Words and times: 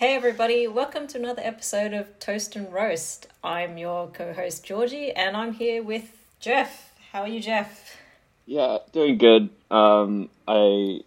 Hey 0.00 0.14
everybody, 0.14 0.66
welcome 0.66 1.06
to 1.08 1.18
another 1.18 1.42
episode 1.44 1.92
of 1.92 2.18
Toast 2.18 2.56
and 2.56 2.72
Roast. 2.72 3.26
I'm 3.44 3.76
your 3.76 4.08
co-host 4.08 4.64
Georgie 4.64 5.12
and 5.12 5.36
I'm 5.36 5.52
here 5.52 5.82
with 5.82 6.16
Jeff. 6.40 6.94
How 7.12 7.20
are 7.20 7.28
you, 7.28 7.38
Jeff? 7.38 7.98
Yeah, 8.46 8.78
doing 8.92 9.18
good. 9.18 9.50
Um, 9.70 10.30
I 10.48 11.00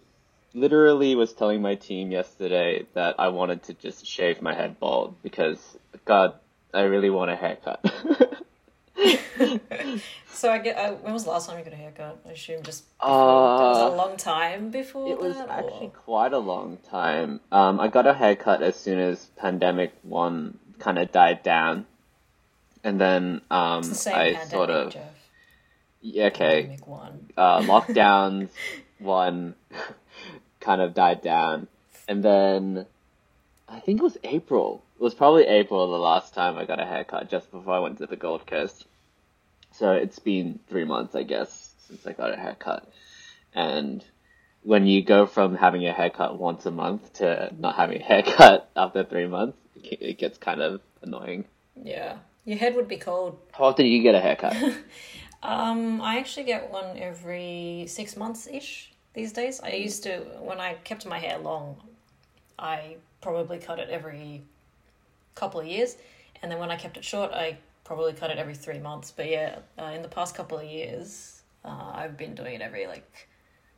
literally 0.54 1.16
was 1.16 1.32
telling 1.32 1.60
my 1.60 1.74
team 1.74 2.12
yesterday 2.12 2.86
that 2.94 3.16
I 3.18 3.30
wanted 3.30 3.64
to 3.64 3.74
just 3.74 4.06
shave 4.06 4.40
my 4.40 4.54
head 4.54 4.78
bald 4.78 5.20
because, 5.24 5.58
God, 6.04 6.34
I 6.72 6.82
really 6.82 7.10
want 7.10 7.32
a 7.32 7.34
haircut. 7.34 7.84
so 10.32 10.50
I 10.50 10.58
get. 10.58 10.76
Uh, 10.76 10.92
when 10.92 11.12
was 11.12 11.24
the 11.24 11.30
last 11.30 11.48
time 11.48 11.58
you 11.58 11.64
got 11.64 11.72
a 11.72 11.76
haircut? 11.76 12.18
I 12.26 12.32
assume 12.32 12.62
just. 12.62 12.84
Uh, 13.00 13.06
before, 13.06 13.68
was 13.70 13.92
a 13.92 13.96
long 13.96 14.16
time 14.16 14.70
before. 14.70 15.10
It 15.10 15.18
was 15.18 15.36
that, 15.36 15.48
actually 15.48 15.86
or? 15.86 15.90
quite 15.90 16.32
a 16.32 16.38
long 16.38 16.78
time. 16.88 17.40
Um, 17.50 17.80
I 17.80 17.88
got 17.88 18.06
a 18.06 18.14
haircut 18.14 18.62
as 18.62 18.76
soon 18.76 18.98
as 19.00 19.26
pandemic 19.36 19.92
one 20.02 20.58
kind 20.78 20.98
of 20.98 21.10
died 21.10 21.42
down, 21.42 21.86
and 22.84 23.00
then 23.00 23.40
um, 23.50 23.82
the 23.82 24.12
I 24.14 24.44
sort 24.44 24.70
of 24.70 24.92
Jeff. 24.92 25.02
yeah, 26.00 26.26
okay. 26.26 26.62
Pandemic 26.62 26.86
one. 26.86 27.26
uh, 27.36 27.60
lockdowns 27.62 28.50
one 29.00 29.54
kind 30.60 30.80
of 30.80 30.94
died 30.94 31.20
down, 31.20 31.66
and 32.06 32.22
then 32.22 32.86
I 33.68 33.80
think 33.80 34.00
it 34.00 34.04
was 34.04 34.18
April. 34.22 34.84
It 35.04 35.12
was 35.12 35.14
probably 35.14 35.44
April 35.44 35.90
the 35.90 35.98
last 35.98 36.32
time 36.32 36.56
I 36.56 36.64
got 36.64 36.80
a 36.80 36.86
haircut, 36.86 37.28
just 37.28 37.50
before 37.50 37.74
I 37.74 37.78
went 37.78 37.98
to 37.98 38.06
the 38.06 38.16
Gold 38.16 38.46
Coast. 38.46 38.86
So 39.70 39.92
it's 39.92 40.18
been 40.18 40.60
three 40.66 40.84
months, 40.84 41.14
I 41.14 41.24
guess, 41.24 41.74
since 41.86 42.06
I 42.06 42.14
got 42.14 42.32
a 42.32 42.36
haircut. 42.38 42.90
And 43.54 44.02
when 44.62 44.86
you 44.86 45.02
go 45.02 45.26
from 45.26 45.56
having 45.56 45.86
a 45.86 45.92
haircut 45.92 46.38
once 46.38 46.64
a 46.64 46.70
month 46.70 47.12
to 47.18 47.52
not 47.58 47.76
having 47.76 48.00
a 48.00 48.02
haircut 48.10 48.70
after 48.74 49.04
three 49.04 49.26
months, 49.26 49.58
it 49.76 49.98
it 50.00 50.18
gets 50.18 50.38
kind 50.38 50.62
of 50.62 50.80
annoying. 51.02 51.44
Yeah, 51.76 52.16
your 52.46 52.56
head 52.56 52.74
would 52.74 52.88
be 52.88 52.96
cold. 52.96 53.36
How 53.52 53.64
often 53.64 53.84
do 53.84 53.90
you 53.90 54.00
get 54.02 54.14
a 54.14 54.20
haircut? 54.20 54.56
Um, 55.42 56.00
I 56.00 56.16
actually 56.16 56.46
get 56.46 56.70
one 56.70 56.96
every 56.96 57.84
six 57.86 58.16
months 58.16 58.46
ish 58.46 58.94
these 59.12 59.30
days. 59.30 59.60
I 59.60 59.72
used 59.72 60.02
to 60.04 60.20
when 60.40 60.58
I 60.58 60.72
kept 60.84 61.04
my 61.04 61.18
hair 61.18 61.36
long, 61.36 61.76
I 62.58 62.96
probably 63.20 63.58
cut 63.58 63.78
it 63.78 63.90
every 63.90 64.40
couple 65.34 65.60
of 65.60 65.66
years, 65.66 65.96
and 66.42 66.50
then 66.50 66.58
when 66.58 66.70
I 66.70 66.76
kept 66.76 66.96
it 66.96 67.04
short, 67.04 67.32
I 67.32 67.58
probably 67.84 68.12
cut 68.12 68.30
it 68.30 68.38
every 68.38 68.54
three 68.54 68.78
months. 68.78 69.10
But 69.10 69.28
yeah, 69.28 69.58
uh, 69.78 69.84
in 69.86 70.02
the 70.02 70.08
past 70.08 70.34
couple 70.34 70.58
of 70.58 70.64
years, 70.64 71.42
uh, 71.64 71.92
I've 71.94 72.16
been 72.16 72.34
doing 72.34 72.54
it 72.54 72.60
every 72.62 72.86
like 72.86 73.28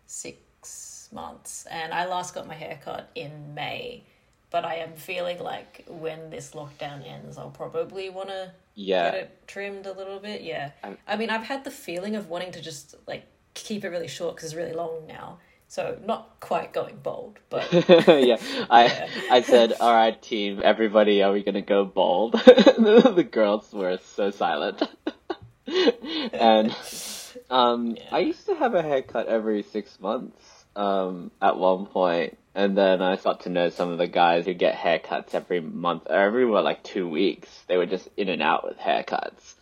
six 0.06 1.08
months, 1.12 1.66
and 1.70 1.92
I 1.92 2.06
last 2.06 2.34
got 2.34 2.46
my 2.46 2.54
hair 2.54 2.78
cut 2.84 3.10
in 3.14 3.54
May. 3.54 4.04
But 4.50 4.64
I 4.64 4.76
am 4.76 4.94
feeling 4.94 5.40
like 5.40 5.84
when 5.88 6.30
this 6.30 6.52
lockdown 6.52 7.06
ends, 7.06 7.36
I'll 7.36 7.50
probably 7.50 8.10
want 8.10 8.28
to 8.28 8.52
Yeah. 8.74 9.10
get 9.10 9.20
it 9.20 9.48
trimmed 9.48 9.86
a 9.86 9.92
little 9.92 10.20
bit. 10.20 10.42
Yeah. 10.42 10.70
I'm- 10.84 10.98
I 11.06 11.16
mean, 11.16 11.30
I've 11.30 11.42
had 11.42 11.64
the 11.64 11.70
feeling 11.70 12.14
of 12.14 12.28
wanting 12.30 12.52
to 12.52 12.60
just 12.62 12.94
like 13.08 13.24
keep 13.54 13.84
it 13.84 13.88
really 13.88 14.06
short 14.08 14.36
because 14.36 14.50
it's 14.50 14.56
really 14.56 14.72
long 14.72 15.06
now. 15.06 15.38
So 15.68 15.98
not 16.04 16.36
quite 16.40 16.72
going 16.72 16.96
bald, 17.02 17.38
but 17.50 17.70
yeah, 17.98 18.36
I 18.70 19.08
I 19.30 19.42
said, 19.42 19.74
all 19.80 19.92
right, 19.92 20.20
team, 20.20 20.60
everybody, 20.62 21.22
are 21.22 21.32
we 21.32 21.42
gonna 21.42 21.60
go 21.60 21.84
bald? 21.84 22.32
the 22.34 23.28
girls 23.30 23.72
were 23.72 23.98
so 24.14 24.30
silent. 24.30 24.82
and 26.32 26.74
um, 27.50 27.96
I 28.12 28.20
used 28.20 28.46
to 28.46 28.54
have 28.54 28.74
a 28.74 28.82
haircut 28.82 29.26
every 29.26 29.64
six 29.64 29.98
months 30.00 30.40
um, 30.76 31.32
at 31.42 31.58
one 31.58 31.86
point, 31.86 32.38
and 32.54 32.78
then 32.78 33.02
I 33.02 33.16
got 33.16 33.40
to 33.40 33.48
know 33.48 33.68
some 33.68 33.90
of 33.90 33.98
the 33.98 34.06
guys 34.06 34.46
who 34.46 34.54
get 34.54 34.76
haircuts 34.76 35.34
every 35.34 35.60
month, 35.60 36.04
or 36.08 36.16
every 36.16 36.46
what, 36.46 36.62
like 36.62 36.84
two 36.84 37.08
weeks. 37.08 37.48
They 37.66 37.76
were 37.76 37.86
just 37.86 38.08
in 38.16 38.28
and 38.28 38.40
out 38.40 38.64
with 38.64 38.78
haircuts, 38.78 39.54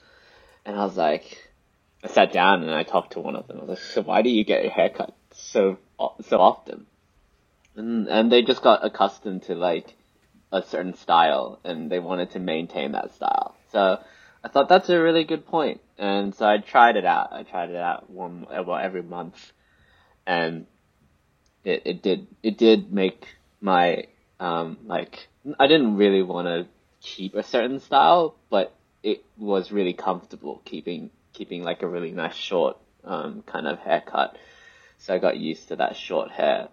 and 0.67 0.77
I 0.77 0.85
was 0.85 0.99
like, 0.99 1.51
I 2.05 2.09
sat 2.09 2.31
down 2.31 2.63
and 2.63 2.75
I 2.75 2.83
talked 2.83 3.15
to 3.15 3.21
one 3.21 3.37
of 3.37 3.47
them. 3.47 3.57
I 3.57 3.61
was 3.61 3.71
like, 3.71 3.79
so 3.79 4.03
why 4.03 4.21
do 4.21 4.29
you 4.29 4.45
get 4.45 4.63
your 4.63 4.73
haircut 4.73 5.15
so 5.35 5.79
so 6.23 6.41
often? 6.41 6.87
And 7.77 8.09
and 8.09 8.31
they 8.31 8.43
just 8.43 8.63
got 8.63 8.85
accustomed 8.85 9.45
to 9.45 9.55
like 9.55 9.95
a 10.53 10.63
certain 10.63 10.95
style 10.95 11.59
and 11.65 11.91
they 11.91 11.99
wanted 11.99 12.31
to 12.31 12.39
maintain 12.39 12.93
that 12.93 13.15
style. 13.15 13.57
So 13.73 13.99
I 14.45 14.49
thought 14.49 14.69
that's 14.69 14.89
a 14.89 15.01
really 15.01 15.25
good 15.25 15.47
point. 15.47 15.81
And 15.99 16.35
so 16.35 16.47
I 16.47 16.59
tried 16.59 16.97
it 16.97 17.05
out. 17.05 17.33
I 17.33 17.43
tried 17.43 17.71
it 17.71 17.77
out 17.77 18.11
one 18.11 18.47
well 18.51 18.77
every 18.77 19.03
month, 19.03 19.53
and 20.27 20.67
it 21.65 21.83
it 21.85 22.03
did 22.03 22.27
it 22.43 22.59
did 22.59 22.93
make 22.93 23.27
my 23.61 24.05
um 24.39 24.79
like 24.87 25.29
I 25.59 25.67
didn't 25.67 25.97
really 25.97 26.23
want 26.23 26.47
to 26.47 26.67
keep 27.01 27.35
a 27.35 27.43
certain 27.43 27.81
style, 27.81 28.35
but 28.51 28.75
it 29.03 29.25
was 29.37 29.73
really 29.73 29.93
comfortable 29.93 30.63
keeping 30.65 31.11
keeping 31.33 31.63
like 31.63 31.83
a 31.83 31.89
really 31.89 32.13
nice 32.13 32.35
short 32.35 32.77
um 33.05 33.43
kind 33.47 33.67
of 33.67 33.79
haircut. 33.79 34.37
So 35.05 35.15
I 35.15 35.19
got 35.19 35.37
used 35.37 35.69
to 35.69 35.77
that 35.77 35.97
short 35.97 36.31
hair, 36.31 36.69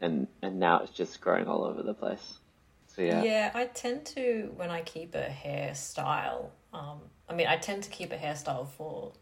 and 0.00 0.28
and 0.42 0.60
now 0.60 0.82
it's 0.84 0.92
just 0.92 1.20
growing 1.20 1.48
all 1.48 1.64
over 1.64 1.82
the 1.82 1.92
place. 1.92 2.38
So 2.86 3.02
yeah. 3.02 3.24
yeah, 3.24 3.50
I 3.52 3.64
tend 3.64 4.06
to 4.14 4.52
when 4.54 4.70
I 4.70 4.82
keep 4.82 5.16
a 5.16 5.26
hairstyle. 5.26 6.50
Um, 6.72 7.00
I 7.28 7.34
mean, 7.34 7.48
I 7.48 7.56
tend 7.56 7.82
to 7.82 7.90
keep 7.90 8.12
a 8.12 8.16
hairstyle 8.16 8.68
for 8.68 9.14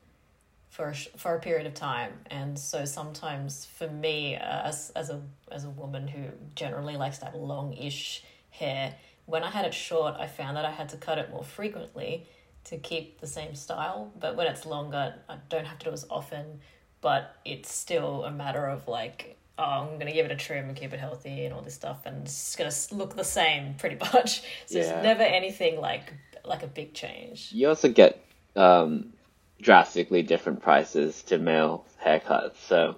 for 0.68 0.90
a, 0.90 0.94
for 0.94 1.34
a 1.34 1.40
period 1.40 1.66
of 1.66 1.72
time, 1.72 2.12
and 2.26 2.58
so 2.58 2.84
sometimes 2.84 3.64
for 3.64 3.88
me, 3.88 4.36
uh, 4.36 4.68
as 4.68 4.92
as 4.94 5.08
a 5.08 5.22
as 5.50 5.64
a 5.64 5.70
woman 5.70 6.06
who 6.06 6.24
generally 6.54 6.98
likes 6.98 7.20
that 7.20 7.34
long-ish 7.34 8.22
hair, 8.50 8.94
when 9.24 9.44
I 9.44 9.50
had 9.50 9.64
it 9.64 9.72
short, 9.72 10.16
I 10.18 10.26
found 10.26 10.58
that 10.58 10.66
I 10.66 10.72
had 10.72 10.90
to 10.90 10.98
cut 10.98 11.16
it 11.16 11.30
more 11.30 11.42
frequently 11.42 12.26
to 12.64 12.76
keep 12.76 13.18
the 13.18 13.26
same 13.26 13.54
style. 13.54 14.12
But 14.20 14.36
when 14.36 14.46
it's 14.46 14.66
longer, 14.66 15.14
I 15.26 15.38
don't 15.48 15.64
have 15.64 15.78
to 15.78 15.86
do 15.86 15.92
as 15.92 16.04
often. 16.10 16.60
But 17.02 17.36
it's 17.44 17.70
still 17.74 18.24
a 18.24 18.30
matter 18.30 18.64
of 18.66 18.88
like, 18.88 19.36
oh, 19.58 19.62
I'm 19.90 19.98
gonna 19.98 20.12
give 20.12 20.24
it 20.24 20.32
a 20.32 20.36
trim 20.36 20.68
and 20.68 20.76
keep 20.76 20.94
it 20.94 21.00
healthy 21.00 21.44
and 21.44 21.52
all 21.54 21.60
this 21.60 21.74
stuff, 21.74 22.06
and 22.06 22.22
it's 22.24 22.56
gonna 22.56 22.72
look 22.92 23.14
the 23.16 23.24
same 23.24 23.74
pretty 23.78 23.96
much. 23.96 24.40
So 24.66 24.78
Yeah. 24.78 24.80
it's 24.80 25.02
never 25.02 25.22
anything 25.22 25.80
like 25.80 26.12
like 26.44 26.62
a 26.62 26.66
big 26.68 26.94
change. 26.94 27.50
You 27.52 27.68
also 27.68 27.88
get 27.88 28.24
um, 28.56 29.12
drastically 29.60 30.22
different 30.22 30.62
prices 30.62 31.22
to 31.24 31.38
male 31.38 31.84
haircuts, 32.04 32.56
so 32.66 32.96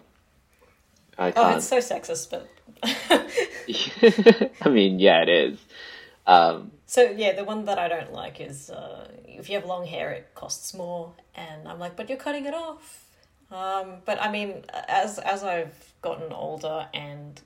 I 1.18 1.28
Oh, 1.28 1.32
can't. 1.32 1.56
it's 1.56 1.66
so 1.68 1.78
sexist, 1.78 2.30
but 2.30 2.48
I 4.62 4.68
mean, 4.68 4.98
yeah, 4.98 5.22
it 5.22 5.28
is. 5.28 5.58
Um, 6.26 6.72
So 6.86 7.02
yeah, 7.02 7.32
the 7.32 7.44
one 7.44 7.64
that 7.66 7.78
I 7.78 7.88
don't 7.88 8.12
like 8.12 8.40
is 8.40 8.70
uh, 8.70 9.08
if 9.26 9.48
you 9.48 9.56
have 9.56 9.64
long 9.66 9.86
hair, 9.86 10.10
it 10.12 10.28
costs 10.34 10.74
more, 10.74 11.12
and 11.34 11.66
I'm 11.68 11.78
like, 11.78 11.96
but 11.96 12.08
you're 12.08 12.18
cutting 12.18 12.46
it 12.46 12.54
off. 12.54 13.03
Um, 13.50 13.96
but 14.04 14.20
I 14.20 14.30
mean, 14.30 14.64
as 14.72 15.18
as 15.18 15.44
I've 15.44 15.92
gotten 16.02 16.32
older 16.32 16.88
and 16.92 17.40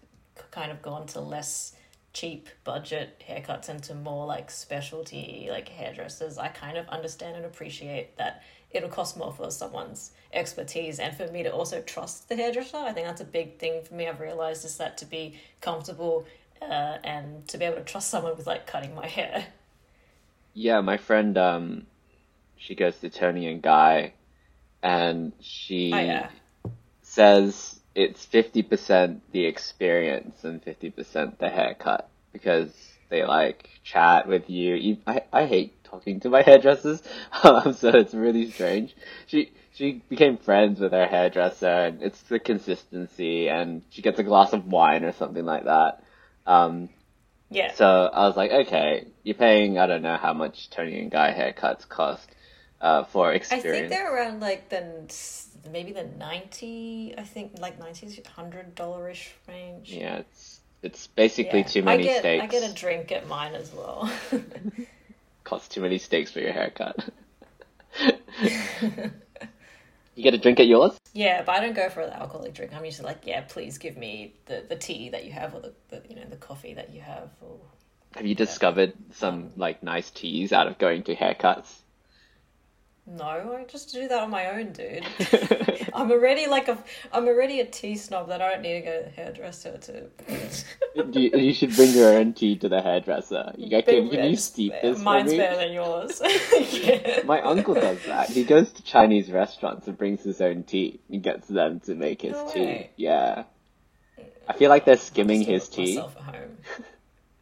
kind 0.50 0.70
of 0.70 0.80
gone 0.82 1.06
to 1.08 1.20
less 1.20 1.74
cheap 2.12 2.48
budget 2.64 3.22
haircuts 3.28 3.68
into 3.68 3.94
more 3.94 4.26
like 4.26 4.50
specialty 4.50 5.48
like 5.50 5.68
hairdressers, 5.68 6.38
I 6.38 6.48
kind 6.48 6.76
of 6.78 6.88
understand 6.88 7.36
and 7.36 7.44
appreciate 7.44 8.16
that 8.16 8.42
it'll 8.70 8.88
cost 8.88 9.16
more 9.16 9.32
for 9.32 9.50
someone's 9.50 10.12
expertise 10.32 10.98
and 10.98 11.16
for 11.16 11.26
me 11.28 11.42
to 11.42 11.50
also 11.52 11.80
trust 11.82 12.28
the 12.28 12.36
hairdresser. 12.36 12.76
I 12.76 12.92
think 12.92 13.06
that's 13.06 13.20
a 13.20 13.24
big 13.24 13.58
thing 13.58 13.82
for 13.82 13.94
me. 13.94 14.08
I've 14.08 14.20
realized 14.20 14.64
is 14.64 14.76
that 14.76 14.98
to 14.98 15.06
be 15.06 15.38
comfortable 15.60 16.26
uh, 16.60 16.98
and 17.04 17.46
to 17.48 17.58
be 17.58 17.64
able 17.64 17.76
to 17.76 17.84
trust 17.84 18.10
someone 18.10 18.36
with 18.36 18.46
like 18.46 18.66
cutting 18.66 18.94
my 18.94 19.06
hair. 19.06 19.46
yeah, 20.54 20.80
my 20.80 20.96
friend, 20.96 21.38
um, 21.38 21.86
she 22.56 22.74
goes 22.74 22.98
to 22.98 23.08
Toni 23.08 23.46
and 23.46 23.62
Guy, 23.62 24.12
and 24.82 25.32
she 25.40 25.90
Oh 25.92 26.00
yeah. 26.00 26.30
says 27.02 27.80
it's 27.94 28.24
fifty 28.24 28.62
percent 28.62 29.22
the 29.32 29.44
experience 29.46 30.44
and 30.44 30.62
fifty 30.62 30.90
percent 30.90 31.38
the 31.38 31.48
haircut 31.48 32.08
because 32.32 32.72
they 33.10 33.24
like 33.24 33.68
chat 33.84 34.28
with 34.28 34.48
you. 34.50 34.74
you 34.74 34.98
I 35.06 35.22
I 35.32 35.46
hate 35.46 35.82
talking 35.84 36.20
to 36.20 36.30
my 36.30 36.42
hairdressers, 36.46 37.02
um, 37.42 37.72
so 37.74 37.88
it's 37.90 38.14
really 38.14 38.50
strange. 38.50 38.94
She 39.26 39.52
she 39.72 40.02
became 40.08 40.36
friends 40.38 40.80
with 40.80 40.92
her 40.92 41.06
hairdresser, 41.06 41.66
and 41.86 42.02
it's 42.02 42.20
the 42.22 42.38
consistency, 42.38 43.48
and 43.48 43.82
she 43.90 44.02
gets 44.02 44.18
a 44.18 44.24
glass 44.24 44.52
of 44.52 44.66
wine 44.66 45.04
or 45.04 45.12
something 45.12 45.44
like 45.44 45.64
that. 45.64 46.02
Um, 46.46 46.88
Yeah. 47.50 47.74
so 47.74 47.86
I 48.12 48.26
was 48.26 48.36
like, 48.36 48.50
okay, 48.50 49.08
you're 49.22 49.34
paying 49.34 49.78
I 49.78 49.86
don't 49.86 50.02
know 50.02 50.16
how 50.16 50.32
much 50.34 50.70
Toni 50.70 51.00
and 51.00 51.10
Guy 51.10 51.32
haircuts 51.32 51.88
cost 51.88 52.30
uh, 52.80 53.04
for 53.04 53.32
I 53.32 53.38
think 53.38 53.88
they're 53.88 54.14
around 54.14 54.40
like 54.40 54.68
the 54.68 55.12
maybe 55.70 55.92
the 55.92 56.04
ninety. 56.04 57.14
I 57.16 57.22
think 57.22 57.58
like 57.58 57.78
ninety 57.78 58.22
hundred 58.34 58.74
dollar 58.74 59.10
ish 59.10 59.32
range. 59.48 59.92
Yeah, 59.92 60.18
it's 60.18 60.60
it's 60.82 61.06
basically 61.08 61.60
Yeah. 61.60 61.66
too 61.66 61.82
many 61.82 62.04
I 62.04 62.06
get, 62.06 62.18
steaks. 62.20 62.44
I 62.44 62.46
get 62.46 62.70
a 62.70 62.74
drink 62.74 63.12
at 63.12 63.26
mine 63.26 63.54
as 63.54 63.72
well. 63.72 64.10
Costs 65.44 65.68
too 65.68 65.80
many 65.80 65.98
steaks 65.98 66.30
for 66.30 66.40
your 66.40 66.52
haircut. 66.52 67.08
you 70.14 70.22
get 70.22 70.34
a 70.34 70.38
drink 70.38 70.60
at 70.60 70.66
yours? 70.66 70.96
yeah, 71.14 71.42
but 71.42 71.56
I 71.56 71.60
don't 71.60 71.74
go 71.74 71.88
for 71.88 72.04
the 72.06 72.14
alcoholic 72.14 72.54
drink. 72.54 72.72
I'm 72.74 72.84
usually 72.84 73.06
like, 73.06 73.22
yeah, 73.24 73.40
please 73.48 73.78
give 73.78 73.96
me 73.96 74.34
the, 74.46 74.64
the 74.68 74.76
tea 74.76 75.08
that 75.08 75.24
you 75.24 75.32
have 75.32 75.54
or 75.54 75.60
the, 75.60 75.72
the 75.88 76.02
you 76.08 76.14
know 76.16 76.24
the 76.28 76.36
coffee 76.36 76.74
that 76.74 76.92
you 76.94 77.00
have. 77.00 77.30
Or 77.40 77.58
Have 78.14 78.26
you 78.26 78.34
discovered 78.36 78.92
some 79.14 79.50
like 79.56 79.82
nice 79.82 80.10
teas 80.10 80.52
out 80.52 80.68
of 80.68 80.78
going 80.78 81.02
to 81.04 81.16
haircuts? 81.16 81.72
No, 83.10 83.24
I 83.24 83.64
just 83.64 83.90
do 83.92 84.06
that 84.06 84.22
on 84.22 84.30
my 84.30 84.50
own, 84.50 84.72
dude. 84.72 85.02
I'm 85.94 86.10
already 86.10 86.46
like 86.46 86.68
a, 86.68 86.76
I'm 87.10 87.26
already 87.26 87.60
a 87.60 87.64
tea 87.64 87.96
snob 87.96 88.28
that 88.28 88.42
I 88.42 88.50
don't 88.50 88.62
need 88.62 88.74
to 88.74 88.80
go 88.82 88.98
to 88.98 89.04
the 89.04 89.10
hairdresser 89.10 89.78
to. 89.78 90.10
you, 91.18 91.30
you 91.38 91.54
should 91.54 91.74
bring 91.74 91.92
your 91.92 92.12
own 92.18 92.34
tea 92.34 92.56
to 92.58 92.68
the 92.68 92.82
hairdresser. 92.82 93.54
You 93.56 93.70
go, 93.70 93.80
can, 93.80 94.10
can 94.10 94.30
you 94.30 94.36
steep 94.36 94.74
this 94.82 95.00
Mine's 95.00 95.32
better 95.32 95.56
than 95.56 95.72
yours. 95.72 96.20
yeah. 96.70 97.20
My 97.24 97.40
uncle 97.40 97.74
does 97.74 98.04
that. 98.04 98.28
He 98.28 98.44
goes 98.44 98.70
to 98.72 98.82
Chinese 98.82 99.30
restaurants 99.30 99.86
and 99.86 99.96
brings 99.96 100.22
his 100.22 100.42
own 100.42 100.64
tea. 100.64 101.00
He 101.08 101.16
gets 101.16 101.48
them 101.48 101.80
to 101.80 101.94
make 101.94 102.20
his 102.20 102.32
No 102.32 102.50
tea. 102.52 102.90
Yeah. 102.96 103.44
I 104.46 104.52
feel 104.52 104.68
like 104.68 104.84
they're 104.84 104.98
skimming 104.98 105.40
his 105.42 105.68
tea. 105.68 106.02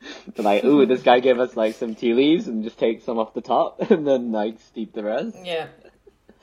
Myself 0.07 0.19
at 0.19 0.25
home. 0.25 0.33
They're 0.37 0.45
like, 0.45 0.65
ooh, 0.65 0.87
this 0.87 1.03
guy 1.03 1.21
gave 1.21 1.39
us 1.41 1.57
like 1.57 1.75
some 1.77 1.95
tea 1.95 2.15
leaves 2.15 2.49
and 2.49 2.65
just 2.65 2.79
take 2.79 3.03
some 3.03 3.19
off 3.19 3.35
the 3.35 3.41
top 3.41 3.81
and 3.91 4.07
then 4.07 4.33
like 4.33 4.61
steep 4.61 4.93
the 4.93 5.05
rest. 5.05 5.37
Yeah, 5.45 5.69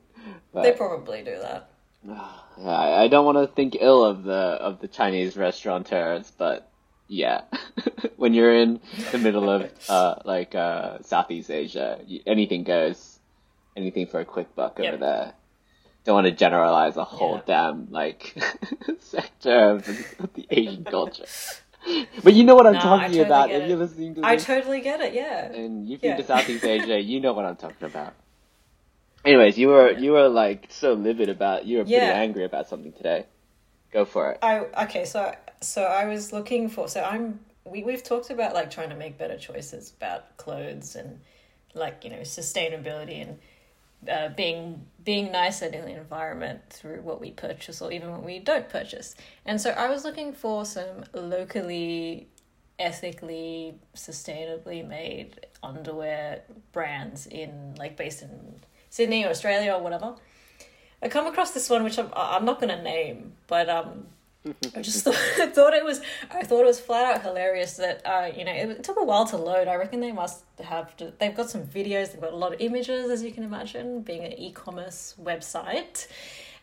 But, 0.53 0.63
they 0.63 0.73
probably 0.73 1.23
do 1.23 1.39
that. 1.39 1.69
Yeah, 2.59 2.69
I 2.69 3.05
I 3.05 3.09
don't 3.09 3.25
want 3.25 3.39
to 3.39 3.47
think 3.55 3.79
ill 3.81 4.05
of 4.05 4.25
the 4.25 4.33
of 4.35 4.79
the 4.81 4.87
Chinese 4.87 5.39
restaurateurs, 5.39 6.31
but 6.37 6.69
yeah, 7.09 7.43
when 8.17 8.35
you're 8.35 8.55
in 8.55 8.79
the 9.11 9.19
middle 9.19 9.49
of 9.49 9.71
uh 9.89 10.17
like 10.27 10.55
uh 10.55 10.99
Southeast 11.01 11.51
Asia, 11.51 11.99
anything 12.27 12.65
goes, 12.65 13.19
anything 13.75 14.07
for 14.07 14.21
a 14.21 14.27
quick 14.27 14.55
buck 14.55 14.79
over 14.81 14.99
there. 14.99 15.33
Don't 16.05 16.15
want 16.15 16.27
to 16.27 16.33
generalize 16.33 16.99
a 16.99 17.05
whole 17.05 17.37
Yeah. 17.37 17.43
damn 17.47 17.91
like 17.91 18.37
sector 19.01 19.71
of 19.71 19.87
the, 19.87 20.05
of 20.23 20.35
the 20.35 20.47
Asian 20.51 20.85
culture. 20.85 21.25
But 22.25 22.35
you 22.35 22.45
know 22.45 22.55
what 22.55 22.67
I'm 22.67 22.75
No, 22.75 22.81
talking 22.81 23.05
totally 23.07 23.23
about 23.23 23.51
if 23.51 23.69
you're 23.69 23.77
listening 23.79 24.15
to 24.17 24.25
I 24.25 24.37
totally 24.37 24.81
get 24.81 25.01
it. 25.01 25.15
Yeah. 25.15 25.47
and 25.53 25.87
you've 25.89 26.01
been 26.01 26.11
Yeah. 26.13 26.17
to 26.17 26.25
Southeast 26.25 26.65
Asia, 26.77 27.01
you 27.01 27.21
know 27.21 27.33
what 27.33 27.45
I'm 27.45 27.57
talking 27.57 27.87
about. 27.87 28.15
Anyways, 29.25 29.57
you 29.57 29.69
were 29.69 29.93
you 29.93 30.13
were 30.13 30.29
like 30.29 30.67
so 30.71 30.95
livid 30.95 31.29
about 31.29 31.65
you 31.65 31.79
were 31.79 31.85
pretty 31.85 31.99
Yeah. 31.99 32.13
angry 32.13 32.45
about 32.45 32.69
something 32.69 32.93
today. 32.93 33.27
Go 33.93 34.05
for 34.05 34.33
it. 34.33 34.39
I 34.43 34.61
okay, 34.85 35.05
so 35.05 35.35
so 35.61 35.83
I 35.85 36.07
was 36.07 36.33
looking 36.33 36.69
for 36.69 36.89
so 36.89 37.03
I'm 37.03 37.41
we 37.65 37.85
we've 37.85 38.03
talked 38.03 38.31
about 38.31 38.55
like 38.55 38.71
trying 38.71 38.91
to 38.91 38.97
make 38.97 39.19
better 39.19 39.39
choices 39.39 39.93
about 39.97 40.37
clothes 40.37 40.97
and 40.97 41.21
like 41.75 42.05
you 42.05 42.11
know 42.11 42.21
sustainability 42.21 43.23
and 43.23 43.39
uh, 44.11 44.29
being 44.31 44.87
being 45.05 45.33
nicer 45.33 45.67
in 45.67 45.85
the 45.85 45.97
environment 45.97 46.61
through 46.71 47.01
what 47.01 47.21
we 47.21 47.31
purchase 47.33 47.83
or 47.83 47.91
even 47.91 48.11
what 48.11 48.23
we 48.23 48.39
don't 48.39 48.69
purchase. 48.69 49.15
And 49.45 49.61
so 49.61 49.71
I 49.71 49.89
was 49.89 50.05
looking 50.05 50.33
for 50.33 50.65
some 50.65 51.05
locally 51.13 52.29
ethically 52.79 53.75
sustainably 53.95 54.87
made 54.87 55.47
underwear 55.63 56.43
brands 56.73 57.27
in 57.27 57.75
like 57.77 57.97
based 57.97 58.23
in 58.23 58.31
Sydney 58.91 59.25
or 59.25 59.29
Australia 59.29 59.73
or 59.73 59.83
whatever. 59.83 60.15
I 61.03 61.09
come 61.09 61.27
across 61.27 61.51
this 61.53 61.69
one 61.69 61.83
which 61.85 61.99
I'm 61.99 62.11
I'm 62.15 62.45
not 62.45 62.61
going 62.61 62.77
to 62.77 62.83
name, 62.83 63.33
but 63.47 63.69
um 63.69 64.07
I 64.75 64.83
just 64.83 65.05
thought, 65.05 65.15
thought 65.55 65.75
it 65.75 65.85
was 65.85 66.01
I 66.31 66.43
thought 66.43 66.63
it 66.63 66.67
was 66.67 66.81
flat 66.81 67.15
out 67.15 67.23
hilarious 67.23 67.77
that 67.77 68.05
uh 68.05 68.31
you 68.37 68.45
know 68.45 68.53
it, 68.53 68.83
took 68.83 68.99
a 68.99 69.05
while 69.05 69.27
to 69.27 69.37
load. 69.37 69.69
I 69.69 69.77
reckon 69.77 70.01
they 70.01 70.13
must 70.13 70.45
have 70.63 70.97
to, 70.99 71.13
they've 71.19 71.35
got 71.35 71.51
some 71.51 71.63
videos, 71.63 72.13
they've 72.13 72.21
got 72.21 72.33
a 72.33 72.37
lot 72.37 72.53
of 72.55 72.61
images 72.61 73.11
as 73.11 73.23
you 73.23 73.33
can 73.33 73.45
imagine, 73.45 74.03
being 74.03 74.25
an 74.25 74.33
e-commerce 74.33 75.15
website. 75.21 76.07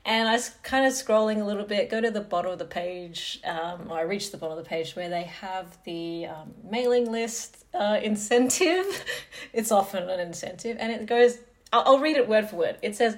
And 0.05 0.29
I 0.29 0.33
was 0.33 0.51
kind 0.63 0.85
of 0.85 0.93
scrolling 0.93 1.41
a 1.41 1.43
little 1.43 1.65
bit, 1.65 1.89
go 1.89 1.99
to 1.99 2.09
the 2.09 2.21
bottom 2.21 2.51
of 2.51 2.57
the 2.59 2.65
page, 2.65 3.41
um, 3.43 3.91
or 3.91 3.97
I 3.97 4.01
reached 4.03 4.31
the 4.31 4.37
bottom 4.37 4.57
of 4.57 4.63
the 4.63 4.69
page 4.69 4.95
where 4.95 5.09
they 5.09 5.23
have 5.23 5.77
the 5.83 6.27
um, 6.27 6.53
mailing 6.63 7.11
list 7.11 7.65
uh, 7.73 7.99
incentive. 8.01 8.85
it's 9.53 9.71
often 9.71 10.09
an 10.09 10.19
incentive, 10.21 10.77
and 10.79 10.91
it 10.91 11.05
goes, 11.05 11.39
I'll, 11.73 11.83
I'll 11.85 11.99
read 11.99 12.15
it 12.15 12.29
word 12.29 12.49
for 12.49 12.55
word. 12.55 12.77
It 12.81 12.95
says, 12.95 13.17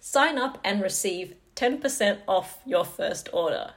sign 0.00 0.36
up 0.36 0.58
and 0.62 0.82
receive 0.82 1.34
10% 1.56 2.18
off 2.28 2.58
your 2.66 2.84
first 2.84 3.30
order. 3.32 3.72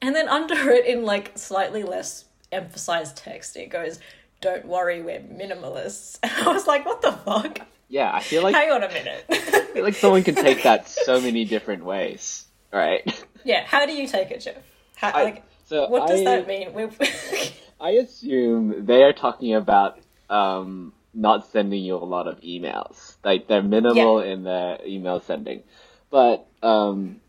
And 0.00 0.14
then 0.14 0.28
under 0.28 0.70
it, 0.70 0.86
in 0.86 1.04
like 1.04 1.36
slightly 1.38 1.82
less 1.82 2.24
emphasized 2.52 3.16
text, 3.16 3.56
it 3.56 3.68
goes, 3.70 3.98
don't 4.40 4.66
worry, 4.66 5.02
we're 5.02 5.20
minimalists. 5.20 6.18
And 6.22 6.32
I 6.48 6.52
was 6.52 6.66
like, 6.66 6.86
what 6.86 7.02
the 7.02 7.12
fuck? 7.12 7.60
Yeah, 7.88 8.10
I 8.12 8.20
feel 8.20 8.42
like 8.42 8.54
Hang 8.54 8.70
on 8.70 8.82
a 8.82 8.88
minute. 8.88 9.24
I 9.30 9.36
feel 9.72 9.82
like 9.82 9.94
someone 9.94 10.22
can 10.22 10.34
take 10.34 10.62
that 10.62 10.88
so 10.88 11.20
many 11.20 11.44
different 11.44 11.84
ways. 11.84 12.44
Right? 12.72 13.24
yeah, 13.44 13.64
how 13.64 13.86
do 13.86 13.92
you 13.92 14.06
take 14.06 14.30
it, 14.30 14.40
Jeff? 14.40 14.56
How, 14.96 15.10
I- 15.10 15.24
like, 15.24 15.44
so 15.64 15.88
what 15.88 16.06
does 16.08 16.20
I- 16.20 16.24
that 16.24 16.46
mean? 16.46 16.90
I 17.80 17.90
assume 17.90 18.86
they 18.86 19.02
are 19.04 19.12
talking 19.12 19.54
about 19.54 19.98
um, 20.28 20.92
not 21.14 21.46
sending 21.50 21.82
you 21.82 21.94
a 21.96 22.04
lot 22.04 22.26
of 22.26 22.40
emails. 22.40 23.16
Like 23.24 23.46
they're 23.48 23.62
minimal 23.62 24.20
in 24.20 24.42
their 24.44 24.78
email 24.84 25.20
sending. 25.20 25.62
But 26.10 26.46
um, 26.62 27.20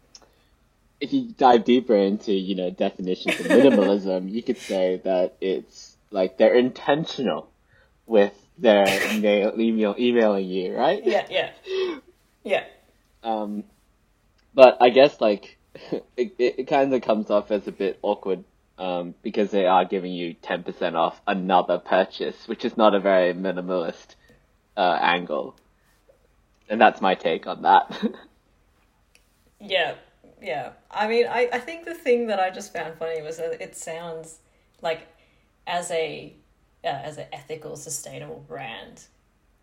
if 1.00 1.14
you 1.14 1.30
dive 1.38 1.64
deeper 1.64 1.96
into 1.96 2.34
you 2.34 2.56
know 2.56 2.70
definitions 2.70 3.40
of 3.40 3.46
minimalism, 3.48 4.30
you 4.32 4.44
could 4.44 4.58
say 4.58 5.02
that 5.04 5.36
it's 5.42 5.96
like 6.12 6.38
they're 6.38 6.56
intentional 6.56 7.50
with 8.06 8.34
their 8.58 8.86
mail, 9.14 9.54
email 9.58 9.96
emailing 9.98 10.48
you, 10.48 10.76
right? 10.76 11.02
yeah, 11.06 11.26
yeah, 11.30 11.52
yeah. 12.44 12.64
Um, 13.24 13.64
but 14.54 14.78
I 14.82 14.90
guess 14.90 15.22
like 15.22 15.58
it, 15.92 16.04
it, 16.18 16.56
it 16.60 16.68
kind 16.68 16.94
of 16.94 17.02
comes 17.02 17.30
off 17.30 17.52
as 17.52 17.68
a 17.68 17.72
bit 17.72 18.00
awkward 18.02 18.44
um, 18.78 19.14
because 19.22 19.52
they 19.52 19.66
are 19.66 19.86
giving 19.86 20.14
you 20.14 20.34
ten 20.34 20.64
percent 20.64 20.96
off 20.96 21.20
another 21.28 21.80
purchase, 21.80 22.48
which 22.48 22.66
is 22.66 22.76
not 22.76 22.96
a 22.96 23.00
very 23.00 23.34
minimalist 23.34 24.16
uh, 24.76 24.98
angle, 25.00 25.56
and 26.68 26.82
that's 26.82 27.00
my 27.00 27.16
take 27.16 27.48
on 27.48 27.62
that. 27.62 27.98
Yeah, 29.62 29.96
yeah. 30.42 30.72
I 30.92 31.08
mean, 31.08 31.28
I, 31.28 31.50
I 31.54 31.60
think 31.60 31.86
the 31.86 31.94
thing 31.94 32.28
that 32.28 32.40
I 32.40 32.50
just 32.50 32.74
found 32.74 32.96
funny 32.98 33.22
was 33.22 33.38
that 33.38 33.62
it 33.62 33.76
sounds 33.76 34.38
like 34.82 35.08
as 35.68 35.92
a 35.92 36.34
uh, 36.84 36.88
as 36.88 37.18
an 37.18 37.28
ethical, 37.34 37.76
sustainable 37.76 38.44
brand, 38.48 39.04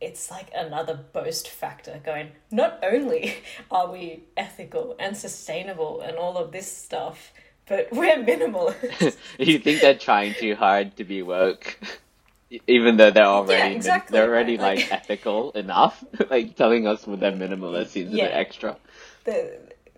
it's 0.00 0.30
like 0.30 0.50
another 0.54 0.94
boast 0.94 1.48
factor. 1.48 2.00
Going, 2.04 2.32
not 2.50 2.78
only 2.82 3.36
are 3.70 3.90
we 3.90 4.24
ethical 4.36 4.96
and 4.98 5.16
sustainable 5.16 6.00
and 6.00 6.16
all 6.16 6.36
of 6.36 6.52
this 6.52 6.70
stuff, 6.70 7.32
but 7.66 7.88
we're 7.92 8.16
minimalist. 8.16 9.16
you 9.38 9.58
think 9.58 9.80
they're 9.80 9.94
trying 9.94 10.34
too 10.34 10.54
hard 10.54 10.96
to 10.96 11.04
be 11.04 11.22
woke, 11.22 11.78
even 12.66 12.96
though 12.96 13.10
they're 13.10 13.24
already 13.24 13.62
min- 13.62 13.76
exactly, 13.76 14.18
they're 14.18 14.28
already 14.28 14.56
right, 14.56 14.78
like, 14.78 14.90
like- 14.90 14.92
ethical 14.92 15.52
enough. 15.52 16.04
like 16.30 16.56
telling 16.56 16.86
us 16.86 17.06
with 17.06 17.20
their 17.20 17.32
minimalist 17.32 17.88
seems 17.88 18.12
a 18.12 18.16
bit 18.16 18.30
extra. 18.32 18.76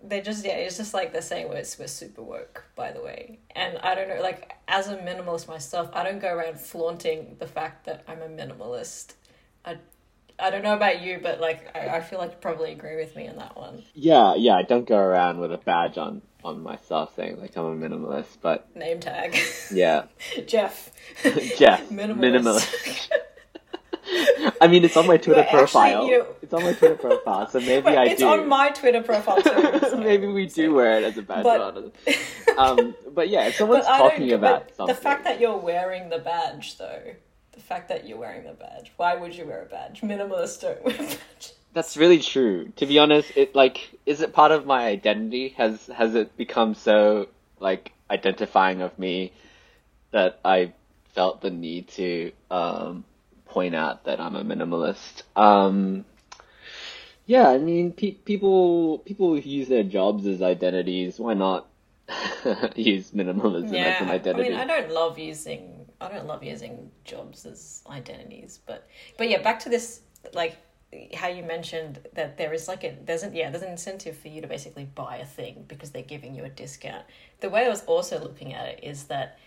They 0.02 0.20
just 0.20 0.44
yeah 0.44 0.52
it's 0.52 0.76
just 0.76 0.94
like 0.94 1.12
they're 1.12 1.22
saying 1.22 1.48
we're, 1.48 1.64
we're 1.78 1.86
super 1.86 2.22
woke 2.22 2.64
by 2.76 2.90
the 2.92 3.02
way 3.02 3.38
and 3.54 3.78
i 3.78 3.94
don't 3.94 4.08
know 4.08 4.20
like 4.22 4.52
as 4.68 4.88
a 4.88 4.96
minimalist 4.98 5.48
myself 5.48 5.88
i 5.92 6.02
don't 6.02 6.20
go 6.20 6.32
around 6.32 6.58
flaunting 6.60 7.36
the 7.38 7.46
fact 7.46 7.84
that 7.86 8.04
i'm 8.08 8.20
a 8.22 8.28
minimalist 8.28 9.14
i 9.64 9.76
i 10.38 10.50
don't 10.50 10.62
know 10.62 10.74
about 10.74 11.00
you 11.02 11.18
but 11.22 11.40
like 11.40 11.68
i, 11.76 11.96
I 11.96 12.00
feel 12.00 12.18
like 12.18 12.30
you 12.30 12.36
probably 12.40 12.72
agree 12.72 12.96
with 12.96 13.16
me 13.16 13.28
on 13.28 13.36
that 13.36 13.56
one 13.56 13.82
Yeah, 13.94 14.34
yeah. 14.36 14.54
I 14.56 14.62
don't 14.62 14.86
go 14.86 14.98
around 14.98 15.40
with 15.40 15.52
a 15.52 15.58
badge 15.58 15.98
on 15.98 16.22
on 16.44 16.62
myself 16.62 17.14
saying 17.16 17.40
like 17.40 17.56
I'm 17.56 17.64
a 17.82 17.88
minimalist, 17.88 18.36
but 18.40 18.74
name 18.76 19.00
tag 19.00 19.36
yeah. 19.72 20.04
jeff 20.46 20.90
Jeff, 21.56 21.88
Minimalist. 21.90 22.18
minimalist. 22.20 23.10
I 24.60 24.66
mean, 24.66 24.84
it's 24.84 24.96
on 24.96 25.06
my 25.06 25.16
Twitter 25.16 25.40
actually, 25.40 25.58
profile. 25.58 26.06
you 26.06 26.26
It's 26.42 26.52
on 26.54 26.62
my 26.62 26.72
Twitter 26.72 26.94
profile, 26.96 27.48
so 27.48 27.60
maybe 27.60 27.88
I 27.88 28.04
it's 28.06 28.20
do. 28.20 28.28
on 28.28 28.48
my 28.48 28.70
twitter 28.70 29.02
profile 29.02 29.40
too 29.42 29.78
so- 29.90 29.96
maybe 29.96 30.26
we 30.26 30.46
do 30.46 30.74
wear 30.74 30.98
it 30.98 31.04
as 31.04 31.16
a 31.18 31.22
badge 31.22 31.44
But- 31.44 31.92
Um, 32.56 32.94
but 33.14 33.28
yeah, 33.28 33.46
if 33.48 33.54
someone's 33.56 33.84
but 33.86 33.92
I 33.92 33.98
don't- 33.98 34.10
talking 34.10 34.32
about 34.32 34.74
something, 34.76 34.94
the 34.94 35.00
fact 35.00 35.24
that 35.24 35.40
you're 35.40 35.56
wearing 35.58 36.08
the 36.08 36.18
badge 36.18 36.76
though 36.78 37.02
the 37.52 37.60
fact 37.60 37.88
that 37.88 38.06
you're 38.06 38.18
wearing 38.18 38.44
the 38.44 38.52
badge 38.52 38.92
why 38.96 39.14
would 39.16 39.34
you 39.34 39.44
wear 39.46 39.62
a 39.62 39.66
badge 39.66 40.00
minimalists 40.00 40.60
don't 40.60 40.82
wear 40.84 40.94
badges 40.96 41.54
that's 41.74 41.96
really 41.96 42.18
true. 42.18 42.72
To 42.76 42.86
be 42.86 42.98
honest, 42.98 43.30
it 43.36 43.54
like 43.54 43.90
is 44.06 44.20
it 44.22 44.32
part 44.32 44.52
of 44.52 44.64
my 44.66 44.86
identity? 44.86 45.50
Has 45.50 45.86
has 45.94 46.14
it 46.14 46.34
become 46.36 46.74
so 46.74 47.28
like 47.60 47.92
identifying 48.10 48.80
of 48.80 48.98
me 48.98 49.32
that 50.12 50.40
I 50.44 50.72
felt 51.14 51.42
the 51.42 51.50
need 51.50 51.88
to 51.88 52.32
um, 52.50 53.04
point 53.58 53.74
out 53.74 54.04
that 54.04 54.20
I'm 54.20 54.36
a 54.36 54.44
minimalist? 54.44 55.22
Um, 55.34 56.04
yeah, 57.26 57.48
I 57.48 57.58
mean, 57.58 57.90
pe- 57.92 58.12
people 58.30 58.98
people 58.98 59.36
use 59.36 59.66
their 59.68 59.82
jobs 59.82 60.26
as 60.26 60.40
identities. 60.42 61.18
Why 61.18 61.34
not 61.34 61.66
use 62.76 63.10
minimalism 63.10 63.74
as 63.74 64.00
an 64.00 64.10
identity? 64.10 64.54
I 64.54 64.58
mean, 64.58 64.60
I 64.60 64.64
don't 64.64 64.92
love 64.92 65.18
using 65.18 65.86
I 66.00 66.08
don't 66.08 66.26
love 66.26 66.44
using 66.44 66.92
jobs 67.04 67.44
as 67.46 67.82
identities, 67.90 68.60
but 68.64 68.86
but 69.18 69.28
yeah, 69.28 69.42
back 69.42 69.58
to 69.64 69.68
this 69.68 70.02
like 70.32 70.56
how 71.14 71.28
you 71.28 71.42
mentioned 71.42 71.98
that 72.14 72.38
there 72.38 72.52
is 72.54 72.68
like 72.68 72.84
a 72.84 72.96
there's 73.04 73.24
an 73.24 73.34
yeah 73.34 73.50
there's 73.50 73.64
an 73.64 73.72
incentive 73.72 74.16
for 74.16 74.28
you 74.28 74.40
to 74.40 74.46
basically 74.46 74.84
buy 74.84 75.16
a 75.16 75.26
thing 75.26 75.64
because 75.66 75.90
they're 75.90 76.10
giving 76.14 76.32
you 76.36 76.44
a 76.44 76.48
discount. 76.48 77.04
The 77.40 77.50
way 77.50 77.66
I 77.66 77.68
was 77.68 77.84
also 77.86 78.20
looking 78.20 78.54
at 78.54 78.68
it 78.68 78.78
is 78.84 79.04
that 79.12 79.38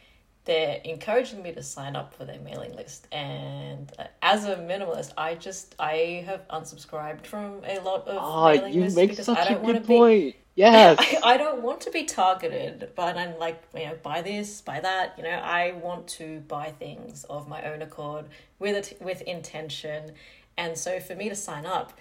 they're 0.46 0.82
encouraging 0.84 1.42
me 1.44 1.52
to 1.52 1.62
sign 1.64 1.96
up 1.96 2.14
for 2.14 2.26
their 2.26 2.40
mailing 2.40 2.76
list 2.76 3.08
and 3.12 3.92
uh, 4.00 4.06
as 4.22 4.46
a 4.46 4.56
minimalist 4.56 5.14
i 5.18 5.36
just 5.36 5.76
i 5.80 6.24
have 6.26 6.48
unsubscribed 6.50 7.26
from 7.26 7.62
a 7.66 7.80
lot 7.80 8.08
of 8.08 8.18
Oh, 8.20 8.46
mailing 8.50 8.74
you 8.74 8.82
lists 8.82 8.96
make 8.96 9.10
because 9.10 9.28
such 9.28 9.38
i 9.38 9.46
a 9.50 9.56
don't 9.56 9.62
want 9.62 9.76
to 9.76 9.82
good 9.82 9.88
be 9.88 9.98
point. 9.98 10.36
Yes. 10.56 10.98
I, 11.00 11.34
I 11.34 11.38
don't 11.38 11.62
want 11.62 11.80
to 11.82 11.92
be 11.92 12.04
targeted, 12.04 12.90
but 12.94 13.18
I'm 13.18 13.38
like, 13.40 13.64
you 13.74 13.86
know, 13.86 13.98
buy 14.04 14.22
this, 14.22 14.60
buy 14.62 14.82
that. 14.82 15.14
You 15.18 15.24
know, 15.24 15.30
I 15.30 15.72
want 15.72 16.08
to 16.10 16.42
buy 16.42 16.72
things 16.72 17.24
of 17.30 17.48
my 17.48 17.64
own 17.72 17.82
accord 17.82 18.26
with 18.60 18.92
it, 18.92 19.02
with 19.02 19.22
intention. 19.22 20.12
And 20.58 20.78
so 20.78 21.00
for 21.00 21.16
me 21.16 21.30
to 21.30 21.36
sign 21.36 21.66
up, 21.66 21.94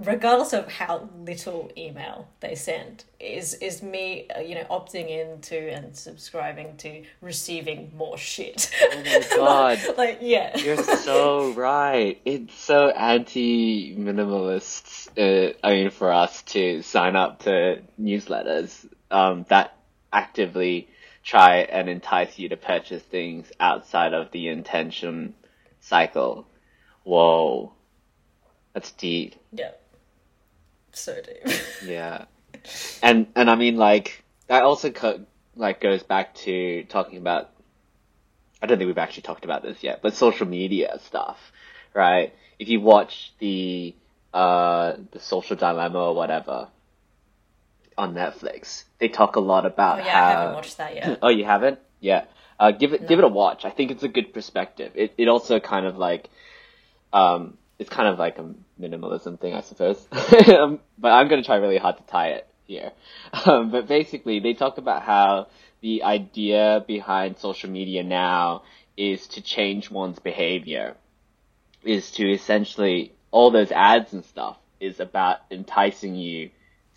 regardless 0.00 0.52
of 0.52 0.68
how 0.68 1.08
little 1.18 1.70
email 1.76 2.28
they 2.40 2.54
send, 2.54 3.04
is 3.20 3.54
is 3.54 3.82
me, 3.82 4.28
uh, 4.36 4.40
you 4.40 4.54
know, 4.54 4.64
opting 4.70 5.08
into 5.10 5.56
and 5.70 5.94
subscribing 5.96 6.76
to 6.78 7.04
receiving 7.20 7.92
more 7.94 8.16
shit. 8.18 8.70
Oh 8.82 9.02
my 9.04 9.26
god. 9.36 9.78
like, 9.98 10.18
yeah. 10.20 10.56
You're 10.58 10.82
so 10.82 11.52
right. 11.56 12.20
It's 12.24 12.54
so 12.58 12.88
anti 12.88 13.96
minimalist. 13.96 15.08
Uh, 15.16 15.52
I 15.62 15.70
mean, 15.72 15.90
for 15.90 16.12
us 16.12 16.42
to 16.42 16.82
sign 16.82 17.16
up 17.16 17.40
to 17.40 17.82
newsletters 18.00 18.88
um, 19.10 19.44
that 19.48 19.76
actively 20.12 20.88
try 21.22 21.58
and 21.58 21.88
entice 21.88 22.38
you 22.38 22.48
to 22.48 22.56
purchase 22.56 23.02
things 23.02 23.50
outside 23.60 24.12
of 24.14 24.30
the 24.32 24.48
intention 24.48 25.34
cycle. 25.80 26.46
Whoa, 27.04 27.72
that's 28.74 28.90
deep. 28.92 29.34
yeah. 29.52 29.70
So 30.92 31.20
deep. 31.20 31.54
Yeah, 31.84 32.24
and 33.02 33.26
and 33.34 33.50
I 33.50 33.54
mean 33.56 33.76
like 33.76 34.22
that 34.48 34.62
also 34.62 34.90
co- 34.90 35.24
like 35.56 35.80
goes 35.80 36.02
back 36.02 36.34
to 36.36 36.84
talking 36.84 37.18
about. 37.18 37.50
I 38.62 38.66
don't 38.66 38.78
think 38.78 38.86
we've 38.86 38.98
actually 38.98 39.22
talked 39.22 39.44
about 39.44 39.62
this 39.62 39.82
yet, 39.82 40.02
but 40.02 40.14
social 40.14 40.46
media 40.46 40.98
stuff, 41.02 41.38
right? 41.94 42.32
If 42.58 42.68
you 42.68 42.80
watch 42.80 43.32
the 43.40 43.94
uh 44.32 44.94
the 45.10 45.18
Social 45.18 45.56
Dilemma 45.56 45.98
or 45.98 46.14
whatever 46.14 46.68
on 47.98 48.14
Netflix, 48.14 48.84
they 48.98 49.08
talk 49.08 49.36
a 49.36 49.40
lot 49.40 49.66
about. 49.66 50.00
Oh, 50.00 50.04
yeah, 50.04 50.12
how. 50.12 50.26
I 50.26 50.30
haven't 50.30 50.54
watched 50.54 50.76
that 50.78 50.94
yet. 50.94 51.18
Oh, 51.22 51.28
you 51.28 51.44
haven't? 51.44 51.78
Yeah. 52.00 52.24
Uh, 52.58 52.70
give 52.70 52.92
it 52.92 53.08
give 53.08 53.18
it 53.18 53.24
a 53.24 53.28
watch. 53.28 53.64
I 53.64 53.70
think 53.70 53.90
it's 53.90 54.04
a 54.04 54.08
good 54.08 54.32
perspective. 54.32 54.92
It 54.94 55.14
it 55.18 55.28
also 55.28 55.58
kind 55.58 55.84
of 55.86 55.98
like, 55.98 56.30
um, 57.12 57.58
it's 57.82 57.90
kind 57.90 58.08
of 58.08 58.16
like 58.16 58.38
a 58.38 58.48
minimalism 58.80 59.40
thing, 59.40 59.54
I 59.54 59.60
suppose. 59.60 60.06
um, 60.48 60.78
but 60.96 61.10
I'm 61.10 61.28
gonna 61.28 61.42
try 61.42 61.56
really 61.56 61.78
hard 61.78 61.96
to 61.96 62.04
tie 62.04 62.28
it 62.28 62.46
here. 62.64 62.92
Um, 63.46 63.70
but 63.70 63.88
basically, 63.88 64.40
they 64.40 64.52
talk 64.52 64.78
about 64.78 65.02
how 65.02 65.48
the 65.80 66.04
idea 66.04 66.84
behind 66.86 67.38
social 67.38 67.70
media 67.70 68.02
now 68.04 68.62
is 68.96 69.26
to 69.28 69.40
change 69.40 69.90
one's 69.90 70.18
behavior, 70.18 70.96
is 71.82 72.10
to 72.12 72.30
essentially 72.30 73.14
all 73.30 73.50
those 73.50 73.72
ads 73.72 74.12
and 74.12 74.24
stuff 74.24 74.58
is 74.80 75.00
about 75.00 75.38
enticing 75.50 76.14
you 76.14 76.50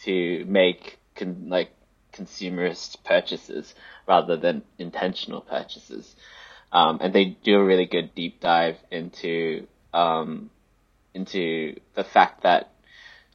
to 0.03 0.43
make 0.45 0.99
con- 1.15 1.45
like 1.47 1.71
consumerist 2.13 3.03
purchases 3.03 3.73
rather 4.07 4.35
than 4.37 4.61
intentional 4.77 5.41
purchases. 5.41 6.15
Um, 6.71 6.99
and 7.01 7.13
they 7.13 7.25
do 7.25 7.55
a 7.55 7.63
really 7.63 7.85
good 7.85 8.13
deep 8.13 8.41
dive 8.41 8.77
into 8.91 9.67
um, 9.93 10.51
into 11.15 11.75
the 11.95 12.03
fact 12.03 12.43
that 12.43 12.71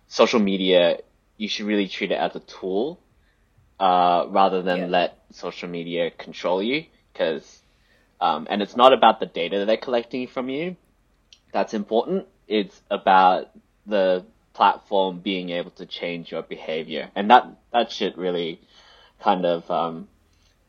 social 0.08 0.40
media 0.40 0.98
you 1.36 1.48
should 1.48 1.66
really 1.66 1.88
treat 1.88 2.12
it 2.12 2.16
as 2.16 2.36
a 2.36 2.40
tool 2.40 3.00
uh, 3.78 4.26
rather 4.28 4.62
than 4.62 4.78
Yeah. 4.78 4.86
let 4.86 5.18
social 5.32 5.68
media 5.68 6.10
control 6.10 6.62
you 6.62 6.84
because 7.12 7.62
um, 8.20 8.46
and 8.50 8.60
it's 8.62 8.76
not 8.76 8.92
about 8.92 9.20
the 9.20 9.26
data 9.26 9.58
that 9.58 9.66
they're 9.66 9.76
collecting 9.88 10.26
from 10.26 10.48
you 10.48 10.76
that's 11.52 11.74
important 11.74 12.26
it's 12.48 12.80
about 12.90 13.50
the 13.86 14.24
platform 14.52 15.20
being 15.20 15.50
able 15.50 15.70
to 15.70 15.86
change 15.86 16.30
your 16.32 16.42
behavior 16.42 17.10
and 17.16 17.30
that 17.30 17.46
that 17.72 17.90
should 17.90 18.16
really 18.18 18.60
kind 19.22 19.44
of 19.46 19.70
um, 19.70 20.08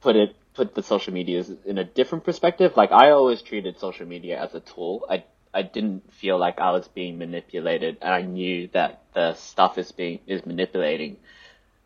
put 0.02 0.16
it 0.16 0.36
put 0.54 0.76
the 0.76 0.84
social 0.84 1.14
media 1.14 1.44
in 1.66 1.78
a 1.78 1.84
different 1.84 2.24
perspective. 2.24 2.74
Like 2.76 2.92
I 2.92 3.12
always 3.12 3.42
treated 3.42 3.80
social 3.80 4.06
media 4.06 4.42
as 4.42 4.54
a 4.54 4.60
tool. 4.60 5.06
I 5.10 5.24
I 5.54 5.64
didn't 5.64 6.12
feel 6.14 6.38
like 6.38 6.60
I 6.60 6.72
was 6.72 6.88
being 6.88 7.18
manipulated, 7.18 7.98
and 8.02 8.14
I 8.14 8.22
knew 8.22 8.70
that 8.74 9.02
the 9.14 9.34
stuff 9.36 9.78
is 9.78 9.92
being 9.92 10.20
is 10.28 10.46
manipulating 10.46 11.18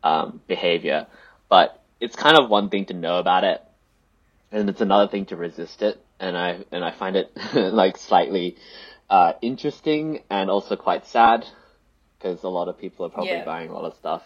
um, 0.04 0.42
behavior. 0.48 1.08
But 1.50 1.82
it's 2.00 2.16
kind 2.16 2.38
of 2.38 2.50
one 2.50 2.70
thing 2.70 2.86
to 2.88 2.94
know 2.94 3.18
about 3.20 3.44
it, 3.44 3.62
and 4.52 4.70
it's 4.70 4.82
another 4.82 5.10
thing 5.10 5.26
to 5.28 5.36
resist 5.36 5.82
it. 5.82 6.00
And 6.20 6.38
I 6.38 6.64
and 6.72 6.84
I 6.84 6.92
find 6.92 7.16
it 7.16 7.32
like 7.54 7.98
slightly 7.98 8.56
uh, 9.10 9.34
interesting 9.42 10.24
and 10.30 10.50
also 10.50 10.76
quite 10.76 11.06
sad 11.08 11.46
because 12.18 12.44
a 12.44 12.50
lot 12.50 12.68
of 12.68 12.78
people 12.78 13.06
are 13.06 13.10
probably 13.10 13.38
Yeah. 13.38 13.46
buying 13.46 13.70
a 13.70 13.74
lot 13.74 13.86
of 13.86 13.96
stuff. 13.98 14.24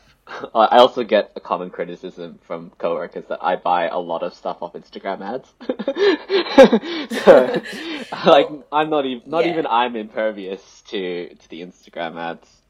I 0.55 0.77
also 0.77 1.03
get 1.03 1.31
a 1.35 1.39
common 1.39 1.69
criticism 1.69 2.39
from 2.43 2.71
coworkers 2.77 3.25
that 3.27 3.39
I 3.43 3.55
buy 3.55 3.87
a 3.87 3.97
lot 3.99 4.23
of 4.23 4.33
stuff 4.33 4.57
off 4.61 4.73
Instagram 4.73 5.21
ads. 5.21 5.53
so, 7.23 7.61
like, 8.29 8.47
I'm 8.71 8.89
not 8.89 9.05
even 9.05 9.29
not 9.29 9.45
Yeah. 9.45 9.51
even 9.51 9.65
I'm 9.67 9.95
impervious 9.95 10.81
to 10.89 11.33
to 11.35 11.49
the 11.49 11.61
Instagram 11.61 12.17
ads. 12.19 12.61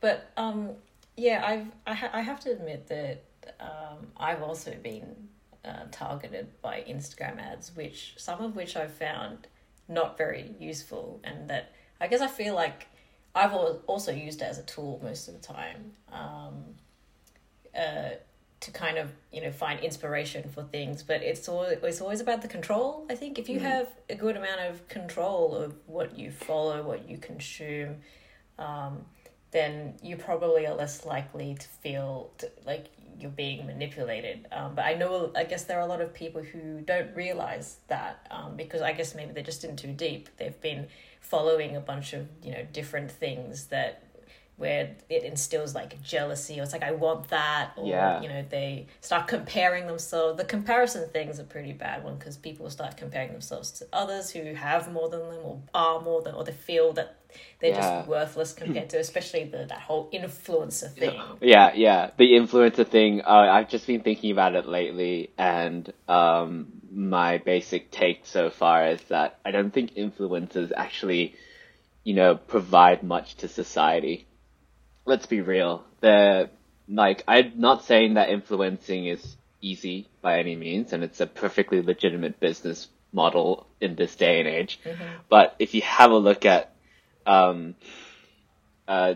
But 0.00 0.30
um, 0.36 0.70
yeah, 1.16 1.42
I've 1.44 1.66
I, 1.86 1.94
ha- 1.94 2.10
I 2.12 2.20
have 2.22 2.40
to 2.40 2.50
admit 2.52 2.88
that 2.88 3.24
um, 3.60 4.08
I've 4.16 4.42
also 4.42 4.74
been 4.82 5.28
uh, 5.64 5.84
targeted 5.90 6.48
by 6.60 6.84
Instagram 6.88 7.38
ads, 7.40 7.74
which 7.76 8.14
some 8.16 8.40
of 8.40 8.56
which 8.56 8.76
I've 8.76 8.92
found 8.94 9.46
not 9.88 10.16
very 10.16 10.54
useful, 10.58 11.20
and 11.24 11.48
that 11.50 11.72
I 12.00 12.08
guess 12.08 12.20
I 12.20 12.26
feel 12.28 12.54
like 12.54 12.86
I've 13.34 13.52
also 13.52 14.12
used 14.12 14.42
it 14.42 14.44
as 14.44 14.58
a 14.58 14.62
tool 14.62 15.00
most 15.02 15.28
of 15.28 15.34
the 15.34 15.40
time. 15.40 15.92
Um, 16.10 16.64
uh, 17.78 18.16
to 18.60 18.70
kind 18.70 18.96
of 18.96 19.10
you 19.32 19.42
know 19.42 19.50
find 19.50 19.80
inspiration 19.80 20.48
for 20.48 20.62
things 20.62 21.02
but 21.02 21.20
it's 21.20 21.48
always, 21.48 21.78
it's 21.82 22.00
always 22.00 22.20
about 22.20 22.42
the 22.42 22.46
control 22.46 23.04
i 23.10 23.14
think 23.16 23.36
if 23.36 23.48
you 23.48 23.58
have 23.58 23.88
a 24.08 24.14
good 24.14 24.36
amount 24.36 24.60
of 24.60 24.86
control 24.86 25.52
of 25.52 25.74
what 25.86 26.16
you 26.16 26.30
follow 26.30 26.80
what 26.84 27.08
you 27.08 27.18
consume 27.18 27.96
um, 28.60 29.04
then 29.50 29.94
you 30.00 30.16
probably 30.16 30.64
are 30.66 30.74
less 30.74 31.04
likely 31.04 31.56
to 31.56 31.66
feel 31.66 32.30
t 32.38 32.46
like 32.64 32.86
you're 33.18 33.30
being 33.30 33.66
manipulated. 33.66 34.46
Um, 34.52 34.74
but 34.74 34.84
I 34.84 34.94
know, 34.94 35.30
I 35.36 35.44
guess 35.44 35.64
there 35.64 35.78
are 35.78 35.82
a 35.82 35.86
lot 35.86 36.00
of 36.00 36.12
people 36.12 36.42
who 36.42 36.80
don't 36.80 37.14
realize 37.14 37.76
that 37.88 38.26
um, 38.30 38.56
because 38.56 38.82
I 38.82 38.92
guess 38.92 39.14
maybe 39.14 39.32
they're 39.32 39.44
just 39.44 39.64
in 39.64 39.76
too 39.76 39.92
deep. 39.92 40.28
They've 40.38 40.60
been 40.60 40.88
following 41.22 41.76
a 41.76 41.80
bunch 41.80 42.12
of 42.12 42.28
you 42.42 42.52
know 42.52 42.66
different 42.72 43.10
things 43.10 43.66
that 43.66 44.02
where 44.56 44.94
it 45.08 45.24
instills 45.24 45.74
like 45.74 46.00
jealousy 46.02 46.60
or 46.60 46.62
it's 46.62 46.72
like 46.72 46.82
I 46.82 46.92
want 46.92 47.28
that 47.28 47.72
or 47.76 47.88
Yeah. 47.88 48.20
you 48.22 48.28
know 48.28 48.44
they 48.48 48.86
start 49.00 49.26
comparing 49.26 49.86
themselves. 49.86 50.36
The 50.36 50.44
comparison 50.44 51.08
thing's 51.08 51.38
a 51.38 51.44
pretty 51.44 51.72
bad 51.72 52.04
one 52.04 52.16
because 52.16 52.36
people 52.36 52.68
start 52.70 52.96
comparing 52.96 53.32
themselves 53.32 53.70
to 53.72 53.86
others 53.92 54.30
who 54.30 54.54
have 54.54 54.92
more 54.92 55.08
than 55.08 55.20
them 55.20 55.40
or 55.42 55.62
are 55.74 56.00
more 56.00 56.22
than 56.22 56.34
or 56.34 56.44
they 56.44 56.52
feel 56.52 56.92
that 56.92 57.18
they're 57.60 57.70
Yeah. 57.70 57.80
just 57.80 58.08
worthless 58.08 58.52
compared 58.52 58.90
to 58.90 58.98
especially 58.98 59.44
the 59.44 59.64
that 59.66 59.80
whole 59.80 60.10
influencer 60.12 60.92
thing. 60.92 61.18
Yeah, 61.40 61.72
yeah. 61.74 62.10
The 62.18 62.32
influencer 62.32 62.86
thing, 62.86 63.22
uh, 63.22 63.48
I've 63.50 63.68
just 63.70 63.86
been 63.86 64.02
thinking 64.02 64.32
about 64.32 64.54
it 64.54 64.66
lately, 64.66 65.30
and 65.38 65.90
um, 66.08 66.81
my 66.94 67.38
basic 67.38 67.90
take 67.90 68.26
so 68.26 68.50
far 68.50 68.88
is 68.88 69.02
that 69.04 69.38
I 69.44 69.50
don't 69.50 69.72
think 69.72 69.94
influencers 69.94 70.72
actually, 70.76 71.34
you 72.04 72.14
know, 72.14 72.34
provide 72.34 73.02
much 73.02 73.36
to 73.36 73.48
society. 73.48 74.26
Let's 75.04 75.26
be 75.26 75.40
real. 75.40 75.84
They're, 76.00 76.50
like, 76.88 77.24
I'm 77.26 77.52
not 77.56 77.84
saying 77.84 78.14
that 78.14 78.28
influencing 78.28 79.06
is 79.06 79.36
easy 79.60 80.08
by 80.20 80.38
any 80.38 80.56
means, 80.56 80.92
and 80.92 81.02
it's 81.02 81.20
a 81.20 81.26
perfectly 81.26 81.82
legitimate 81.82 82.38
business 82.40 82.88
model 83.12 83.66
in 83.80 83.94
this 83.94 84.14
day 84.16 84.40
and 84.40 84.48
age. 84.48 84.78
But 85.28 85.56
if 85.58 85.74
you 85.74 85.82
have 85.82 86.10
a 86.10 86.16
look 86.16 86.44
at, 86.44 86.74
um, 87.26 87.74
uh, 88.86 89.14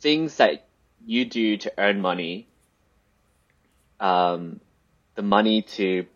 things 0.00 0.36
that 0.36 0.66
you 1.04 1.24
do 1.24 1.56
to 1.58 1.72
earn 1.78 2.00
money, 2.00 2.48
um, 4.00 4.60
the 5.14 5.22
money 5.22 5.62
to 5.62 6.06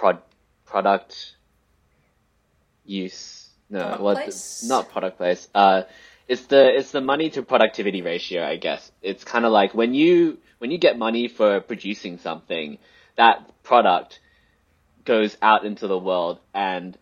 prod- 0.00 0.22
product 0.64 1.36
use, 2.86 3.50
no, 3.68 3.80
Product 3.80 4.00
what, 4.00 4.62
not 4.64 4.90
product 4.90 5.18
place, 5.18 5.46
uh, 5.54 5.82
it's 6.26 6.46
the, 6.46 6.76
it's 6.78 6.90
the 6.90 7.02
money 7.02 7.28
to 7.30 7.42
productivity 7.42 8.00
ratio, 8.00 8.42
I 8.44 8.56
guess. 8.56 8.90
It's 9.02 9.24
kind 9.24 9.44
of 9.44 9.52
like 9.52 9.74
when 9.74 9.92
you, 9.94 10.38
when 10.58 10.70
you 10.70 10.78
get 10.78 10.98
money 10.98 11.28
for 11.28 11.60
producing 11.60 12.18
something, 12.18 12.78
that 13.16 13.62
product 13.62 14.20
goes 15.04 15.36
out 15.42 15.66
into 15.66 15.86
the 15.86 15.98
world 15.98 16.38
and, 16.54 16.96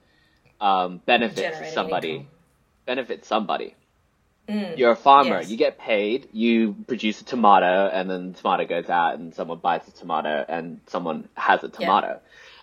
um, 0.60 1.00
benefits 1.06 1.40
Generating 1.40 1.74
somebody, 1.74 2.10
income. 2.10 2.26
benefits 2.84 3.28
somebody 3.28 3.74
Mm, 4.48 4.78
You're 4.78 4.92
a 4.92 4.96
farmer. 4.96 5.40
yes. 5.40 5.50
You 5.50 5.58
get 5.58 5.78
paid. 5.78 6.28
You 6.32 6.74
produce 6.86 7.20
a 7.20 7.24
tomato, 7.24 7.90
and 7.92 8.08
then 8.08 8.32
the 8.32 8.38
tomato 8.38 8.64
goes 8.64 8.88
out, 8.88 9.18
and 9.18 9.34
someone 9.34 9.58
buys 9.58 9.84
the 9.84 9.92
tomato, 9.92 10.42
and 10.48 10.80
someone 10.86 11.28
has 11.34 11.62
a 11.62 11.68
tomato. 11.68 12.20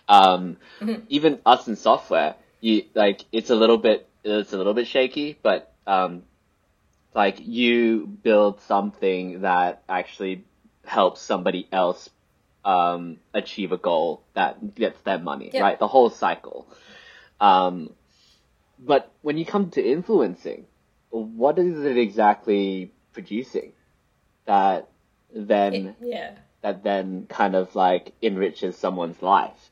Um, 0.08 0.56
Mm-hmm. 0.80 1.04
Even 1.08 1.38
us 1.46 1.66
in 1.68 1.76
software, 1.76 2.34
you 2.60 2.84
like 2.94 3.24
it's 3.32 3.48
a 3.50 3.54
little 3.54 3.78
bit 3.78 4.08
it's 4.24 4.52
a 4.52 4.56
little 4.58 4.74
bit 4.74 4.86
shaky, 4.86 5.38
but 5.42 5.72
um, 5.86 6.22
like 7.14 7.36
you 7.40 8.06
build 8.06 8.60
something 8.62 9.40
that 9.40 9.82
actually 9.88 10.44
helps 10.84 11.20
somebody 11.22 11.66
else 11.72 12.10
um, 12.64 13.16
achieve 13.32 13.72
a 13.72 13.76
goal 13.78 14.22
that 14.34 14.74
gets 14.74 15.00
them 15.02 15.24
money, 15.24 15.50
Yeah. 15.52 15.62
right? 15.62 15.78
The 15.78 15.88
whole 15.88 16.10
cycle. 16.10 16.66
Um, 17.40 17.90
but 18.78 19.10
when 19.22 19.38
you 19.38 19.46
come 19.46 19.70
to 19.70 19.82
influencing, 19.82 20.66
what 21.10 21.58
is 21.58 21.84
it 21.84 21.96
exactly 21.96 22.92
producing 23.12 23.72
that 24.44 24.88
then 25.34 25.74
It- 25.74 25.94
yeah. 26.02 26.30
that 26.62 26.82
then 26.82 27.26
kind 27.28 27.54
of 27.54 27.74
like 27.74 28.12
enriches 28.20 28.76
someone's 28.76 29.22
life? 29.22 29.70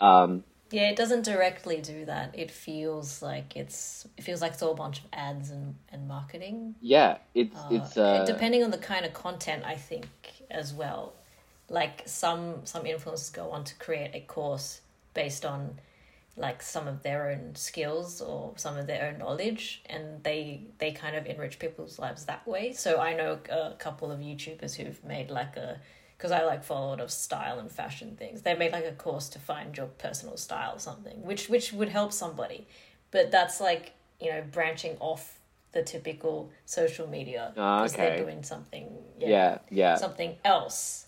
Um, 0.00 0.44
Yeah, 0.70 0.90
it 0.90 0.96
doesn't 0.96 1.24
directly 1.24 1.80
do 1.80 2.04
that. 2.04 2.34
It 2.38 2.50
feels 2.50 3.22
like 3.22 3.56
it's 3.56 4.06
it 4.18 4.22
feels 4.22 4.40
like 4.42 4.52
it's 4.52 4.62
all 4.62 4.72
a 4.72 4.76
bunch 4.76 4.98
of 5.00 5.06
ads 5.12 5.50
and, 5.50 5.74
and 5.92 6.06
marketing. 6.06 6.74
yeah, 6.80 7.18
it's 7.34 7.56
it's 7.70 7.96
Uh, 7.96 8.02
uh, 8.02 8.24
depending 8.26 8.62
on 8.64 8.70
the 8.70 8.78
kind 8.78 9.04
of 9.06 9.12
content, 9.14 9.64
I 9.64 9.76
think 9.76 10.06
as 10.50 10.74
well. 10.74 11.14
Like 11.70 12.02
some 12.06 12.64
some 12.64 12.84
influencers 12.84 13.32
go 13.32 13.50
on 13.50 13.64
to 13.64 13.74
create 13.76 14.10
a 14.14 14.20
course 14.20 14.80
based 15.14 15.44
on 15.44 15.78
like 16.36 16.62
some 16.62 16.86
of 16.86 17.02
their 17.02 17.30
own 17.30 17.54
skills 17.56 18.20
or 18.20 18.52
some 18.56 18.76
of 18.76 18.86
their 18.86 19.08
own 19.08 19.18
knowledge, 19.18 19.82
and 19.86 20.22
they 20.22 20.62
they 20.78 20.92
kind 20.92 21.16
of 21.16 21.26
enrich 21.26 21.58
people's 21.58 21.98
lives 21.98 22.26
that 22.26 22.46
way. 22.46 22.72
So 22.72 23.00
I 23.00 23.14
know 23.14 23.38
a 23.50 23.74
couple 23.78 24.12
of 24.12 24.20
YouTubers 24.20 24.76
who've 24.76 25.02
made 25.04 25.30
like 25.30 25.56
a 25.56 25.80
because 26.18 26.32
I 26.32 26.44
like 26.44 26.64
follow 26.64 26.88
a 26.88 26.90
lot 26.90 27.00
of 27.00 27.12
style 27.12 27.60
and 27.60 27.70
fashion 27.70 28.16
things. 28.18 28.42
They 28.42 28.54
made 28.54 28.72
like 28.72 28.84
a 28.84 28.92
course 28.92 29.28
to 29.30 29.38
find 29.38 29.76
your 29.76 29.86
personal 29.86 30.36
style 30.36 30.74
or 30.74 30.80
something, 30.80 31.22
which 31.22 31.48
which 31.48 31.72
would 31.72 31.88
help 31.88 32.12
somebody, 32.12 32.66
but 33.12 33.30
that's 33.30 33.60
like 33.60 33.92
you 34.20 34.30
know 34.30 34.42
branching 34.50 34.96
off 34.98 35.38
the 35.72 35.82
typical 35.82 36.50
social 36.64 37.06
media 37.06 37.52
Ah, 37.56 37.82
because 37.82 37.96
they're 37.96 38.18
doing 38.18 38.42
something 38.42 38.88
yeah 39.20 39.58
yeah. 39.70 39.94
something 39.94 40.36
else. 40.44 41.06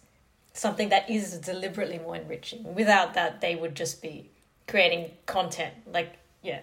Something 0.52 0.88
that 0.90 1.08
is 1.10 1.38
deliberately 1.38 1.98
more 1.98 2.16
enriching. 2.16 2.74
Without 2.74 3.14
that 3.14 3.40
they 3.40 3.56
would 3.56 3.74
just 3.74 4.02
be 4.02 4.30
creating 4.68 5.10
content 5.26 5.74
like 5.92 6.16
yeah. 6.42 6.60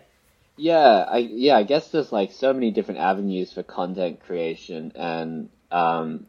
Yeah, 0.55 0.79
I 0.79 1.17
yeah, 1.17 1.57
I 1.57 1.63
guess 1.63 1.89
there's 1.91 2.11
like 2.13 2.31
so 2.31 2.53
many 2.53 2.71
different 2.71 3.01
avenues 3.01 3.51
for 3.51 3.61
content 3.61 4.21
creation 4.21 4.93
and 4.95 5.49
um 5.69 6.27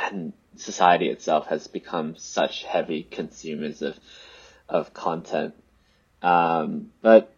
and 0.00 0.32
society 0.56 1.08
itself 1.08 1.46
has 1.46 1.66
become 1.66 2.16
such 2.16 2.64
heavy 2.64 3.02
consumers 3.02 3.82
of 3.82 3.98
of 4.68 4.94
content. 4.94 5.54
Um 6.22 6.90
but 7.00 7.32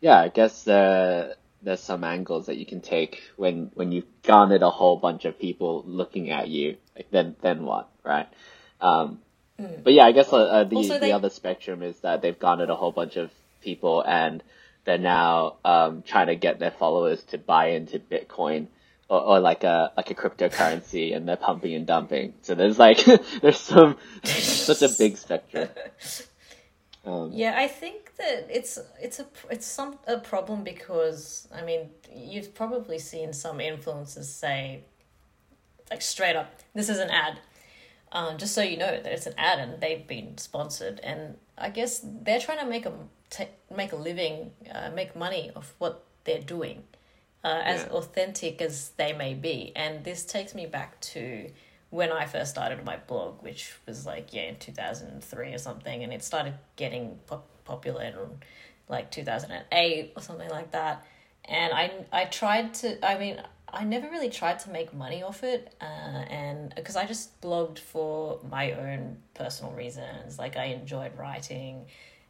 yeah, 0.00 0.20
I 0.20 0.28
guess 0.28 0.64
there 0.64 1.34
there's 1.62 1.80
some 1.80 2.04
angles 2.04 2.46
that 2.46 2.56
you 2.56 2.66
can 2.66 2.80
take 2.80 3.22
when 3.36 3.70
when 3.74 3.92
you've 3.92 4.22
garnered 4.22 4.62
a 4.62 4.70
whole 4.70 4.96
bunch 4.96 5.24
of 5.24 5.38
people 5.38 5.82
looking 5.86 6.30
at 6.30 6.48
you. 6.48 6.76
Like 6.96 7.10
then 7.10 7.36
then 7.40 7.64
what, 7.64 7.88
right? 8.04 8.28
Um 8.80 9.20
but 9.82 9.92
yeah, 9.92 10.04
I 10.04 10.12
guess 10.12 10.32
uh, 10.32 10.36
uh, 10.36 10.64
the 10.64 10.76
Also, 10.76 10.98
the 11.00 11.12
other 11.12 11.30
spectrum 11.30 11.82
is 11.82 11.98
that 12.00 12.22
they've 12.22 12.38
garnered 12.38 12.70
a 12.70 12.76
whole 12.76 12.92
bunch 12.92 13.16
of 13.16 13.30
people 13.60 14.02
and 14.02 14.42
they're 14.84 14.98
now 14.98 15.56
um, 15.64 16.02
trying 16.02 16.28
to 16.28 16.36
get 16.36 16.60
their 16.60 16.70
followers 16.70 17.22
to 17.24 17.38
buy 17.38 17.70
into 17.70 17.98
Bitcoin 17.98 18.68
or, 19.08 19.20
or 19.20 19.40
like 19.40 19.64
a 19.64 19.92
like 19.96 20.10
a 20.10 20.14
cryptocurrency, 20.14 21.14
and 21.16 21.28
they're 21.28 21.36
pumping 21.36 21.74
and 21.74 21.86
dumping. 21.86 22.34
So 22.42 22.54
there's 22.54 22.78
like 22.78 23.04
there's 23.42 23.60
some 23.60 23.96
such 24.24 24.82
a 24.82 24.88
big 24.88 25.16
spectrum. 25.16 25.68
Um, 27.08 27.30
yeah 27.32 27.54
i 27.56 27.66
think 27.68 28.16
that 28.16 28.46
it's 28.50 28.78
it's 29.00 29.18
a 29.18 29.26
it's 29.50 29.66
some 29.66 29.98
a 30.06 30.18
problem 30.18 30.62
because 30.62 31.48
i 31.54 31.62
mean 31.62 31.88
you've 32.14 32.54
probably 32.54 32.98
seen 32.98 33.32
some 33.32 33.58
influencers 33.58 34.24
say 34.24 34.82
like 35.90 36.02
straight 36.02 36.36
up 36.36 36.60
this 36.74 36.88
is 36.90 36.98
an 36.98 37.08
ad 37.08 37.38
um, 38.10 38.36
just 38.36 38.54
so 38.54 38.62
you 38.62 38.76
know 38.76 38.90
that 38.90 39.06
it's 39.06 39.26
an 39.26 39.34
ad 39.38 39.58
and 39.58 39.80
they've 39.80 40.06
been 40.06 40.36
sponsored 40.36 41.00
and 41.00 41.36
i 41.56 41.70
guess 41.70 42.02
they're 42.04 42.40
trying 42.40 42.58
to 42.58 42.66
make 42.66 42.84
a 42.84 42.92
make 43.74 43.92
a 43.92 43.96
living 43.96 44.50
uh, 44.74 44.90
make 44.90 45.16
money 45.16 45.50
of 45.54 45.74
what 45.78 46.04
they're 46.24 46.42
doing 46.42 46.82
uh, 47.44 47.62
as 47.64 47.82
Yeah. 47.82 47.88
authentic 47.92 48.60
as 48.62 48.90
they 48.96 49.12
may 49.12 49.34
be. 49.34 49.72
And 49.76 50.04
this 50.04 50.24
takes 50.24 50.54
me 50.54 50.66
back 50.66 51.00
to 51.12 51.50
when 51.90 52.12
i 52.12 52.26
first 52.26 52.50
started 52.50 52.84
my 52.84 52.96
blog 52.98 53.42
which 53.42 53.72
was 53.86 54.04
like 54.04 54.34
yeah 54.34 54.42
in 54.42 54.56
2003 54.58 55.54
or 55.54 55.56
something 55.58 56.02
and 56.04 56.12
it 56.12 56.22
started 56.22 56.52
getting 56.76 57.18
pop- 57.26 57.48
popular 57.64 58.02
in 58.02 58.14
like 58.90 59.10
2008 59.10 60.12
or 60.16 60.22
something 60.22 60.50
like 60.50 60.70
that. 60.72 61.06
And 61.46 61.72
i 61.72 61.90
i 62.12 62.24
tried 62.26 62.74
to 62.74 63.02
i 63.06 63.16
mean 63.18 63.40
i 63.72 63.84
never 63.84 64.08
really 64.10 64.28
tried 64.28 64.58
to 64.60 64.70
make 64.70 64.92
money 64.92 65.22
off 65.22 65.42
it 65.42 65.74
uh, 65.80 65.84
and 65.84 66.74
because 66.74 66.96
i 66.96 67.06
just 67.06 67.40
blogged 67.40 67.78
for 67.78 68.38
my 68.50 68.72
own 68.72 69.16
personal 69.34 69.72
reasons. 69.72 70.38
Like 70.38 70.56
i 70.58 70.64
enjoyed 70.66 71.16
writing 71.16 71.86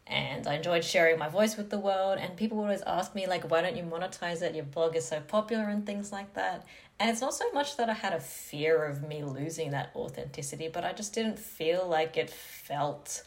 and 0.09 0.47
I 0.47 0.55
enjoyed 0.55 0.85
sharing 0.85 1.19
my 1.19 1.29
voice 1.29 1.57
with 1.57 1.71
the 1.71 1.79
world. 1.79 2.19
And 2.19 2.37
people 2.37 2.57
would 2.59 2.65
always 2.65 2.83
ask 2.83 3.15
me, 3.15 3.27
like, 3.27 3.51
why 3.51 3.61
don't 3.61 3.77
you 3.77 3.83
monetize 3.83 4.43
it? 4.43 4.55
Your 4.55 4.65
blog 4.65 4.97
is 4.97 5.07
so 5.07 5.21
popular 5.21 5.65
and 5.65 5.85
things 5.85 6.13
like 6.13 6.35
that. 6.35 6.67
And 6.99 7.11
it's 7.11 7.21
not 7.21 7.35
so 7.35 7.51
much 7.53 7.77
that 7.77 7.89
I 7.89 7.93
had 7.93 8.13
a 8.13 8.21
fear 8.21 8.85
of 8.85 9.07
me 9.07 9.23
losing 9.23 9.71
that 9.73 9.91
authenticity, 9.95 10.69
but 10.69 10.85
I 10.85 10.93
just 10.93 11.15
didn't 11.15 11.39
feel 11.39 11.87
like 11.87 12.17
it 12.17 12.31
felt 12.31 13.23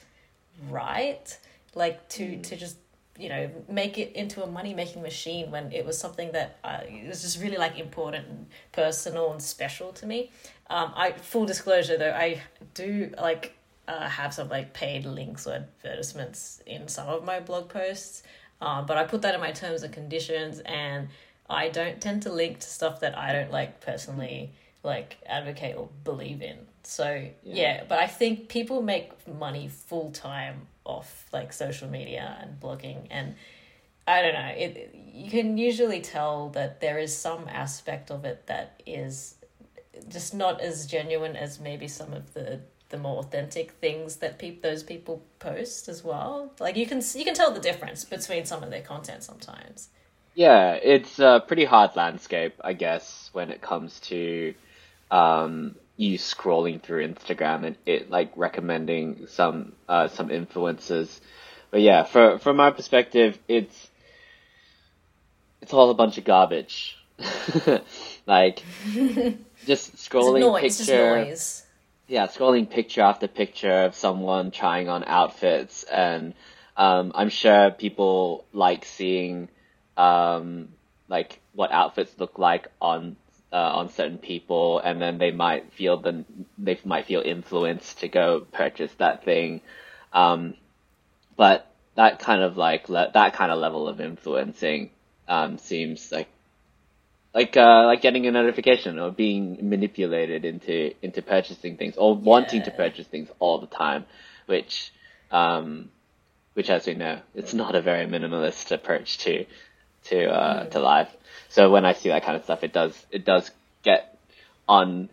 right, 0.69 1.37
like 1.75 2.09
to 2.09 2.41
to 2.41 2.55
just 2.57 2.77
you 3.17 3.29
know 3.29 3.49
make 3.69 3.97
it 3.97 4.13
into 4.13 4.43
a 4.43 4.47
money 4.47 4.73
making 4.73 5.01
machine 5.01 5.51
when 5.51 5.71
it 5.71 5.85
was 5.85 5.97
something 5.97 6.31
that 6.31 6.57
uh, 6.63 6.79
it 6.83 7.07
was 7.07 7.21
just 7.21 7.41
really 7.41 7.57
like 7.57 7.77
important 7.77 8.27
and 8.27 8.45
personal 8.71 9.31
and 9.31 9.41
special 9.41 9.93
to 9.93 10.05
me. 10.05 10.31
Um, 10.69 10.91
I 10.95 11.11
full 11.13 11.45
disclosure 11.45 11.97
though, 11.97 12.11
I 12.11 12.41
do 12.73 13.11
like 13.17 13.53
uh, 13.91 14.07
have 14.07 14.33
some 14.33 14.49
like 14.49 14.73
paid 14.73 15.05
links 15.05 15.45
or 15.47 15.53
advertisements 15.53 16.61
in 16.65 16.87
some 16.87 17.07
of 17.07 17.25
my 17.25 17.39
blog 17.39 17.69
posts, 17.69 18.23
um, 18.61 18.85
but 18.85 18.97
I 18.97 19.03
put 19.03 19.21
that 19.23 19.35
in 19.35 19.41
my 19.41 19.51
terms 19.51 19.83
and 19.83 19.93
conditions, 19.93 20.59
and 20.59 21.09
I 21.49 21.69
don't 21.69 21.99
tend 21.99 22.23
to 22.23 22.31
link 22.31 22.59
to 22.59 22.67
stuff 22.67 23.01
that 23.01 23.17
I 23.17 23.33
don't 23.33 23.51
like 23.51 23.81
personally 23.81 24.53
like 24.83 25.17
advocate 25.25 25.75
or 25.77 25.89
believe 26.03 26.41
in. 26.41 26.57
So 26.83 27.27
yeah, 27.43 27.83
but 27.87 27.99
I 27.99 28.07
think 28.07 28.49
people 28.49 28.81
make 28.81 29.11
money 29.27 29.67
full 29.67 30.11
time 30.11 30.67
off 30.85 31.27
like 31.31 31.53
social 31.53 31.89
media 31.89 32.37
and 32.41 32.59
blogging 32.59 33.07
and 33.11 33.35
I 34.07 34.21
don't 34.21 34.33
know. 34.33 34.53
It 34.55 34.95
you 35.13 35.29
can 35.29 35.57
usually 35.57 36.01
tell 36.01 36.49
that 36.49 36.81
there 36.81 36.97
is 36.97 37.15
some 37.15 37.47
aspect 37.47 38.09
of 38.09 38.25
it 38.25 38.47
that 38.47 38.81
is 38.85 39.35
just 40.07 40.33
not 40.33 40.61
as 40.61 40.87
genuine 40.87 41.35
as 41.35 41.59
maybe 41.59 41.87
some 41.87 42.13
of 42.13 42.33
the 42.33 42.61
the 42.91 42.97
more 42.97 43.19
authentic 43.19 43.71
things 43.73 44.17
that 44.17 44.37
peop- 44.39 44.61
those 44.61 44.83
people 44.83 45.23
post 45.39 45.89
as 45.89 46.03
well. 46.03 46.53
Like 46.59 46.77
you 46.77 46.85
can 46.85 47.01
you 47.15 47.25
can 47.25 47.33
tell 47.33 47.51
the 47.51 47.59
difference 47.59 48.05
between 48.05 48.45
some 48.45 48.63
of 48.63 48.69
their 48.69 48.83
content 48.83 49.23
sometimes. 49.23 49.89
Yeah, 50.33 50.73
it's 50.73 51.19
a 51.19 51.43
pretty 51.45 51.65
hard 51.65 51.95
landscape, 51.95 52.55
I 52.63 52.73
guess, 52.73 53.29
when 53.33 53.51
it 53.51 53.61
comes 53.61 53.99
to 54.01 54.53
um, 55.11 55.75
you 55.97 56.17
scrolling 56.17 56.81
through 56.81 57.07
Instagram 57.07 57.65
and 57.65 57.77
it 57.85 58.09
like 58.09 58.31
recommending 58.35 59.27
some 59.27 59.73
uh, 59.89 60.07
some 60.07 60.29
influencers. 60.29 61.19
But 61.71 61.81
yeah, 61.81 62.03
for 62.03 62.39
from 62.39 62.57
my 62.57 62.71
perspective, 62.71 63.37
it's 63.47 63.89
it's 65.61 65.73
all 65.73 65.89
a 65.89 65.95
bunch 65.95 66.17
of 66.17 66.23
garbage. 66.25 66.97
like 68.27 68.63
just 69.65 70.07
It's 70.17 70.29
scrolling 70.29 70.39
noise, 70.39 70.63
it's 70.63 70.77
just 70.77 70.93
picture 70.93 70.95
noise. 70.95 71.63
Yeah, 72.11 72.27
scrolling 72.27 72.69
picture 72.69 73.01
after 73.01 73.27
picture 73.29 73.83
of 73.83 73.95
someone 73.95 74.51
trying 74.51 74.89
on 74.89 75.05
outfits, 75.05 75.83
and 75.83 76.33
um, 76.75 77.13
I'm 77.15 77.29
sure 77.29 77.71
people 77.71 78.43
like 78.51 78.83
seeing 78.83 79.47
um, 79.95 80.67
like 81.07 81.39
what 81.53 81.71
outfits 81.71 82.11
look 82.19 82.37
like 82.37 82.67
on 82.81 83.15
uh, 83.53 83.55
on 83.55 83.89
certain 83.89 84.17
people, 84.17 84.79
and 84.79 85.01
then 85.01 85.19
they 85.19 85.31
might 85.31 85.71
feel 85.71 85.97
the 86.01 86.25
they 86.57 86.77
might 86.83 87.05
feel 87.05 87.21
influenced 87.21 87.99
to 87.99 88.09
go 88.09 88.41
purchase 88.41 88.91
that 88.95 89.23
thing. 89.23 89.61
Um, 90.11 90.55
but 91.37 91.73
that 91.95 92.19
kind 92.19 92.41
of 92.41 92.57
like 92.57 92.89
le- 92.89 93.11
that 93.13 93.33
kind 93.35 93.53
of 93.53 93.59
level 93.59 93.87
of 93.87 94.01
influencing 94.01 94.89
um, 95.29 95.57
seems 95.57 96.11
like 96.11 96.27
like 97.33 97.55
uh, 97.55 97.85
like 97.85 98.01
getting 98.01 98.27
a 98.27 98.31
notification 98.31 98.99
or 98.99 99.11
being 99.11 99.57
manipulated 99.69 100.43
into 100.43 100.93
into 101.03 101.21
purchasing 101.21 101.77
things 101.77 101.95
or 101.97 102.15
wanting 102.15 102.63
to 102.63 102.71
purchase 102.71 103.07
things 103.07 103.29
all 103.39 103.59
the 103.59 103.67
time, 103.67 104.05
which 104.47 104.91
um, 105.31 105.89
which 106.53 106.69
as 106.69 106.85
we 106.85 106.93
know, 106.93 107.19
it's 107.33 107.53
not 107.53 107.75
a 107.75 107.81
very 107.81 108.05
minimalist 108.05 108.71
approach 108.71 109.19
to 109.19 109.45
to 110.05 110.25
uh, 110.25 110.65
to 110.65 110.79
life. 110.79 111.09
So 111.49 111.69
when 111.69 111.85
I 111.85 111.93
see 111.93 112.09
that 112.09 112.23
kind 112.23 112.35
of 112.35 112.43
stuff, 112.43 112.63
it 112.63 112.73
does 112.73 113.05
it 113.11 113.25
does 113.25 113.49
get 113.83 114.17
on 114.67 115.09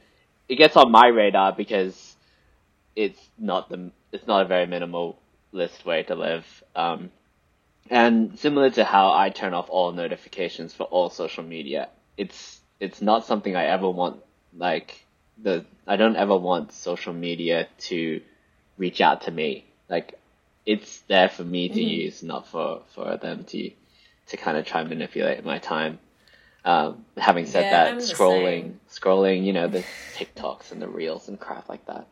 it 0.48 0.56
gets 0.56 0.76
on 0.76 0.90
my 0.90 1.08
radar 1.08 1.52
because 1.52 2.16
it's 2.96 3.20
not 3.38 3.68
the 3.68 3.90
it's 4.10 4.26
not 4.26 4.42
a 4.42 4.48
very 4.48 4.66
minimalist 4.66 5.84
way 5.84 6.02
to 6.04 6.14
live. 6.16 6.44
Um, 6.74 7.10
and 7.90 8.38
similar 8.38 8.70
to 8.70 8.84
how 8.84 9.12
I 9.12 9.30
turn 9.30 9.54
off 9.54 9.66
all 9.70 9.92
notifications 9.92 10.74
for 10.74 10.84
all 10.84 11.08
social 11.10 11.42
media, 11.42 11.88
it's 12.18 12.60
it's 12.80 13.00
not 13.00 13.24
something 13.24 13.56
I 13.56 13.64
ever 13.66 13.88
want 13.88 14.20
like 14.54 15.04
the 15.42 15.64
I 15.86 15.96
don't 15.96 16.16
ever 16.16 16.36
want 16.36 16.72
social 16.72 17.14
media 17.14 17.68
to 17.78 18.20
reach 18.76 19.00
out 19.00 19.22
to 19.22 19.30
me. 19.30 19.64
Like 19.88 20.18
it's 20.66 21.00
there 21.02 21.30
for 21.30 21.44
me 21.44 21.68
to 21.68 21.80
mm-hmm. 21.80 21.88
use, 21.88 22.22
not 22.22 22.46
for 22.46 22.82
for 22.94 23.16
them 23.16 23.44
to 23.44 23.70
to 24.26 24.36
kind 24.36 24.58
of 24.58 24.66
try 24.66 24.80
and 24.80 24.90
manipulate 24.90 25.44
my 25.44 25.58
time. 25.58 25.98
Um, 26.64 27.06
having 27.16 27.46
said 27.46 27.62
yeah, 27.62 27.84
that, 27.84 27.98
scrolling, 27.98 28.74
scrolling, 28.90 29.44
you 29.44 29.54
know, 29.54 29.68
the 29.68 29.84
TikToks 30.16 30.72
and 30.72 30.82
the 30.82 30.88
reels 30.88 31.28
and 31.28 31.40
crap 31.40 31.68
like 31.68 31.86
that. 31.86 32.06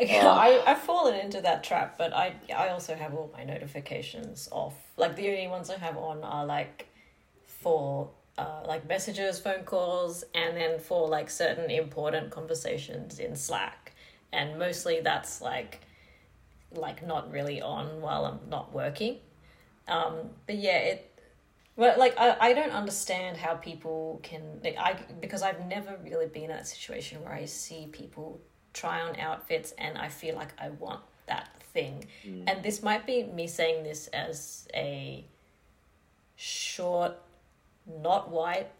Yeah, 0.00 0.26
uh, 0.26 0.34
I, 0.34 0.62
I've 0.66 0.80
fallen 0.80 1.14
into 1.14 1.40
that 1.40 1.62
trap, 1.62 1.96
but 1.96 2.12
I 2.12 2.34
I 2.54 2.68
also 2.70 2.94
have 2.94 3.14
all 3.14 3.30
my 3.32 3.44
notifications 3.44 4.48
off. 4.50 4.74
Like 4.96 5.16
the 5.16 5.28
only 5.28 5.46
ones 5.46 5.70
I 5.70 5.78
have 5.78 5.96
on 5.96 6.24
are 6.24 6.44
like 6.44 6.88
for 7.46 8.10
uh, 8.38 8.62
like 8.66 8.86
messages, 8.88 9.38
phone 9.38 9.64
calls, 9.64 10.24
and 10.34 10.56
then 10.56 10.78
for 10.78 11.08
like 11.08 11.30
certain 11.30 11.70
important 11.70 12.30
conversations 12.30 13.18
in 13.18 13.36
Slack. 13.36 13.92
And 14.32 14.58
mostly 14.58 15.00
that's 15.00 15.40
like 15.40 15.80
like 16.74 17.06
not 17.06 17.30
really 17.30 17.60
on 17.60 18.00
while 18.00 18.24
I'm 18.24 18.48
not 18.48 18.72
working. 18.72 19.18
Um, 19.88 20.30
but 20.46 20.56
yeah, 20.56 20.78
it 20.78 21.20
well, 21.76 21.98
like 21.98 22.18
I, 22.18 22.36
I 22.40 22.52
don't 22.52 22.72
understand 22.72 23.36
how 23.36 23.54
people 23.54 24.20
can 24.22 24.42
like 24.62 24.76
I 24.78 24.98
because 25.20 25.42
I've 25.42 25.66
never 25.66 25.96
really 26.02 26.26
been 26.26 26.44
in 26.44 26.50
that 26.50 26.66
situation 26.66 27.22
where 27.22 27.32
I 27.32 27.46
see 27.46 27.88
people 27.92 28.40
try 28.72 29.00
on 29.00 29.18
outfits 29.18 29.72
and 29.78 29.98
I 29.98 30.08
feel 30.08 30.34
like 30.34 30.52
I 30.58 30.70
want 30.70 31.00
that 31.26 31.50
thing. 31.72 32.04
Mm. 32.26 32.44
And 32.46 32.62
this 32.62 32.82
might 32.82 33.06
be 33.06 33.24
me 33.24 33.46
saying 33.46 33.84
this 33.84 34.06
as 34.08 34.68
a 34.74 35.24
short, 36.36 37.16
not 37.86 38.30
white 38.30 38.70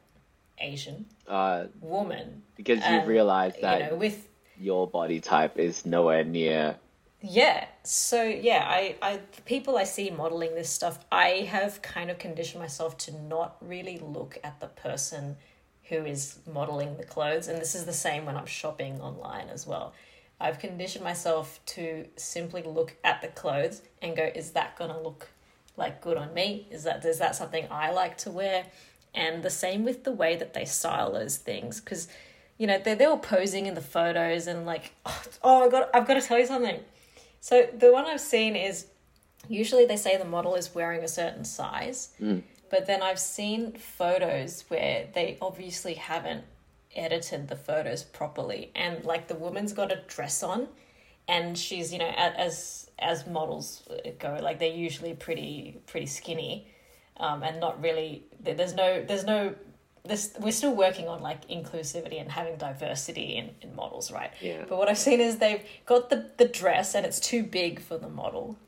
Asian 0.59 1.07
uh, 1.27 1.65
woman. 1.81 2.43
Because 2.57 2.87
you 2.87 3.03
realize 3.03 3.55
that 3.61 3.81
you 3.81 3.91
know, 3.91 3.97
with 3.97 4.29
your 4.59 4.87
body 4.87 5.21
type 5.21 5.59
is 5.59 5.85
nowhere 5.85 6.25
near 6.25 6.77
yeah 7.23 7.67
so 7.85 8.23
yeah 8.25 8.65
i 8.67 8.97
i 9.01 9.21
the 9.37 9.43
people 9.43 9.77
i 9.77 9.85
see 9.85 10.11
modeling 10.11 10.55
this 10.55 10.69
stuff 10.69 10.99
i 11.13 11.47
have 11.49 11.81
kind 11.81 12.11
of 12.11 12.19
conditioned 12.19 12.61
myself 12.61 12.99
to 12.99 13.13
not 13.29 13.57
really 13.61 13.99
look 13.99 14.39
at 14.43 14.59
the 14.61 14.67
person 14.67 15.37
who 15.85 16.05
is 16.05 16.39
modeling 16.53 16.97
the 16.97 17.05
clothes 17.05 17.47
and 17.47 17.61
this 17.61 17.77
is 17.77 17.85
the 17.85 17.93
same 17.93 18.27
when 18.27 18.37
i'm 18.37 18.47
shopping 18.47 19.01
online 19.01 19.49
as 19.49 19.67
well 19.67 19.93
i've 20.41 20.59
conditioned 20.59 21.05
myself 21.05 21.61
to 21.65 22.05
simply 22.17 22.63
look 22.65 22.97
at 23.05 23.23
the 23.23 23.29
clothes 23.29 23.83
and 24.01 24.17
go 24.17 24.29
is 24.35 24.51
that 24.51 24.77
going 24.77 24.91
to 24.91 24.99
look 24.99 25.29
like 25.77 26.01
good 26.01 26.17
on 26.17 26.35
me 26.35 26.67
is 26.73 26.83
that 26.83 27.05
is 27.05 27.19
that 27.19 27.37
something 27.37 27.67
i 27.71 27.93
like 27.93 28.19
to 28.19 28.33
wear 28.33 28.65
and 29.15 29.43
the 29.43 29.51
same 29.51 29.85
with 29.85 30.05
the 30.05 30.13
way 30.13 30.37
that 30.37 30.55
they 30.55 30.65
style 30.65 31.13
those 31.13 31.37
things 31.37 31.81
because 31.81 32.09
you 32.59 32.67
know 32.67 32.79
they're, 32.79 32.95
they're 32.95 33.11
all 33.11 33.19
posing 33.19 33.67
in 33.67 33.75
the 33.75 33.81
photos 33.81 34.47
and 34.47 34.65
like 34.65 34.93
oh, 35.05 35.23
oh 35.43 35.67
i 35.67 35.69
got 35.69 35.91
i've 35.95 36.07
got 36.07 36.15
to 36.15 36.21
tell 36.21 36.39
you 36.39 36.47
something 36.47 36.81
so 37.43 37.69
the 37.77 37.93
one 37.93 38.07
I've 38.07 38.21
seen 38.21 38.55
is 38.55 38.87
usually 39.49 39.85
they 39.85 39.97
say 39.97 40.17
the 40.17 40.25
model 40.25 40.55
is 40.55 40.73
wearing 40.77 41.03
a 41.03 41.09
certain 41.09 41.45
size, 41.45 42.11
mm. 42.21 42.41
but 42.71 42.87
then 42.87 43.03
I've 43.03 43.19
seen 43.19 43.73
photos 43.73 44.65
where 44.69 45.09
they 45.13 45.39
obviously 45.43 45.95
haven't 45.95 46.45
edited 46.95 47.49
the 47.49 47.57
photos 47.57 48.05
properly, 48.05 48.71
and 48.77 49.05
like 49.05 49.27
the 49.27 49.35
woman's 49.35 49.73
got 49.73 49.91
a 49.91 50.03
dress 50.07 50.45
on, 50.45 50.69
and 51.27 51.59
she's 51.59 51.93
you 51.93 51.99
know 51.99 52.13
as 52.17 52.89
as 53.01 53.27
models 53.27 53.89
go, 54.21 54.39
like 54.41 54.61
they're 54.61 54.73
usually 54.73 55.15
pretty 55.15 55.81
pretty 55.89 56.07
skinny, 56.07 56.69
um, 57.23 57.43
and 57.43 57.61
not 57.61 57.81
really. 57.81 58.25
There's 58.41 58.75
no 58.75 59.03
there's 59.03 59.25
no 59.25 59.55
this 60.05 60.35
we're 60.41 60.53
still 60.53 60.75
working 60.75 61.09
on 61.09 61.21
like 61.21 61.49
inclusivity 61.49 62.21
and 62.21 62.31
having 62.31 62.57
diversity 62.57 63.37
in, 63.37 63.51
in 63.61 63.75
models, 63.75 64.11
right? 64.11 64.33
Yeah. 64.41 64.65
But 64.69 64.79
what 64.79 64.89
I've 64.89 64.99
seen 64.99 65.21
is 65.21 65.39
they've 65.39 65.63
got 65.87 66.11
the, 66.11 66.31
the 66.39 66.47
dress 66.47 66.95
and 66.95 67.07
it's 67.07 67.21
too 67.21 67.45
big 67.45 67.81
for 67.81 67.97
the 67.99 68.09
model. 68.09 68.59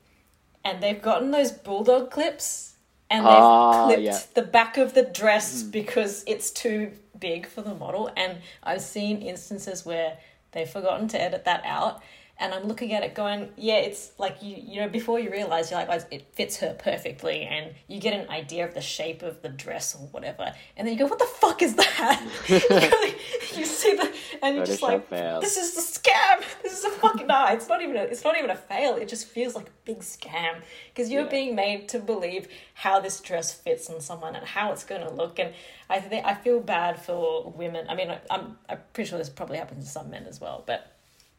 And 0.63 0.81
they've 0.81 1.01
gotten 1.01 1.31
those 1.31 1.51
bulldog 1.51 2.09
clips 2.09 2.75
and 3.09 3.25
they've 3.25 3.33
ah, 3.33 3.85
clipped 3.85 4.01
yeah. 4.01 4.19
the 4.33 4.41
back 4.41 4.77
of 4.77 4.93
the 4.93 5.03
dress 5.03 5.61
mm. 5.61 5.71
because 5.71 6.23
it's 6.25 6.49
too 6.49 6.91
big 7.19 7.45
for 7.45 7.61
the 7.61 7.75
model. 7.75 8.09
And 8.15 8.37
I've 8.63 8.81
seen 8.81 9.21
instances 9.21 9.85
where 9.85 10.17
they've 10.53 10.69
forgotten 10.69 11.07
to 11.09 11.21
edit 11.21 11.45
that 11.45 11.61
out 11.65 12.01
and 12.37 12.53
I'm 12.53 12.63
looking 12.63 12.93
at 12.93 13.03
it 13.03 13.15
going, 13.15 13.49
yeah, 13.55 13.77
it's 13.77 14.11
like 14.17 14.37
you 14.41 14.55
you 14.57 14.81
know 14.81 14.89
before 14.89 15.19
you 15.19 15.31
realize 15.31 15.71
you're 15.71 15.85
like, 15.85 16.03
it 16.11 16.27
fits 16.33 16.57
her 16.57 16.75
perfectly, 16.77 17.43
and 17.43 17.73
you 17.87 17.99
get 17.99 18.13
an 18.13 18.29
idea 18.29 18.65
of 18.65 18.73
the 18.73 18.81
shape 18.81 19.23
of 19.23 19.41
the 19.41 19.49
dress 19.49 19.95
or 19.95 20.07
whatever, 20.07 20.53
and 20.75 20.87
then 20.87 20.93
you 20.93 20.99
go, 20.99 21.07
what 21.07 21.19
the 21.19 21.25
fuck 21.25 21.61
is 21.61 21.75
that? 21.75 22.21
you 23.57 23.65
see 23.65 23.95
the 23.95 24.13
and 24.41 24.55
you're 24.55 24.65
just 24.65 24.81
like, 24.81 25.09
this 25.09 25.57
is 25.57 25.77
a 25.77 25.99
scam. 25.99 26.43
This 26.63 26.79
is 26.79 26.85
a 26.85 26.89
fucking 26.89 27.27
no. 27.27 27.45
It's 27.49 27.69
not 27.69 27.81
even 27.81 27.95
a, 27.95 28.01
it's 28.01 28.23
not 28.23 28.37
even 28.37 28.49
a 28.49 28.55
fail. 28.55 28.95
It 28.95 29.07
just 29.07 29.27
feels 29.27 29.55
like 29.55 29.67
a 29.67 29.71
big 29.85 29.99
scam 29.99 30.61
because 30.93 31.11
you're 31.11 31.23
yeah. 31.23 31.29
being 31.29 31.55
made 31.55 31.87
to 31.89 31.99
believe 31.99 32.47
how 32.73 32.99
this 32.99 33.21
dress 33.21 33.53
fits 33.53 33.89
on 33.89 34.01
someone 34.01 34.35
and 34.35 34.45
how 34.45 34.71
it's 34.71 34.83
going 34.83 35.01
to 35.01 35.11
look, 35.11 35.39
and 35.39 35.53
I 35.89 35.99
think 35.99 36.25
I 36.25 36.33
feel 36.33 36.59
bad 36.59 36.99
for 36.99 37.51
women. 37.51 37.85
I 37.87 37.95
mean, 37.95 38.11
I'm 38.29 38.57
I'm 38.67 38.79
pretty 38.93 39.09
sure 39.09 39.17
this 39.17 39.29
probably 39.29 39.57
happens 39.57 39.85
to 39.85 39.91
some 39.91 40.09
men 40.09 40.25
as 40.25 40.41
well, 40.41 40.63
but 40.65 40.94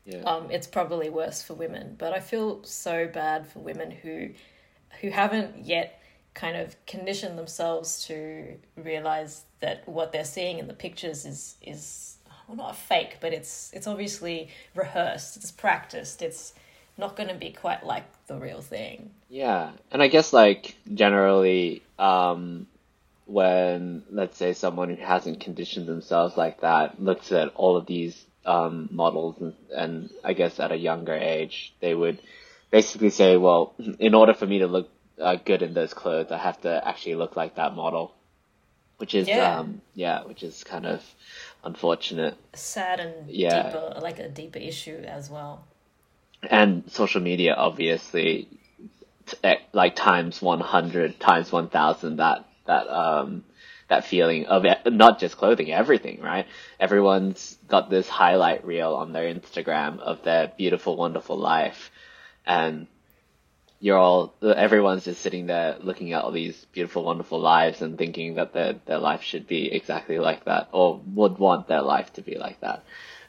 yeah. 0.07 0.23
Um, 0.23 0.51
it's 0.51 0.69
probably 0.69 1.11
worse 1.11 1.43
for 1.43 1.55
women, 1.55 1.97
but 1.99 2.13
I 2.13 2.21
feel 2.21 2.63
so 2.63 3.09
bad 3.09 3.47
for 3.47 3.59
women 3.59 3.91
who 3.91 4.31
who 5.01 5.11
haven't 5.11 5.67
yet 5.67 6.01
kind 6.33 6.57
of 6.57 6.77
conditioned 6.87 7.37
themselves 7.37 8.07
to 8.07 8.57
realize 8.77 9.43
that 9.61 9.87
what 9.89 10.13
they're 10.13 10.25
seeing 10.25 10.59
in 10.59 10.69
the 10.69 10.75
pictures 10.75 11.27
is 11.27 11.57
is 11.61 12.17
well 12.47 12.57
not 12.57 12.77
fake, 12.77 13.19
but 13.21 13.33
it's 13.33 13.73
it's 13.75 13.89
obviously 13.89 14.49
rehearsed, 14.77 15.37
it's 15.37 15.51
practiced, 15.51 16.23
it's 16.23 16.55
not 16.97 17.17
going 17.17 17.29
to 17.29 17.35
be 17.35 17.51
quite 17.51 17.85
like 17.85 18.05
the 18.29 18.37
real 18.37 18.63
thing. 18.63 19.11
Yeah, 19.29 19.73
and 19.91 20.01
I 20.01 20.07
guess 20.07 20.33
like 20.33 20.77
generally, 20.95 21.83
um, 21.99 22.69
when 23.27 24.05
let's 24.09 24.37
say 24.37 24.53
someone 24.53 24.89
who 24.95 25.05
hasn't 25.05 25.41
conditioned 25.41 25.89
themselves 25.89 26.37
like 26.37 26.61
that 26.61 27.03
looks 27.03 27.33
at 27.33 27.49
all 27.57 27.77
of 27.77 27.87
these 27.87 28.25
um, 28.47 28.89
models, 28.93 29.37
and, 29.41 29.55
and 29.75 30.11
I 30.25 30.33
guess 30.33 30.59
at 30.61 30.73
a 30.73 30.77
younger 30.77 31.15
age, 31.15 31.75
they 31.81 31.95
would 31.95 32.19
basically 32.71 33.11
say, 33.11 33.37
well, 33.37 33.75
in 33.99 34.15
order 34.15 34.35
for 34.35 34.47
me 34.47 34.61
to 34.61 34.67
look 34.67 34.89
uh, 35.21 35.37
good 35.37 35.63
in 35.63 35.75
those 35.75 35.93
clothes, 35.93 36.31
I 36.31 36.39
have 36.39 36.61
to 36.63 36.89
actually 36.89 37.17
look 37.17 37.37
like 37.37 37.57
that 37.57 37.75
model, 37.75 38.15
which 38.99 39.15
is 39.15 39.29
yeah, 39.29 39.59
um, 39.59 39.81
yeah 39.95 40.25
which 40.25 40.43
is 40.43 40.63
kind 40.65 40.87
of 40.87 41.03
unfortunate, 41.65 42.37
sad, 42.55 43.01
and 43.01 43.29
yeah. 43.29 43.65
deeper, 43.65 44.01
like 44.01 44.19
a 44.19 44.29
deeper 44.29 44.59
issue 44.59 45.03
as 45.07 45.29
well. 45.31 45.65
And 46.49 46.91
social 46.91 47.21
media, 47.21 47.55
obviously, 47.55 48.49
t- 49.27 49.57
like 49.73 49.97
times 49.97 50.41
one 50.41 50.61
hundred, 50.61 51.19
times 51.19 51.51
one 51.51 51.69
thousand. 51.69 52.17
That 52.17 52.45
that 52.67 52.89
um 52.89 53.45
that 53.89 54.05
feeling 54.05 54.47
of 54.47 54.65
it, 54.65 54.79
not 54.87 55.21
just 55.21 55.37
clothing, 55.37 55.73
everything, 55.73 56.21
right? 56.21 56.47
Everyone's 56.81 57.57
got 57.69 57.89
this 57.89 58.09
highlight 58.09 58.65
reel 58.67 58.95
on 58.95 59.13
their 59.13 59.33
Instagram 59.33 60.01
of 60.01 60.23
their 60.25 60.53
beautiful, 60.57 60.97
wonderful 60.97 61.37
life. 61.37 61.91
And 62.45 62.89
you're 63.79 63.99
all, 63.99 64.35
everyone's 64.43 65.05
just 65.05 65.21
sitting 65.21 65.47
there 65.47 65.77
looking 65.81 66.13
at 66.13 66.25
all 66.25 66.33
these 66.33 66.65
beautiful, 66.73 67.05
wonderful 67.05 67.39
lives 67.39 67.83
and 67.83 67.97
thinking 67.97 68.35
that 68.35 68.53
their, 68.53 68.75
their 68.87 68.99
life 68.99 69.23
should 69.23 69.47
be 69.47 69.73
exactly 69.73 70.19
like 70.19 70.45
that 70.47 70.69
or 70.73 71.01
would 71.15 71.39
want 71.39 71.69
their 71.69 71.83
life 71.83 72.13
to 72.15 72.23
be 72.23 72.37
like 72.37 72.61
that, 72.61 72.83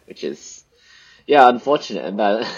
which 0.05 0.23
is, 0.23 0.63
yeah, 1.27 1.47
unfortunate. 1.47 2.05
And 2.05 2.19
that, 2.19 2.51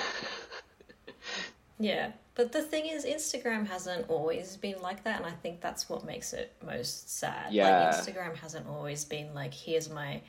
yeah. 1.80 2.12
But 2.40 2.54
the 2.54 2.62
thing 2.62 2.86
is, 2.86 3.04
Instagram 3.04 3.68
hasn't 3.68 4.10
always 4.10 4.56
been 4.56 4.82
like 4.82 5.04
that, 5.04 5.18
and 5.18 5.26
I 5.26 5.34
think 5.44 5.60
that's 5.60 5.90
what 5.90 6.06
makes 6.06 6.32
it 6.32 6.56
most 6.66 7.10
sad. 7.14 7.52
Yeah. 7.52 7.90
Like, 7.90 7.96
Instagram 7.98 8.34
hasn't 8.38 8.66
always 8.66 9.04
been 9.04 9.34
like, 9.34 9.54
here's 9.54 9.90
my 9.90 10.22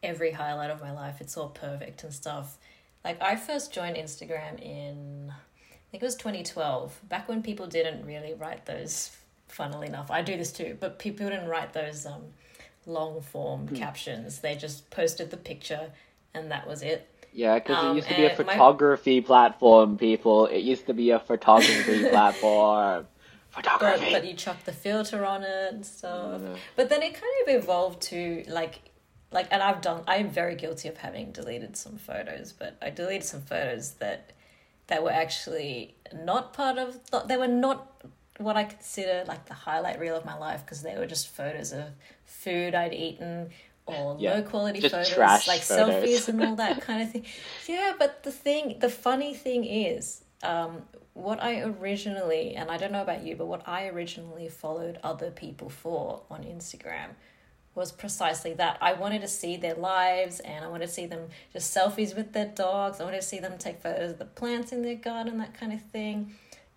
every 0.00 0.30
highlight 0.30 0.70
of 0.70 0.80
my 0.80 0.92
life, 0.92 1.16
it's 1.20 1.36
all 1.36 1.48
perfect 1.48 2.04
and 2.04 2.14
stuff. 2.14 2.56
Like, 3.04 3.20
I 3.20 3.34
first 3.34 3.72
joined 3.72 3.96
Instagram 3.96 4.62
in, 4.62 5.32
I 5.32 5.90
think 5.90 6.04
it 6.04 6.06
was 6.06 6.14
2012, 6.14 7.00
back 7.08 7.28
when 7.28 7.42
people 7.42 7.66
didn't 7.66 8.06
really 8.06 8.34
write 8.34 8.64
those, 8.66 9.16
funnily 9.48 9.88
enough. 9.88 10.08
I 10.08 10.22
do 10.22 10.36
this 10.36 10.52
too, 10.52 10.76
but 10.78 11.00
people 11.00 11.28
didn't 11.28 11.48
write 11.48 11.72
those 11.72 12.06
um, 12.06 12.26
long 12.86 13.20
form 13.22 13.66
mm. 13.66 13.74
captions. 13.74 14.38
They 14.38 14.54
just 14.54 14.88
posted 14.90 15.32
the 15.32 15.36
picture, 15.36 15.90
and 16.32 16.48
that 16.52 16.68
was 16.68 16.82
it. 16.82 17.10
Yeah, 17.36 17.58
because 17.58 17.84
um, 17.84 17.90
it 17.90 17.96
used 17.96 18.08
to 18.08 18.16
be 18.16 18.24
a 18.24 18.34
photography 18.34 19.20
my... 19.20 19.26
platform, 19.26 19.98
people. 19.98 20.46
It 20.46 20.60
used 20.60 20.86
to 20.86 20.94
be 20.94 21.10
a 21.10 21.20
photography 21.20 22.08
platform. 22.08 23.06
but, 23.54 24.00
but 24.10 24.26
you 24.26 24.32
chuck 24.32 24.64
the 24.64 24.72
filter 24.72 25.24
on 25.24 25.42
it 25.42 25.74
and 25.74 25.84
stuff. 25.84 26.40
Mm-hmm. 26.40 26.54
But 26.76 26.88
then 26.88 27.02
it 27.02 27.12
kind 27.12 27.34
of 27.46 27.62
evolved 27.62 28.00
to 28.02 28.42
like 28.48 28.80
like 29.32 29.48
and 29.50 29.62
I've 29.62 29.82
done 29.82 30.02
I'm 30.06 30.30
very 30.30 30.54
guilty 30.54 30.88
of 30.88 30.96
having 30.96 31.30
deleted 31.32 31.76
some 31.76 31.98
photos, 31.98 32.52
but 32.52 32.78
I 32.80 32.88
deleted 32.88 33.24
some 33.24 33.42
photos 33.42 33.92
that 33.94 34.32
that 34.86 35.02
were 35.02 35.12
actually 35.12 35.94
not 36.14 36.54
part 36.54 36.78
of 36.78 36.98
they 37.28 37.36
were 37.36 37.48
not 37.48 38.02
what 38.38 38.56
I 38.56 38.64
consider 38.64 39.24
like 39.26 39.44
the 39.44 39.54
highlight 39.54 40.00
reel 40.00 40.16
of 40.16 40.24
my 40.24 40.38
life 40.38 40.64
because 40.64 40.82
they 40.82 40.96
were 40.96 41.06
just 41.06 41.28
photos 41.28 41.72
of 41.72 41.90
food 42.24 42.74
I'd 42.74 42.94
eaten 42.94 43.50
or 43.86 44.16
yeah, 44.18 44.34
low 44.34 44.42
quality 44.42 44.80
photos 44.80 45.16
like 45.46 45.62
photos. 45.62 46.04
selfies 46.04 46.28
and 46.28 46.42
all 46.42 46.56
that 46.56 46.80
kind 46.86 47.02
of 47.02 47.10
thing. 47.10 47.24
Yeah, 47.66 47.92
but 47.98 48.22
the 48.22 48.32
thing 48.32 48.78
the 48.80 48.88
funny 48.88 49.34
thing 49.34 49.64
is 49.64 50.24
um, 50.42 50.82
what 51.14 51.42
I 51.42 51.62
originally, 51.62 52.54
and 52.54 52.70
I 52.70 52.76
don't 52.76 52.92
know 52.92 53.02
about 53.02 53.24
you, 53.24 53.36
but 53.36 53.46
what 53.46 53.66
I 53.66 53.86
originally 53.88 54.48
followed 54.48 54.98
other 55.02 55.30
people 55.30 55.70
for 55.70 56.22
on 56.30 56.42
Instagram 56.42 57.10
was 57.74 57.92
precisely 57.92 58.54
that. 58.54 58.78
I 58.80 58.94
wanted 58.94 59.20
to 59.20 59.28
see 59.28 59.56
their 59.56 59.74
lives 59.74 60.40
and 60.40 60.64
I 60.64 60.68
wanted 60.68 60.86
to 60.86 60.92
see 60.92 61.06
them 61.06 61.28
just 61.52 61.76
selfies 61.76 62.16
with 62.16 62.32
their 62.32 62.46
dogs. 62.46 63.00
I 63.00 63.04
wanted 63.04 63.20
to 63.20 63.26
see 63.26 63.38
them 63.38 63.58
take 63.58 63.80
photos 63.80 64.12
of 64.12 64.18
the 64.18 64.24
plants 64.24 64.72
in 64.72 64.82
their 64.82 64.94
garden, 64.94 65.38
that 65.38 65.54
kind 65.54 65.72
of 65.72 65.82
thing. 65.82 66.34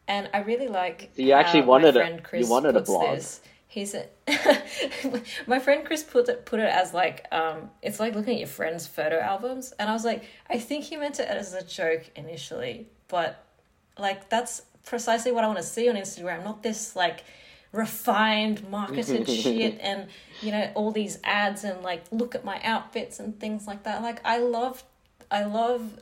And 0.07 0.29
I 0.33 0.39
really 0.39 0.67
like. 0.67 1.11
So 1.15 1.21
you 1.21 1.33
actually 1.33 1.61
wanted 1.61 1.95
a 1.95 2.19
you 2.33 2.47
wanted 2.47 2.75
a 2.75 2.81
blog. 2.81 3.15
This. 3.15 3.41
He's 3.71 3.93
a, 3.93 4.07
my 5.47 5.59
friend 5.59 5.85
Chris 5.85 6.01
put 6.01 6.27
it 6.27 6.43
put 6.43 6.59
it 6.59 6.65
as 6.65 6.91
like 6.91 7.27
um 7.31 7.69
it's 7.83 7.99
like 7.99 8.15
looking 8.15 8.33
at 8.33 8.39
your 8.39 8.47
friends' 8.47 8.87
photo 8.87 9.19
albums, 9.19 9.73
and 9.77 9.87
I 9.87 9.93
was 9.93 10.03
like, 10.03 10.23
I 10.49 10.57
think 10.57 10.85
he 10.85 10.97
meant 10.97 11.19
it 11.19 11.27
as 11.27 11.53
a 11.53 11.63
joke 11.63 12.09
initially, 12.15 12.87
but 13.09 13.45
like 13.99 14.27
that's 14.27 14.63
precisely 14.87 15.31
what 15.31 15.43
I 15.43 15.47
want 15.47 15.59
to 15.59 15.63
see 15.63 15.87
on 15.87 15.95
Instagram, 15.95 16.43
not 16.43 16.63
this 16.63 16.95
like 16.95 17.23
refined 17.71 18.67
marketed 18.71 19.29
shit 19.29 19.77
and 19.79 20.07
you 20.41 20.51
know 20.51 20.71
all 20.73 20.89
these 20.89 21.19
ads 21.23 21.63
and 21.63 21.83
like 21.83 22.01
look 22.11 22.33
at 22.33 22.43
my 22.43 22.59
outfits 22.63 23.19
and 23.19 23.39
things 23.39 23.67
like 23.67 23.83
that. 23.83 24.01
Like 24.01 24.19
I 24.25 24.39
love 24.39 24.83
I 25.29 25.43
love 25.43 26.01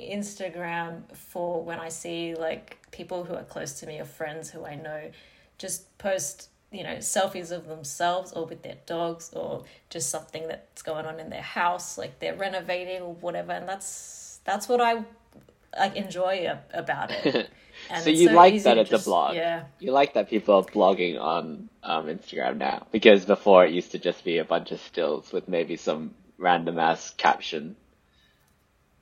Instagram 0.00 1.02
for 1.16 1.64
when 1.64 1.80
I 1.80 1.88
see 1.88 2.36
like 2.36 2.78
people 2.92 3.24
who 3.24 3.34
are 3.34 3.42
close 3.42 3.80
to 3.80 3.86
me 3.86 3.98
or 3.98 4.04
friends 4.04 4.50
who 4.50 4.64
I 4.64 4.76
know 4.76 5.10
just 5.58 5.98
post 5.98 6.50
you 6.70 6.82
know 6.82 6.96
selfies 6.96 7.50
of 7.50 7.66
themselves 7.66 8.32
or 8.32 8.44
with 8.44 8.62
their 8.62 8.76
dogs 8.86 9.30
or 9.32 9.64
just 9.88 10.10
something 10.10 10.46
that's 10.48 10.82
going 10.82 11.06
on 11.06 11.18
in 11.18 11.30
their 11.30 11.42
house 11.42 11.96
like 11.96 12.18
they're 12.18 12.36
renovating 12.36 13.00
or 13.00 13.14
whatever 13.14 13.52
and 13.52 13.68
that's 13.68 14.40
that's 14.44 14.68
what 14.68 14.80
I 14.80 15.04
like 15.76 15.96
enjoy 15.96 16.58
about 16.72 17.10
it. 17.10 17.50
And 17.90 18.02
so 18.02 18.10
you 18.10 18.26
so 18.26 18.34
like 18.34 18.60
that 18.64 18.76
it's 18.76 18.90
just, 18.90 19.06
a 19.06 19.08
blog. 19.08 19.36
Yeah. 19.36 19.66
You 19.78 19.92
like 19.92 20.14
that 20.14 20.28
people 20.28 20.56
are 20.56 20.64
blogging 20.64 21.20
on 21.20 21.68
um, 21.84 22.06
Instagram 22.06 22.56
now 22.56 22.88
because 22.90 23.24
before 23.24 23.64
it 23.64 23.72
used 23.72 23.92
to 23.92 24.00
just 24.00 24.24
be 24.24 24.38
a 24.38 24.44
bunch 24.44 24.72
of 24.72 24.80
stills 24.80 25.32
with 25.32 25.46
maybe 25.46 25.76
some 25.76 26.12
random 26.38 26.80
ass 26.80 27.10
caption. 27.16 27.76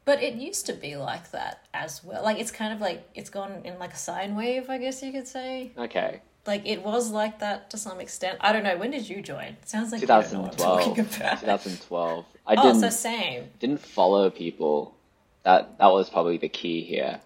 But 0.04 0.22
it 0.22 0.34
used 0.34 0.66
to 0.66 0.74
be 0.74 0.96
like 0.96 1.30
that 1.30 1.66
as 1.72 2.04
well. 2.04 2.22
Like 2.22 2.38
it's 2.38 2.50
kind 2.50 2.74
of 2.74 2.82
like 2.82 3.08
it's 3.14 3.30
gone 3.30 3.62
in 3.64 3.78
like 3.78 3.94
a 3.94 3.96
sine 3.96 4.36
wave, 4.36 4.68
I 4.68 4.76
guess 4.76 5.02
you 5.02 5.10
could 5.10 5.26
say. 5.26 5.72
Okay. 5.78 6.20
Like 6.46 6.66
it 6.66 6.82
was 6.82 7.10
like 7.10 7.40
that 7.40 7.70
to 7.70 7.76
some 7.76 8.00
extent. 8.00 8.38
I 8.40 8.52
don't 8.52 8.62
know. 8.62 8.76
When 8.76 8.90
did 8.90 9.08
you 9.08 9.22
join? 9.22 9.56
It 9.62 9.68
sounds 9.68 9.92
like 9.92 10.00
2012. 10.00 10.96
2012. 10.96 12.24
I 12.46 12.54
oh, 12.54 12.62
didn't, 12.62 12.80
so 12.80 12.90
same. 12.90 13.50
Didn't 13.58 13.80
follow 13.80 14.30
people 14.30 14.94
that 15.42 15.78
that 15.78 15.92
was 15.92 16.10
probably 16.10 16.38
the 16.38 16.48
key 16.48 16.82
here. 16.82 17.20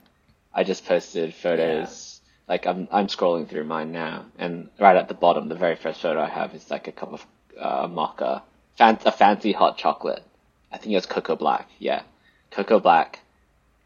I 0.52 0.64
just 0.64 0.84
posted 0.84 1.34
photos. 1.34 2.20
Yeah. 2.22 2.52
Like 2.52 2.66
I'm 2.66 2.88
I'm 2.90 3.06
scrolling 3.06 3.48
through 3.48 3.64
mine 3.64 3.92
now, 3.92 4.24
and 4.38 4.68
right 4.78 4.96
at 4.96 5.08
the 5.08 5.14
bottom, 5.14 5.48
the 5.48 5.54
very 5.54 5.76
first 5.76 6.00
photo 6.00 6.20
I 6.20 6.28
have 6.28 6.54
is 6.54 6.70
like 6.70 6.88
a 6.88 6.92
cup 6.92 7.12
of 7.12 7.26
uh, 7.58 7.86
mocha, 7.88 8.42
fan- 8.76 8.98
a 9.04 9.12
fancy 9.12 9.52
hot 9.52 9.78
chocolate. 9.78 10.24
I 10.72 10.78
think 10.78 10.92
it 10.92 10.96
was 10.96 11.06
Koko 11.06 11.36
Black. 11.36 11.68
Yeah, 11.78 12.02
Koko 12.50 12.80
Black, 12.80 13.20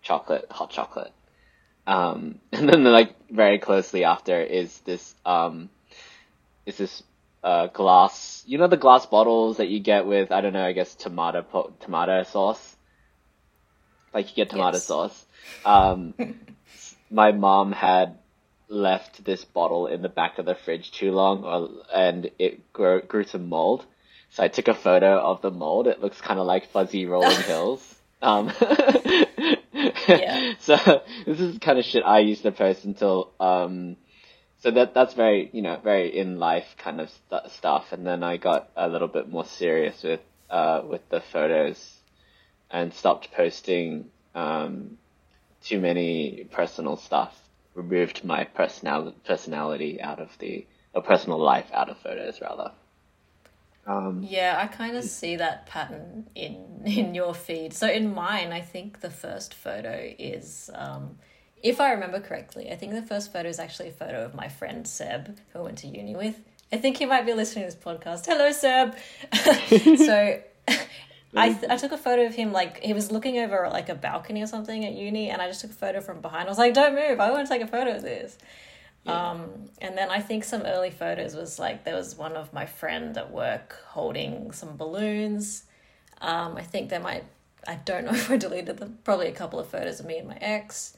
chocolate, 0.02 0.46
hot 0.50 0.70
chocolate. 0.70 1.12
Um, 1.86 2.40
and 2.52 2.68
then 2.68 2.84
like 2.84 3.14
very 3.30 3.58
closely 3.58 4.04
after 4.04 4.40
is 4.40 4.78
this 4.80 5.14
um, 5.24 5.70
is 6.66 6.76
this 6.76 7.02
uh, 7.42 7.66
glass. 7.68 8.42
You 8.46 8.58
know 8.58 8.68
the 8.68 8.76
glass 8.76 9.06
bottles 9.06 9.58
that 9.58 9.68
you 9.68 9.80
get 9.80 10.06
with 10.06 10.32
I 10.32 10.40
don't 10.40 10.52
know. 10.52 10.64
I 10.64 10.72
guess 10.72 10.94
tomato 10.94 11.42
po- 11.42 11.72
tomato 11.80 12.22
sauce 12.22 12.74
like 14.14 14.30
you 14.30 14.36
get 14.36 14.50
tomato 14.50 14.76
yes. 14.76 14.84
sauce. 14.84 15.26
Um, 15.64 16.14
my 17.10 17.32
mom 17.32 17.72
had 17.72 18.18
left 18.68 19.24
this 19.24 19.44
bottle 19.44 19.88
in 19.88 20.00
the 20.00 20.08
back 20.08 20.38
of 20.38 20.46
the 20.46 20.54
fridge 20.54 20.92
too 20.92 21.12
long, 21.12 21.44
or, 21.44 21.68
and 21.92 22.30
it 22.38 22.72
grew, 22.72 23.02
grew 23.02 23.24
some 23.24 23.48
mold. 23.48 23.84
So 24.30 24.42
I 24.42 24.48
took 24.48 24.68
a 24.68 24.74
photo 24.74 25.18
of 25.18 25.42
the 25.42 25.50
mold. 25.50 25.86
It 25.86 26.00
looks 26.00 26.20
kind 26.20 26.40
of 26.40 26.46
like 26.46 26.70
fuzzy 26.70 27.04
rolling 27.06 27.42
hills. 27.46 27.94
Um, 28.22 28.52
So 30.60 30.76
this 31.26 31.40
is 31.40 31.58
kind 31.58 31.78
of 31.78 31.84
shit 31.84 32.02
I 32.04 32.20
used 32.20 32.42
to 32.42 32.52
post 32.52 32.84
until 32.84 33.32
um, 33.40 33.96
so 34.58 34.70
that 34.70 34.94
that's 34.94 35.14
very 35.14 35.50
you 35.52 35.62
know 35.62 35.78
very 35.82 36.16
in 36.16 36.38
life 36.38 36.66
kind 36.78 37.00
of 37.00 37.10
st- 37.10 37.50
stuff. 37.50 37.92
And 37.92 38.06
then 38.06 38.22
I 38.22 38.36
got 38.36 38.70
a 38.76 38.88
little 38.88 39.08
bit 39.08 39.28
more 39.28 39.44
serious 39.44 40.02
with 40.02 40.20
uh, 40.50 40.82
with 40.88 41.08
the 41.10 41.20
photos 41.20 41.98
and 42.70 42.92
stopped 42.94 43.30
posting 43.32 44.06
um, 44.34 44.96
too 45.62 45.80
many 45.80 46.46
personal 46.50 46.96
stuff. 46.96 47.34
Removed 47.74 48.24
my 48.24 48.44
personal 48.44 49.12
personality 49.26 50.00
out 50.00 50.20
of 50.20 50.30
the 50.38 50.66
or 50.94 51.02
personal 51.02 51.38
life 51.38 51.66
out 51.72 51.90
of 51.90 51.98
photos 51.98 52.40
rather. 52.40 52.72
Um, 53.86 54.26
yeah, 54.26 54.58
I 54.58 54.66
kind 54.66 54.96
of 54.96 55.04
see 55.04 55.36
that 55.36 55.66
pattern 55.66 56.26
in 56.34 56.82
in 56.86 57.14
your 57.14 57.34
feed. 57.34 57.72
So 57.72 57.88
in 57.88 58.14
mine, 58.14 58.52
I 58.52 58.60
think 58.60 59.00
the 59.00 59.10
first 59.10 59.54
photo 59.54 60.12
is, 60.18 60.70
um, 60.74 61.16
if 61.62 61.80
I 61.80 61.92
remember 61.92 62.20
correctly, 62.20 62.70
I 62.70 62.76
think 62.76 62.92
the 62.92 63.02
first 63.02 63.32
photo 63.32 63.48
is 63.48 63.58
actually 63.58 63.88
a 63.88 63.92
photo 63.92 64.24
of 64.24 64.34
my 64.34 64.48
friend 64.48 64.86
Seb, 64.86 65.38
who 65.52 65.58
I 65.58 65.62
went 65.62 65.78
to 65.78 65.86
uni 65.86 66.14
with. 66.14 66.38
I 66.72 66.76
think 66.76 66.96
he 66.96 67.06
might 67.06 67.24
be 67.24 67.34
listening 67.34 67.68
to 67.68 67.74
this 67.74 67.84
podcast. 67.84 68.26
Hello, 68.26 68.50
Seb. 68.52 68.96
so 69.98 70.40
I, 71.36 71.58
I 71.68 71.76
took 71.76 71.92
a 71.92 71.98
photo 71.98 72.26
of 72.26 72.34
him 72.34 72.52
like 72.52 72.82
he 72.82 72.92
was 72.92 73.10
looking 73.10 73.38
over 73.38 73.68
like 73.70 73.88
a 73.88 73.94
balcony 73.94 74.42
or 74.42 74.46
something 74.46 74.84
at 74.84 74.92
uni, 74.92 75.30
and 75.30 75.42
I 75.42 75.48
just 75.48 75.60
took 75.60 75.70
a 75.70 75.74
photo 75.74 76.00
from 76.00 76.20
behind. 76.20 76.48
I 76.48 76.50
was 76.50 76.58
like, 76.58 76.74
"Don't 76.74 76.94
move! 76.94 77.20
I 77.20 77.30
want 77.30 77.46
to 77.46 77.52
take 77.52 77.62
a 77.62 77.66
photo 77.66 77.96
of 77.96 78.02
this." 78.02 78.38
Yeah. 79.04 79.30
Um, 79.30 79.68
and 79.80 79.96
then 79.96 80.10
I 80.10 80.20
think 80.20 80.44
some 80.44 80.62
early 80.62 80.90
photos 80.90 81.34
was 81.34 81.58
like 81.58 81.84
there 81.84 81.94
was 81.94 82.16
one 82.16 82.36
of 82.36 82.52
my 82.52 82.66
friend 82.66 83.16
at 83.16 83.30
work 83.30 83.76
holding 83.88 84.50
some 84.52 84.76
balloons. 84.76 85.64
Um, 86.20 86.56
I 86.56 86.62
think 86.62 86.88
there 86.88 87.00
might 87.00 87.24
I 87.66 87.76
don't 87.76 88.04
know 88.06 88.12
if 88.12 88.30
I 88.30 88.36
deleted 88.36 88.78
them. 88.78 88.98
Probably 89.04 89.28
a 89.28 89.32
couple 89.32 89.58
of 89.58 89.68
photos 89.68 90.00
of 90.00 90.06
me 90.06 90.18
and 90.18 90.28
my 90.28 90.38
ex. 90.40 90.96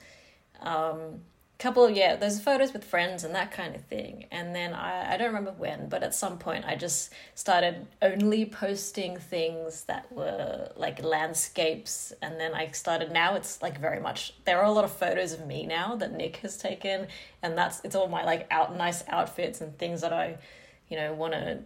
Um, 0.60 1.20
couple 1.58 1.84
of 1.84 1.96
yeah 1.96 2.16
there's 2.16 2.38
photos 2.38 2.74
with 2.74 2.84
friends 2.84 3.24
and 3.24 3.34
that 3.34 3.50
kind 3.50 3.74
of 3.74 3.82
thing. 3.86 4.26
And 4.30 4.54
then 4.54 4.74
I, 4.74 5.14
I 5.14 5.16
don't 5.16 5.28
remember 5.28 5.52
when 5.52 5.88
but 5.88 6.02
at 6.02 6.14
some 6.14 6.38
point 6.38 6.64
i 6.66 6.76
just 6.76 7.12
started 7.34 7.86
only 8.02 8.44
posting 8.44 9.16
things 9.16 9.84
that 9.84 10.10
were 10.12 10.70
like 10.76 11.02
landscapes. 11.02 12.12
And 12.20 12.38
then 12.38 12.54
i 12.54 12.70
started 12.72 13.10
now 13.10 13.34
it's 13.36 13.62
like 13.62 13.80
very 13.80 14.00
much 14.00 14.34
there 14.44 14.58
are 14.58 14.64
a 14.64 14.72
lot 14.72 14.84
of 14.84 14.92
photos 14.92 15.32
of 15.32 15.46
me 15.46 15.66
now 15.66 15.96
that 15.96 16.12
nick 16.12 16.36
has 16.38 16.56
taken. 16.58 17.06
And 17.42 17.56
that's 17.56 17.80
it's 17.84 17.94
all 17.96 18.08
my 18.08 18.24
like 18.24 18.46
out 18.50 18.76
nice 18.76 19.02
outfits 19.08 19.60
and 19.60 19.76
things 19.78 20.02
that 20.02 20.12
i 20.12 20.36
you 20.88 20.96
know 20.96 21.14
want 21.14 21.32
to 21.32 21.60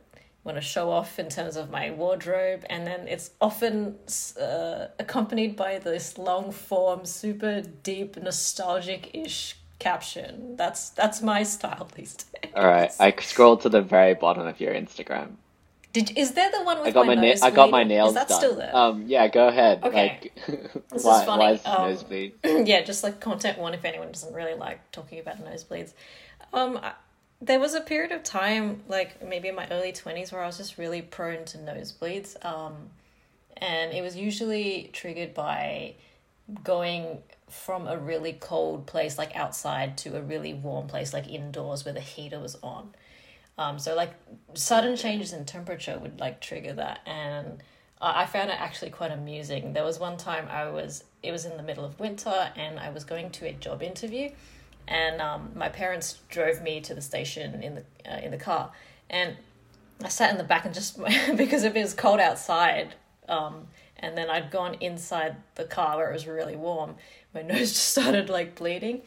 want 0.45 0.57
to 0.57 0.63
show 0.63 0.91
off 0.91 1.19
in 1.19 1.29
terms 1.29 1.57
of 1.57 1.71
my 1.71 1.91
wardrobe. 1.91 2.65
And 2.71 2.87
then 2.87 3.07
it's 3.09 3.31
often 3.41 3.97
uh, 4.41 4.87
accompanied 4.99 5.55
by 5.55 5.79
this 5.79 6.17
long 6.17 6.51
form 6.51 7.05
super 7.05 7.61
deep 7.83 8.17
nostalgic 8.17 9.11
ish 9.13 9.57
caption. 9.81 10.57
That's 10.57 10.91
that's 10.91 11.21
my 11.21 11.43
style 11.43 11.89
these 11.97 12.15
days. 12.15 12.53
All 12.55 12.67
right, 12.67 12.93
I 13.01 13.13
scrolled 13.21 13.63
to 13.63 13.69
the 13.69 13.83
very 13.83 14.15
bottom 14.15 14.47
of 14.47 14.61
your 14.61 14.73
Instagram. 14.73 15.33
Did 15.93 16.17
is 16.17 16.33
there 16.33 16.51
the 16.53 16.63
one 16.63 16.79
with 16.79 16.89
I 16.89 16.91
got 16.93 17.07
my, 17.07 17.17
my 17.17 17.21
na- 17.21 17.35
I 17.43 17.51
got 17.51 17.71
my 17.71 17.83
nails 17.83 18.11
is 18.11 18.15
that 18.15 18.29
done. 18.29 18.39
still 18.39 18.55
there? 18.55 18.77
Um, 18.77 19.05
yeah, 19.09 19.27
go 19.27 19.49
ahead. 19.49 19.83
Okay, 19.83 20.31
like, 20.47 20.81
this 20.91 21.05
why, 21.05 21.19
is 21.19 21.27
funny. 21.27 21.43
Why 21.43 21.51
is 21.53 21.67
um, 21.67 21.91
nosebleed? 21.91 22.33
yeah, 22.45 22.83
just 22.83 23.03
like 23.03 23.19
content 23.19 23.59
one. 23.59 23.75
If 23.75 23.85
anyone 23.85 24.13
doesn't 24.13 24.33
really 24.33 24.55
like 24.55 24.89
talking 24.93 25.19
about 25.19 25.45
nosebleeds, 25.45 25.95
um, 26.53 26.79
I, 26.81 26.93
there 27.43 27.59
was 27.59 27.75
a 27.75 27.81
period 27.81 28.13
of 28.13 28.23
time, 28.23 28.83
like 28.87 29.27
maybe 29.27 29.49
in 29.49 29.57
my 29.57 29.67
early 29.71 29.91
twenties, 29.91 30.31
where 30.31 30.43
I 30.43 30.47
was 30.47 30.59
just 30.59 30.79
really 30.79 31.03
prone 31.03 31.45
to 31.47 31.59
nosebleeds. 31.59 32.45
Um, 32.45 32.91
and 33.57 33.93
it 33.93 34.03
was 34.03 34.17
usually 34.17 34.91
triggered 34.93 35.35
by 35.35 35.95
going 36.63 37.19
from 37.51 37.87
a 37.87 37.99
really 37.99 38.33
cold 38.33 38.87
place 38.87 39.19
like 39.19 39.35
outside 39.37 39.99
to 39.99 40.17
a 40.17 40.23
really 40.23 40.55
warm 40.55 40.87
place 40.87 41.13
like 41.13 41.29
indoors 41.29 41.85
where 41.85 41.95
the 41.95 42.01
heater 42.01 42.39
was 42.39 42.57
on. 42.63 42.95
Um, 43.59 43.79
so 43.79 43.95
like 43.95 44.15
sudden 44.55 44.97
changes 44.97 45.33
in 45.33 45.45
temperature 45.45 45.99
would 45.99 46.19
like 46.19 46.41
trigger 46.41 46.73
that, 46.75 47.01
and 47.07 47.63
I 48.01 48.25
found 48.25 48.49
it 48.49 48.59
actually 48.59 48.91
quite 48.91 49.13
amusing. 49.13 49.75
There 49.75 49.85
was 49.85 49.99
one 49.99 50.17
time 50.17 50.49
I 50.49 50.71
was 50.71 51.05
it 51.23 51.33
was 51.33 51.45
in 51.45 51.57
the 51.59 51.63
middle 51.63 51.85
of 51.85 52.01
winter 52.01 52.51
and 52.57 52.79
I 52.79 52.89
was 52.89 53.05
going 53.05 53.31
to 53.33 53.47
a 53.47 53.53
job 53.53 53.83
interview, 53.83 54.31
and 54.89 55.21
um, 55.21 55.51
my 55.55 55.69
parents 55.69 56.21
drove 56.31 56.63
me 56.63 56.81
to 56.81 56.95
the 56.95 57.03
station 57.03 57.63
in 57.63 57.75
the 57.75 58.11
uh, 58.11 58.21
in 58.21 58.31
the 58.31 58.39
car, 58.39 58.71
and 59.11 59.37
I 60.03 60.09
sat 60.09 60.31
in 60.31 60.39
the 60.39 60.45
back 60.45 60.65
and 60.65 60.75
just 60.75 60.99
because 61.37 61.65
it 61.65 61.75
was 61.75 61.93
cold 61.93 62.21
outside, 62.21 62.95
um, 63.29 63.67
and 64.01 64.17
then 64.17 64.29
I'd 64.29 64.51
gone 64.51 64.75
inside 64.81 65.37
the 65.55 65.65
car 65.65 65.97
where 65.97 66.11
it 66.11 66.13
was 66.13 66.27
really 66.27 66.57
warm, 66.57 66.97
my 67.35 67.43
nose 67.51 67.71
just 67.71 67.91
started 67.91 68.29
like 68.29 68.57
bleeding. 68.57 69.03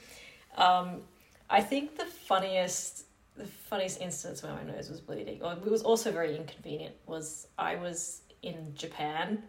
Um, 0.55 1.01
I 1.49 1.61
think 1.61 1.97
the 1.97 2.05
funniest 2.05 3.05
the 3.35 3.45
funniest 3.45 3.99
instance 3.99 4.43
where 4.43 4.53
my 4.53 4.63
nose 4.63 4.89
was 4.89 4.99
bleeding, 4.99 5.41
or 5.41 5.53
it 5.53 5.65
was 5.65 5.81
also 5.81 6.11
very 6.11 6.35
inconvenient, 6.35 6.95
was 7.07 7.47
I 7.57 7.75
was 7.75 8.21
in 8.43 8.73
Japan. 8.75 9.41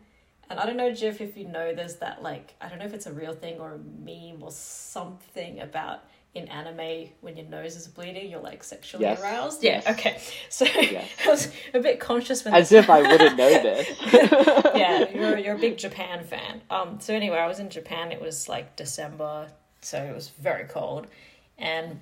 And 0.49 0.59
I 0.59 0.67
don't 0.67 0.77
know, 0.77 0.93
Jeff, 0.93 1.21
if 1.21 1.37
you 1.37 1.47
know, 1.47 1.75
there's 1.75 1.97
that 1.97 2.23
like, 2.23 2.55
I 2.61 2.69
don't 2.69 2.79
know 2.79 2.85
if 2.85 2.95
it's 2.95 3.07
a 3.07 3.13
real 3.13 3.35
thing 3.35 3.61
or 3.61 3.75
a 3.75 3.79
meme 3.79 4.43
or 4.43 4.51
something 4.51 5.61
about 5.61 6.05
in 6.35 6.49
anime 6.49 7.11
when 7.21 7.37
your 7.37 7.47
nose 7.47 7.77
is 7.77 7.87
bleeding, 7.87 8.29
you're 8.31 8.41
like 8.41 8.65
sexually 8.65 9.05
Yes. 9.05 9.23
aroused. 9.23 9.63
Yes. 9.63 9.85
Yeah, 9.87 9.93
okay. 9.93 10.21
So 10.49 10.65
Yes. 10.65 11.09
I 11.25 11.29
was 11.31 11.51
a 11.75 11.81
bit 11.81 12.01
conscious 12.01 12.45
when 12.45 12.55
As 12.55 12.73
if 12.73 12.91
I 12.91 13.03
wouldn't 13.03 13.37
know 13.37 13.51
this. 13.63 13.89
yeah, 14.75 15.09
you're 15.11 15.39
you're 15.45 15.55
a 15.55 15.59
big 15.59 15.79
Japan 15.79 16.25
fan. 16.25 16.61
Um, 16.71 16.99
so 17.01 17.15
anyway, 17.15 17.39
I 17.39 17.47
was 17.47 17.61
in 17.61 17.71
Japan. 17.71 18.11
It 18.13 18.21
was 18.21 18.49
like 18.49 18.75
December, 18.77 19.49
so 19.81 20.03
it 20.03 20.15
was 20.15 20.29
very 20.41 20.65
cold, 20.65 21.07
and 21.59 22.01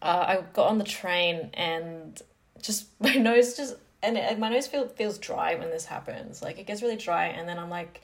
uh, 0.00 0.24
I 0.28 0.44
got 0.54 0.68
on 0.68 0.78
the 0.78 0.84
train 0.84 1.50
and 1.54 2.20
just 2.60 2.86
my 3.00 3.14
nose 3.14 3.56
just 3.56 3.76
and, 4.02 4.18
and 4.18 4.38
my 4.40 4.48
nose 4.48 4.66
feel, 4.66 4.88
feels 4.88 5.18
dry 5.18 5.54
when 5.54 5.70
this 5.70 5.84
happens. 5.84 6.42
Like 6.42 6.58
it 6.58 6.66
gets 6.66 6.82
really 6.82 6.96
dry, 6.96 7.26
and 7.26 7.48
then 7.48 7.58
I'm 7.58 7.70
like, 7.70 8.00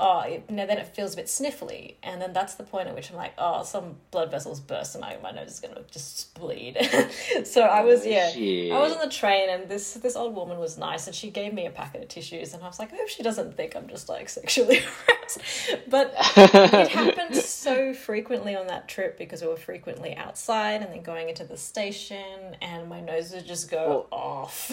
oh, 0.00 0.20
it, 0.20 0.44
you 0.48 0.56
know, 0.56 0.66
then 0.66 0.78
it 0.78 0.88
feels 0.88 1.14
a 1.14 1.16
bit 1.16 1.26
sniffly, 1.26 1.94
and 2.02 2.20
then 2.20 2.32
that's 2.32 2.54
the 2.54 2.64
point 2.64 2.88
at 2.88 2.94
which 2.94 3.10
I'm 3.10 3.16
like, 3.16 3.34
oh, 3.38 3.62
some 3.62 3.96
blood 4.10 4.30
vessels 4.30 4.58
burst, 4.58 4.94
and 4.94 5.04
I, 5.04 5.18
my 5.22 5.30
nose 5.30 5.50
is 5.50 5.60
gonna 5.60 5.82
just 5.90 6.34
bleed. 6.34 6.78
so 7.44 7.62
I 7.62 7.82
was 7.82 8.06
yeah. 8.06 8.30
Shit. 8.30 8.72
I 8.72 8.78
was 8.78 8.92
on 8.92 9.00
the 9.00 9.12
train 9.12 9.50
and 9.50 9.68
this 9.68 9.94
this 9.94 10.16
old 10.16 10.34
woman 10.34 10.58
was 10.58 10.78
nice 10.78 11.06
and 11.06 11.14
she 11.14 11.30
gave 11.30 11.52
me 11.52 11.66
a 11.66 11.70
packet 11.70 12.02
of 12.02 12.08
tissues 12.08 12.54
and 12.54 12.62
I 12.62 12.66
was 12.66 12.78
like, 12.78 12.92
I 12.92 12.96
hope 12.96 13.08
she 13.08 13.22
doesn't 13.22 13.56
think 13.56 13.76
I'm 13.76 13.88
just 13.88 14.08
like 14.08 14.28
sexually 14.28 14.76
harassed. 15.06 15.40
But 15.88 16.14
it 16.36 16.88
happened 16.90 17.36
so 17.36 17.92
frequently 17.94 18.56
on 18.56 18.66
that 18.68 18.88
trip 18.88 19.18
because 19.18 19.42
we 19.42 19.48
were 19.48 19.56
frequently 19.56 20.16
outside 20.16 20.82
and 20.82 20.92
then 20.92 21.02
going 21.02 21.28
into 21.28 21.44
the 21.44 21.56
station 21.56 22.56
and 22.60 22.88
my 22.88 23.00
nose 23.00 23.32
would 23.32 23.46
just 23.46 23.70
go 23.70 24.06
off. 24.10 24.70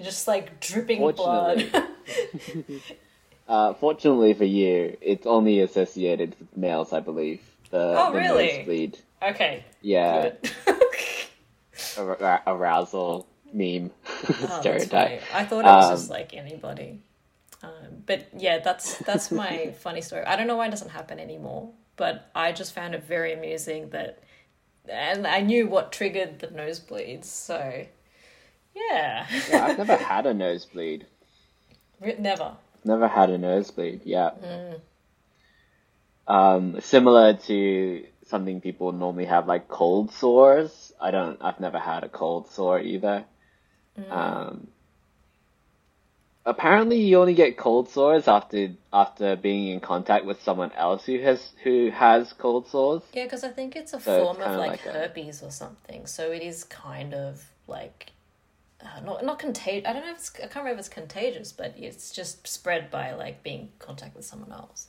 just 0.00 0.28
like 0.28 0.60
dripping 0.60 1.00
blood. 1.12 1.70
Fortunately. 3.52 3.70
Uh, 3.70 3.74
fortunately 3.74 4.34
for 4.34 4.44
you, 4.44 4.96
it's 5.00 5.26
only 5.26 5.60
associated 5.60 6.34
with 6.38 6.56
males, 6.56 6.92
I 6.92 7.00
believe. 7.00 7.40
The, 7.70 7.94
Oh, 7.98 8.12
the 8.12 8.18
really? 8.18 8.58
nosebleed. 8.58 8.98
okay. 9.22 9.64
Yeah, 9.80 10.32
ar- 11.98 12.42
arousal 12.46 13.26
meme 13.52 13.90
Oh, 14.08 14.58
stereotype. 14.60 15.22
I 15.34 15.44
thought 15.44 15.60
it 15.60 15.68
was 15.68 15.90
Um, 15.90 15.96
just 15.96 16.10
like 16.10 16.34
anybody. 16.34 17.00
Um, 17.62 18.02
but 18.06 18.28
yeah, 18.36 18.58
that's 18.58 18.98
that's 18.98 19.30
my 19.30 19.72
funny 19.80 20.00
story. 20.00 20.24
I 20.24 20.36
don't 20.36 20.46
know 20.46 20.56
why 20.56 20.66
it 20.66 20.70
doesn't 20.70 20.90
happen 20.90 21.20
anymore, 21.20 21.70
but 21.96 22.30
I 22.34 22.52
just 22.52 22.74
found 22.74 22.94
it 22.94 23.04
very 23.04 23.32
amusing 23.32 23.90
that, 23.90 24.18
and 24.88 25.26
I 25.26 25.40
knew 25.40 25.68
what 25.68 25.92
triggered 25.92 26.40
the 26.40 26.48
nosebleeds. 26.48 27.26
So, 27.26 27.86
yeah, 28.74 29.26
Yeah, 29.48 29.66
I've 29.66 29.78
never 29.78 29.96
had 29.96 30.26
a 30.26 30.34
nosebleed. 30.34 31.06
never. 32.18 32.56
Never 32.84 33.08
had 33.08 33.30
a 33.30 33.38
nosebleed. 33.38 34.02
Yeah. 34.04 34.30
Mm. 34.42 34.80
Um, 36.26 36.80
similar 36.80 37.34
to 37.34 38.04
something 38.26 38.60
people 38.60 38.92
normally 38.92 39.26
have, 39.26 39.46
like 39.46 39.68
cold 39.68 40.12
sores. 40.12 40.92
I 41.00 41.10
don't. 41.10 41.38
I've 41.42 41.60
never 41.60 41.78
had 41.78 42.04
a 42.04 42.08
cold 42.08 42.48
sore 42.50 42.80
either. 42.80 43.24
Mm. 43.98 44.10
Um, 44.10 44.68
apparently, 46.46 47.00
you 47.00 47.20
only 47.20 47.34
get 47.34 47.56
cold 47.56 47.88
sores 47.90 48.26
after 48.28 48.70
after 48.92 49.36
being 49.36 49.68
in 49.68 49.80
contact 49.80 50.24
with 50.24 50.42
someone 50.42 50.72
else 50.72 51.04
who 51.04 51.18
has 51.20 51.52
who 51.62 51.90
has 51.90 52.32
cold 52.32 52.68
sores. 52.68 53.02
Yeah, 53.12 53.24
because 53.24 53.44
I 53.44 53.50
think 53.50 53.76
it's 53.76 53.92
a 53.92 54.00
So 54.00 54.24
form 54.24 54.36
of 54.38 54.42
kinda 54.44 54.58
like, 54.58 54.70
like 54.70 54.86
a- 54.86 54.92
herpes 54.98 55.42
or 55.42 55.50
something. 55.50 56.06
So 56.06 56.30
it 56.32 56.42
is 56.42 56.64
kind 56.64 57.14
of 57.14 57.44
like. 57.66 58.12
Uh, 58.84 59.00
not 59.04 59.24
not 59.24 59.38
contagious. 59.38 59.88
I 59.88 59.92
don't 59.92 60.04
know 60.04 60.12
if 60.12 60.18
it's. 60.18 60.32
I 60.36 60.40
can't 60.42 60.56
remember 60.56 60.74
if 60.74 60.78
it's 60.80 60.88
contagious, 60.88 61.52
but 61.52 61.74
it's 61.76 62.10
just 62.10 62.46
spread 62.46 62.90
by 62.90 63.12
like 63.12 63.42
being 63.42 63.60
in 63.60 63.68
contact 63.78 64.16
with 64.16 64.24
someone 64.24 64.52
else. 64.52 64.88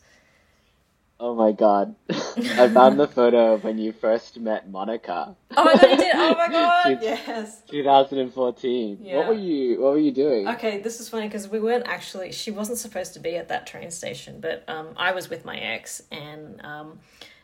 Oh 1.19 1.35
my 1.35 1.51
god! 1.51 1.95
I 2.09 2.67
found 2.69 2.99
the 2.99 3.07
photo 3.07 3.53
of 3.53 3.63
when 3.63 3.77
you 3.77 3.93
first 3.93 4.39
met 4.39 4.69
Monica. 4.69 5.35
Oh 5.55 5.63
my 5.63 5.73
god, 5.75 5.91
you 5.91 5.97
did! 5.97 6.15
Oh 6.15 6.35
my 6.35 6.47
god, 6.51 6.99
yes. 7.01 7.61
2014. 7.69 8.97
Yeah. 9.01 9.17
What 9.17 9.27
were 9.27 9.33
you? 9.33 9.79
What 9.81 9.91
were 9.93 9.99
you 9.99 10.11
doing? 10.11 10.47
Okay, 10.49 10.81
this 10.81 10.99
is 10.99 11.07
funny 11.07 11.27
because 11.27 11.47
we 11.47 11.59
weren't 11.59 11.87
actually. 11.87 12.31
She 12.31 12.51
wasn't 12.51 12.77
supposed 12.79 13.13
to 13.13 13.19
be 13.19 13.35
at 13.37 13.47
that 13.49 13.67
train 13.67 13.91
station, 13.91 14.39
but 14.41 14.63
um, 14.67 14.89
I 14.97 15.13
was 15.13 15.29
with 15.29 15.45
my 15.45 15.57
ex, 15.57 16.01
and 16.11 16.59
um, 16.65 16.99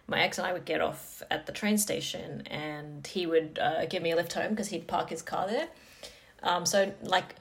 my 0.07 0.21
ex 0.23 0.39
and 0.39 0.47
I 0.47 0.51
would 0.51 0.65
get 0.65 0.81
off 0.81 1.21
at 1.29 1.45
the 1.45 1.51
train 1.51 1.77
station, 1.77 2.43
and 2.47 3.05
he 3.05 3.27
would 3.27 3.59
uh, 3.61 3.85
give 3.85 4.03
me 4.03 4.11
a 4.11 4.15
lift 4.15 4.33
home 4.33 4.49
because 4.49 4.69
he'd 4.69 4.87
park 4.87 5.09
his 5.09 5.21
car 5.21 5.47
there. 5.47 5.69
Um, 6.43 6.65
so 6.65 6.93
like, 7.01 7.35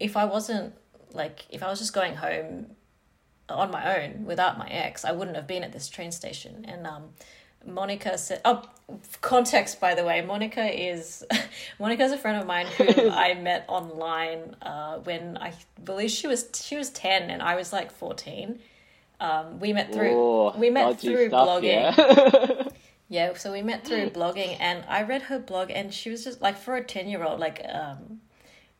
if 0.00 0.16
I 0.16 0.24
wasn't 0.24 0.74
like, 1.12 1.46
if 1.50 1.62
I 1.62 1.68
was 1.68 1.78
just 1.78 1.92
going 1.92 2.14
home 2.14 2.66
on 3.48 3.70
my 3.70 3.98
own 3.98 4.24
without 4.24 4.58
my 4.58 4.68
ex, 4.68 5.04
I 5.04 5.12
wouldn't 5.12 5.36
have 5.36 5.46
been 5.46 5.62
at 5.62 5.72
this 5.72 5.88
train 5.88 6.12
station. 6.12 6.64
And 6.66 6.86
um, 6.86 7.10
Monica 7.64 8.18
said, 8.18 8.40
"Oh, 8.44 8.62
context 9.20 9.80
by 9.80 9.94
the 9.94 10.04
way, 10.04 10.20
Monica 10.22 10.64
is 10.64 11.24
Monica's 11.78 12.12
a 12.12 12.18
friend 12.18 12.40
of 12.40 12.46
mine 12.46 12.66
who 12.66 13.10
I 13.10 13.34
met 13.34 13.64
online 13.68 14.56
uh, 14.62 14.98
when 14.98 15.36
I 15.38 15.52
believe 15.82 16.10
she 16.10 16.26
was 16.26 16.48
she 16.54 16.76
was 16.76 16.90
ten 16.90 17.30
and 17.30 17.42
I 17.42 17.56
was 17.56 17.72
like 17.72 17.90
fourteen. 17.90 18.60
Um, 19.18 19.60
we 19.60 19.72
met 19.72 19.92
through 19.92 20.10
Oh, 20.12 20.54
we 20.58 20.70
met 20.70 21.00
through 21.00 21.28
stuff, 21.28 21.48
blogging. 21.48 21.96
Yeah. 21.96 22.62
Yeah, 23.08 23.34
so 23.34 23.52
we 23.52 23.62
met 23.62 23.86
through 23.86 24.10
blogging, 24.10 24.56
and 24.58 24.84
I 24.88 25.02
read 25.02 25.22
her 25.22 25.38
blog, 25.38 25.70
and 25.70 25.94
she 25.94 26.10
was 26.10 26.24
just 26.24 26.42
like 26.42 26.58
for 26.58 26.76
a 26.76 26.82
ten 26.82 27.08
year 27.08 27.22
old, 27.22 27.38
like 27.38 27.64
um, 27.72 28.20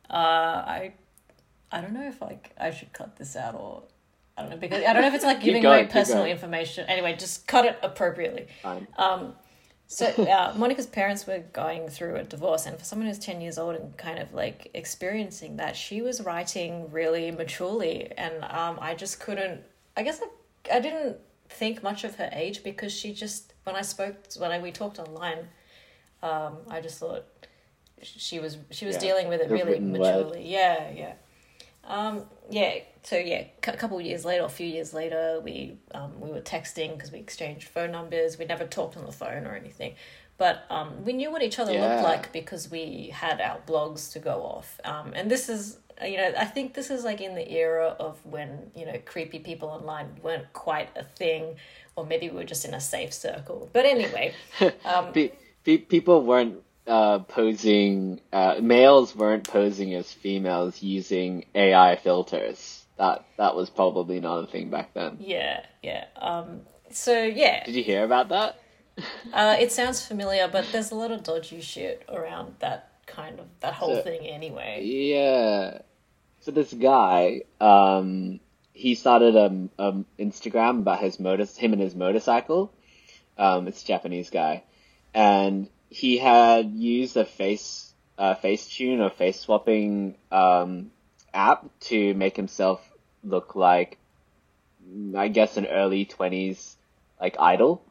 uh, 0.09 0.13
I, 0.13 0.93
I 1.71 1.81
don't 1.81 1.93
know 1.93 2.07
if 2.07 2.21
like 2.21 2.51
I 2.59 2.71
should 2.71 2.91
cut 2.91 3.15
this 3.15 3.35
out 3.35 3.55
or 3.55 3.83
I 4.37 4.41
don't 4.41 4.51
know 4.51 4.57
because 4.57 4.83
I 4.83 4.93
don't 4.93 5.01
know 5.01 5.07
if 5.07 5.13
it's 5.13 5.23
like 5.23 5.41
giving 5.47 5.65
away 5.65 5.85
personal 5.85 6.23
going. 6.23 6.31
information. 6.31 6.85
Anyway, 6.89 7.15
just 7.17 7.47
cut 7.47 7.65
it 7.65 7.79
appropriately. 7.81 8.47
Fine. 8.61 8.87
Um, 8.97 9.33
so 9.87 10.07
uh, 10.29 10.53
Monica's 10.57 10.85
parents 10.85 11.25
were 11.25 11.39
going 11.53 11.87
through 11.87 12.17
a 12.17 12.23
divorce, 12.23 12.65
and 12.65 12.77
for 12.77 12.83
someone 12.83 13.07
who's 13.07 13.19
ten 13.19 13.39
years 13.39 13.57
old 13.57 13.75
and 13.75 13.95
kind 13.95 14.19
of 14.19 14.33
like 14.33 14.69
experiencing 14.73 15.55
that, 15.57 15.77
she 15.77 16.01
was 16.01 16.21
writing 16.21 16.91
really 16.91 17.31
maturely, 17.31 18.11
and 18.17 18.43
um, 18.43 18.77
I 18.81 18.93
just 18.93 19.21
couldn't. 19.21 19.61
I 19.95 20.03
guess 20.03 20.21
I, 20.21 20.77
I 20.77 20.79
didn't 20.81 21.17
think 21.49 21.83
much 21.83 22.03
of 22.03 22.15
her 22.15 22.29
age 22.31 22.63
because 22.63 22.91
she 22.93 23.13
just 23.13 23.53
when 23.63 23.75
I 23.75 23.81
spoke 23.81 24.15
when 24.37 24.51
I, 24.51 24.59
we 24.59 24.71
talked 24.71 24.99
online, 24.99 25.47
um, 26.21 26.57
I 26.69 26.81
just 26.81 26.99
thought 26.99 27.25
she 28.01 28.39
was 28.39 28.57
she 28.71 28.85
was 28.85 28.95
Yeah, 28.95 29.01
dealing 29.01 29.27
with 29.27 29.41
it 29.41 29.49
really 29.49 29.71
written 29.71 29.91
word. 29.91 30.27
maturely. 30.27 30.47
Yeah, 30.47 30.89
yeah. 30.91 31.13
Um, 31.83 32.25
yeah, 32.49 32.79
so 33.03 33.15
yeah, 33.17 33.45
a 33.65 33.77
couple 33.77 33.99
years 34.01 34.25
later, 34.25 34.43
a 34.43 34.49
few 34.49 34.67
years 34.67 34.93
later, 34.93 35.39
we 35.41 35.77
um, 35.93 36.19
we 36.19 36.29
were 36.29 36.41
texting 36.41 36.93
because 36.93 37.11
we 37.11 37.19
exchanged 37.19 37.69
phone 37.69 37.91
numbers. 37.91 38.37
We 38.37 38.45
never 38.45 38.65
talked 38.65 38.97
on 38.97 39.05
the 39.05 39.11
phone 39.11 39.45
or 39.45 39.55
anything, 39.55 39.95
but 40.37 40.65
um, 40.69 41.03
we 41.05 41.13
knew 41.13 41.31
what 41.31 41.41
each 41.41 41.59
other 41.59 41.73
Yeah. 41.73 41.87
looked 41.87 42.03
like 42.03 42.31
because 42.33 42.69
we 42.69 43.09
had 43.13 43.41
our 43.41 43.59
blogs 43.67 44.11
to 44.13 44.19
go 44.19 44.41
off. 44.43 44.79
Um, 44.83 45.13
and 45.15 45.29
this 45.31 45.49
is, 45.49 45.77
you 46.03 46.17
know, 46.17 46.31
I 46.37 46.45
think 46.45 46.73
this 46.75 46.89
is 46.91 47.03
like 47.03 47.21
in 47.21 47.33
the 47.35 47.51
era 47.51 47.95
of 47.99 48.17
when 48.25 48.71
you 48.75 48.85
know 48.85 48.99
creepy 49.05 49.39
people 49.39 49.69
online 49.69 50.19
weren't 50.21 50.51
quite 50.53 50.89
a 50.95 51.03
thing, 51.03 51.55
or 51.95 52.05
maybe 52.05 52.29
we 52.29 52.35
were 52.37 52.43
just 52.43 52.65
in 52.65 52.73
a 52.73 52.81
safe 52.81 53.13
circle. 53.13 53.69
But 53.73 53.85
anyway, 53.85 54.33
um, 54.85 55.11
Pe- 55.13 55.31
pe- 55.63 55.77
people 55.79 56.23
weren't 56.23 56.57
uh, 56.85 57.19
posing. 57.19 58.21
Uh, 58.31 58.55
males 58.61 59.15
weren't 59.15 59.47
posing 59.47 59.93
as 59.95 60.11
females 60.13 60.81
using 60.83 61.45
AI 61.55 61.95
filters. 61.95 62.85
That 62.97 63.25
that 63.37 63.55
was 63.55 63.69
probably 63.69 64.19
not 64.19 64.43
a 64.43 64.47
thing 64.47 64.69
back 64.69 64.93
then. 64.93 65.17
yeah, 65.19 65.65
yeah. 65.83 66.05
Um, 66.15 66.61
so 66.91 67.23
yeah, 67.23 67.63
Did 67.65 67.75
you 67.75 67.83
hear 67.83 68.03
about 68.03 68.29
that? 68.29 68.59
Uh, 69.33 69.55
it 69.59 69.71
sounds 69.71 70.03
familiar, 70.05 70.47
but 70.47 70.65
there's 70.71 70.89
a 70.91 70.95
lot 70.95 71.11
of 71.11 71.21
dodgy 71.21 71.61
shit 71.61 72.03
around 72.09 72.55
that 72.59 72.89
kind 73.05 73.39
of 73.39 73.45
that 73.59 73.73
whole 73.73 73.95
So- 73.95 74.01
thing 74.01 74.21
anyway. 74.25 74.83
Yeah. 74.83 75.79
So 76.39 76.51
this 76.51 76.73
guy, 76.73 77.41
um, 77.61 78.39
he 78.73 78.95
started 78.95 79.35
um 79.35 79.69
um 79.77 80.05
Instagram 80.17 80.79
about 80.79 80.99
his 81.01 81.19
motor, 81.19 81.45
him 81.45 81.73
and 81.73 81.81
his 81.81 81.93
motorcycle. 81.93 82.71
Um, 83.37 83.67
it's 83.67 83.83
a 83.83 83.85
Japanese 83.85 84.29
guy, 84.31 84.63
and 85.13 85.67
he 85.89 86.17
had 86.17 86.71
used 86.71 87.17
a 87.17 87.25
face 87.25 87.93
uh, 88.17 88.35
Facetune 88.35 88.99
or 88.99 89.09
face 89.11 89.39
swapping 89.39 90.15
um 90.31 90.89
app 91.33 91.65
to 91.81 92.13
make 92.15 92.35
himself 92.35 92.81
look 93.23 93.55
like, 93.55 93.97
I 95.15 95.27
guess, 95.27 95.57
an 95.57 95.67
early 95.67 96.05
twenties 96.05 96.75
like 97.21 97.35
idol, 97.39 97.83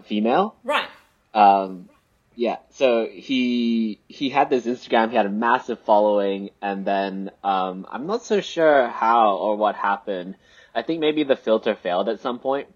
a 0.00 0.02
female. 0.02 0.54
Right. 0.64 0.88
Um, 1.34 1.88
yeah, 2.34 2.56
so 2.70 3.06
he 3.06 3.98
he 4.08 4.30
had 4.30 4.50
this 4.50 4.64
Instagram. 4.66 5.10
He 5.10 5.16
had 5.16 5.26
a 5.26 5.30
massive 5.30 5.78
following, 5.80 6.50
and 6.62 6.84
then 6.84 7.30
um, 7.44 7.86
I'm 7.90 8.06
not 8.06 8.24
so 8.24 8.40
sure 8.40 8.88
how 8.88 9.36
or 9.36 9.56
what 9.56 9.74
happened. 9.76 10.36
I 10.74 10.82
think 10.82 11.00
maybe 11.00 11.24
the 11.24 11.36
filter 11.36 11.74
failed 11.74 12.08
at 12.08 12.20
some 12.20 12.38
point. 12.38 12.68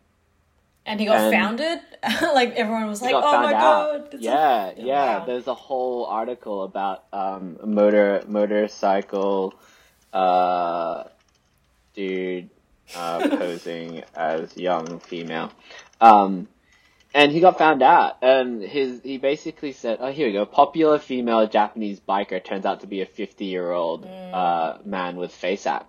And 0.87 1.01
he 1.01 1.07
got 1.07 1.19
And- 1.19 1.33
founded. 1.33 1.81
like 2.35 2.55
everyone 2.57 2.89
was 2.89 3.01
like, 3.01 3.15
"Oh 3.15 3.21
my 3.43 3.55
out. 3.55 4.11
god!" 4.11 4.15
a- 4.15 4.19
yeah, 4.19 4.73
yeah. 4.77 5.19
wow. 5.19 5.25
There's 5.25 5.47
a 5.47 5.55
whole 5.55 6.05
article 6.07 6.65
about 6.65 7.05
um, 7.13 7.57
motor 7.65 8.23
motorcycle 8.29 9.55
uh, 10.13 11.05
dude 11.95 12.51
uh, 12.95 13.29
posing 13.39 14.03
as 14.15 14.55
young 14.59 14.99
female. 15.01 15.51
Um, 16.03 16.49
and 17.15 17.33
he 17.33 17.41
got 17.41 17.57
found 17.59 17.83
out, 17.83 18.19
and 18.23 18.63
his 18.63 19.01
he 19.03 19.19
basically 19.19 19.73
said, 19.73 19.99
"Oh, 20.01 20.11
here 20.13 20.27
we 20.27 20.33
go. 20.33 20.45
Popular 20.45 20.99
female 20.99 21.47
Japanese 21.47 22.01
biker 22.01 22.43
turns 22.45 22.67
out 22.67 22.81
to 22.81 22.87
be 22.89 23.01
a 23.03 23.07
50 23.07 23.45
year 23.47 23.71
old 23.73 24.05
Mm. 24.05 24.35
uh, 24.35 24.79
man 24.85 25.17
with 25.17 25.33
FaceApp." 25.33 25.85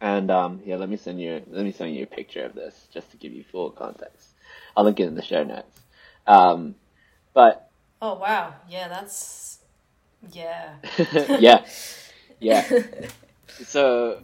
And 0.00 0.30
um, 0.30 0.60
yeah, 0.64 0.76
let 0.76 0.88
me 0.88 0.96
send 0.96 1.20
you 1.20 1.42
let 1.48 1.64
me 1.64 1.72
send 1.72 1.94
you 1.94 2.04
a 2.04 2.06
picture 2.06 2.44
of 2.44 2.54
this 2.54 2.74
just 2.92 3.10
to 3.10 3.16
give 3.16 3.32
you 3.32 3.44
full 3.44 3.70
context. 3.70 4.28
I'll 4.76 4.84
link 4.84 5.00
it 5.00 5.06
in 5.06 5.14
the 5.14 5.22
show 5.22 5.42
notes. 5.42 5.80
Um, 6.26 6.74
but 7.34 7.68
Oh 8.02 8.14
wow! 8.18 8.54
Yeah, 8.68 8.88
that's 8.88 9.58
yeah. 10.32 10.74
yeah, 11.38 11.64
yeah. 12.38 12.64
So 13.64 14.20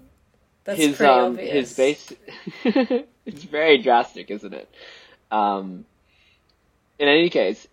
That's 0.64 0.78
his 0.78 0.98
um 1.00 1.32
obvious. 1.36 1.52
his 1.52 1.76
base 1.76 2.12
it's 3.26 3.44
very 3.44 3.78
drastic, 3.78 4.30
isn't 4.30 4.54
it? 4.54 4.68
Um 5.30 5.84
in 6.98 7.08
any 7.08 7.30
case, 7.30 7.66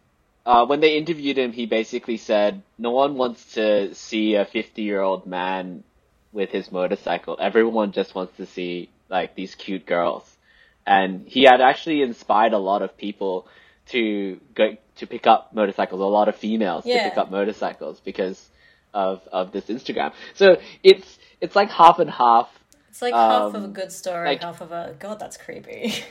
uh 0.46 0.66
when 0.66 0.80
they 0.82 0.98
interviewed 0.98 1.38
him 1.38 1.52
he 1.52 1.66
basically 1.66 2.18
said 2.18 2.62
no 2.78 2.92
one 2.92 3.16
wants 3.16 3.54
to 3.54 3.94
see 3.96 4.36
a 4.36 4.46
50-year-old 4.46 5.26
man 5.26 5.84
with 6.32 6.50
his 6.50 6.72
motorcycle. 6.72 7.38
Everyone 7.40 7.92
just 7.92 8.16
wants 8.16 8.36
to 8.38 8.46
see 8.46 8.90
like 9.10 9.36
these 9.36 9.56
cute 9.56 9.86
girls. 9.86 10.30
And 10.86 11.26
he 11.28 11.44
had 11.44 11.62
actually 11.62 12.02
inspired 12.02 12.54
a 12.54 12.58
lot 12.58 12.82
of 12.82 12.98
people 12.98 13.48
to 13.88 14.40
go 14.56 14.76
to 14.98 15.08
pick 15.08 15.28
up 15.28 15.54
motorcycles, 15.54 16.02
a 16.02 16.06
lot 16.06 16.28
of 16.28 16.36
females 16.36 16.86
Yeah. 16.86 17.04
to 17.04 17.10
pick 17.10 17.18
up 17.18 17.32
motorcycles 17.32 18.00
because 18.00 18.50
of 18.94 19.22
of 19.32 19.52
this 19.52 19.66
Instagram. 19.66 20.14
So 20.34 20.58
it's 20.84 21.20
it's 21.42 21.56
like 21.56 21.70
half 21.70 22.00
and 22.00 22.10
half 22.10 22.48
It's 22.94 23.02
like 23.02 23.16
half 23.16 23.56
of 23.56 23.64
a 23.64 23.66
um, 23.66 23.74
good 23.74 23.92
story, 23.92 24.28
like- 24.28 24.44
half 24.44 24.62
of 24.62 24.72
a 24.72 24.96
god. 25.00 25.20
That's 25.20 25.36
creepy. 25.36 25.96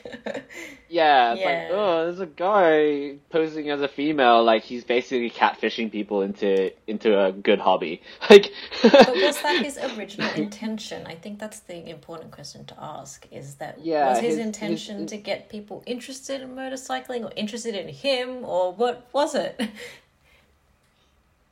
Yeah, 0.88 1.34
Yeah. 1.34 1.44
like, 1.46 1.68
oh, 1.70 2.04
there's 2.04 2.18
a 2.20 2.26
guy 2.26 3.14
posing 3.30 3.70
as 3.70 3.80
a 3.80 3.88
female, 3.88 4.42
like 4.44 4.62
he's 4.64 4.82
basically 4.84 5.30
catfishing 5.30 5.90
people 5.92 6.22
into 6.22 6.72
into 6.88 7.18
a 7.18 7.30
good 7.30 7.60
hobby. 7.60 8.02
Like, 8.28 8.50
but 8.82 9.14
was 9.14 9.40
that 9.42 9.64
his 9.64 9.78
original 9.96 10.28
intention? 10.32 11.06
I 11.06 11.14
think 11.14 11.38
that's 11.38 11.60
the 11.60 11.88
important 11.88 12.32
question 12.32 12.64
to 12.66 12.74
ask. 12.78 13.26
Is 13.30 13.54
that 13.54 13.78
Yeah, 13.82 14.10
was 14.10 14.18
his, 14.18 14.36
his- 14.36 14.44
intention 14.44 15.02
his- 15.02 15.10
to 15.12 15.16
get 15.18 15.48
people 15.48 15.84
interested 15.86 16.42
in 16.42 16.50
motorcycling, 16.56 17.22
or 17.24 17.30
interested 17.36 17.76
in 17.76 17.88
him, 17.88 18.44
or 18.44 18.72
what 18.74 19.06
was 19.12 19.34
it? 19.36 19.54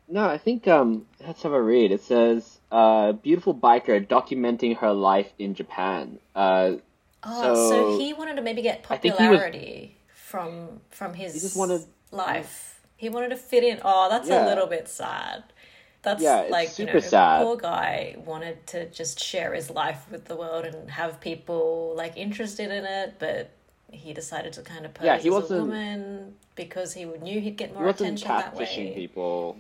no, 0.09 0.27
I 0.27 0.39
think 0.39 0.67
um, 0.67 1.07
let's 1.25 1.43
have 1.45 1.53
a 1.53 1.63
read. 1.63 1.93
It 1.93 2.03
says, 2.03 2.59
uh, 2.71 3.13
beautiful 3.13 3.55
biker 3.55 4.05
documenting 4.07 4.77
her 4.79 4.93
life 4.93 5.33
in 5.39 5.55
Japan. 5.55 6.19
Uh, 6.35 6.73
Oh, 7.23 7.43
so, 7.43 7.69
So, 7.71 7.99
he 7.99 8.15
wanted 8.15 8.37
to 8.37 8.43
maybe 8.43 8.63
get 8.63 8.77
he 8.77 8.81
was- 8.81 9.19
popularity 9.19 9.97
from 10.15 10.81
from 10.89 11.13
his 11.13 11.35
he 11.35 11.41
just 11.41 11.55
wanted- 11.57 11.85
life. 12.11 12.81
He 12.97 13.11
wanted 13.11 13.29
to 13.31 13.37
fit 13.37 13.63
in. 13.63 13.79
Oh, 13.85 14.09
that's 14.09 14.31
a 14.31 14.45
little 14.47 14.67
bit 14.67 14.89
sad. 14.89 15.45
That's 16.03 16.23
Yeah, 16.23 16.47
like 16.49 16.69
super 16.71 16.93
you 16.93 16.95
know, 16.95 17.01
sad. 17.01 17.43
poor 17.45 17.57
guy 17.59 18.17
wanted 18.25 18.67
to 18.69 18.87
just 18.87 19.21
share 19.23 19.53
his 19.53 19.69
life 19.69 20.07
with 20.11 20.25
the 20.27 20.35
world 20.37 20.65
and 20.65 20.91
have 20.93 21.21
people 21.21 21.93
like 21.95 22.17
interested 22.17 22.71
in 22.71 22.87
it, 22.87 23.15
but 23.19 23.51
he 23.93 24.15
decided 24.15 24.55
to 24.55 24.63
kind 24.63 24.87
of 24.87 24.95
pose 24.95 25.05
Yeah, 25.05 25.19
he 25.19 25.29
as 25.29 25.51
a 25.51 25.57
woman 25.59 26.37
because 26.55 26.95
he 26.95 27.05
knew 27.05 27.39
he'd 27.41 27.59
get 27.59 27.75
more 27.75 27.89
attention 27.91 28.29
that 28.29 28.55
way. 28.57 28.93
people. 28.95 29.59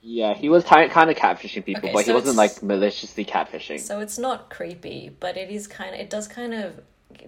Yeah, 0.00 0.34
he 0.34 0.48
was 0.48 0.64
kind 0.64 0.90
kind 0.90 1.10
of 1.10 1.16
catfishing 1.16 1.64
people, 1.64 1.88
Okay, 1.88 1.92
but 1.92 2.06
he 2.06 2.12
wasn't 2.12 2.36
like 2.36 2.62
maliciously 2.62 3.24
catfishing. 3.24 3.80
So 3.80 4.00
it's 4.00 4.18
not 4.18 4.48
creepy, 4.48 5.10
but 5.18 5.36
it 5.36 5.50
is 5.50 5.66
kind 5.66 5.94
of 5.94 6.00
it 6.00 6.08
does 6.08 6.28
kind 6.28 6.54
of 6.54 6.80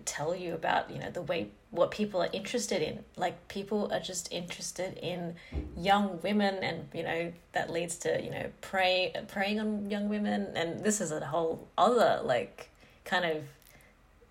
tell 0.05 0.35
you 0.35 0.55
about, 0.55 0.91
you 0.91 0.99
know, 0.99 1.11
the 1.11 1.23
way 1.23 1.49
what 1.71 1.91
people 1.91 2.23
are 2.23 2.29
interested 2.33 2.83
in. 2.83 3.05
Like 3.17 3.49
people 3.49 3.93
are 3.93 4.01
just 4.01 4.33
interested 4.33 4.99
in 4.99 5.35
young 5.77 6.21
women 6.23 6.57
and, 6.63 6.89
you 6.93 7.03
know, 7.03 7.33
that 7.53 7.71
leads 7.71 7.97
to, 7.99 8.23
you 8.23 8.31
know, 8.31 8.47
prey 8.61 9.13
preying 9.29 9.61
on 9.61 9.91
young 9.91 10.09
women 10.09 10.49
and 10.55 10.85
this 10.85 11.01
is 11.01 11.11
a 11.13 11.25
whole 11.25 11.69
other 11.77 12.21
like 12.25 12.71
kind 13.05 13.25
of 13.25 13.43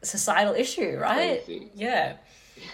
societal 0.02 0.54
issue, 0.54 0.98
right? 0.98 1.44
Crazy. 1.46 1.70
Yeah. 1.76 2.16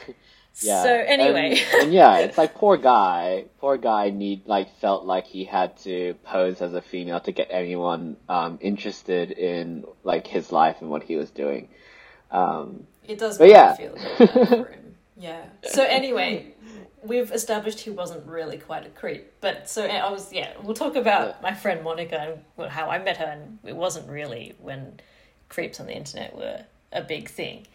Yeah. 0.61 0.83
So 0.83 0.89
anyway, 0.93 1.59
and, 1.73 1.83
and 1.83 1.93
yeah, 1.93 2.19
it's 2.19 2.37
like 2.37 2.55
poor 2.55 2.77
guy. 2.77 3.45
Poor 3.59 3.77
guy 3.77 4.09
need 4.09 4.47
like 4.47 4.75
felt 4.79 5.05
like 5.05 5.27
he 5.27 5.43
had 5.43 5.77
to 5.79 6.15
pose 6.23 6.61
as 6.61 6.73
a 6.73 6.81
female 6.81 7.19
to 7.21 7.31
get 7.31 7.47
anyone 7.51 8.17
um, 8.29 8.57
interested 8.61 9.31
in 9.31 9.85
like 10.03 10.27
his 10.27 10.51
life 10.51 10.77
and 10.81 10.89
what 10.89 11.03
he 11.03 11.15
was 11.17 11.29
doing. 11.31 11.69
Um, 12.31 12.87
It 13.07 13.19
does 13.19 13.37
But 13.37 13.49
make 13.49 13.53
yeah. 13.53 13.75
me 13.77 13.77
feel 13.77 13.95
a 13.95 13.99
bit 14.17 14.33
bad 14.33 14.55
for 14.55 14.65
him. 14.65 14.81
Yeah. 15.17 15.45
So 15.63 15.81
anyway, 15.83 16.53
we've 17.01 17.31
established 17.31 17.79
he 17.79 17.89
wasn't 17.89 18.27
really 18.27 18.57
quite 18.57 18.85
a 18.85 18.89
creep. 18.89 19.31
But 19.39 19.69
so 19.69 19.85
I 19.85 20.11
was 20.11 20.33
yeah, 20.33 20.53
we'll 20.61 20.73
talk 20.73 20.95
about 20.95 21.41
my 21.41 21.53
friend 21.53 21.83
Monica 21.83 22.37
and 22.57 22.69
how 22.69 22.89
I 22.89 22.99
met 22.99 23.17
her 23.17 23.25
and 23.25 23.59
it 23.63 23.75
wasn't 23.75 24.09
really 24.09 24.55
when 24.59 24.99
creeps 25.49 25.79
on 25.79 25.85
the 25.87 25.95
internet 25.95 26.35
were 26.35 26.65
a 26.91 27.01
big 27.01 27.29
thing. 27.29 27.65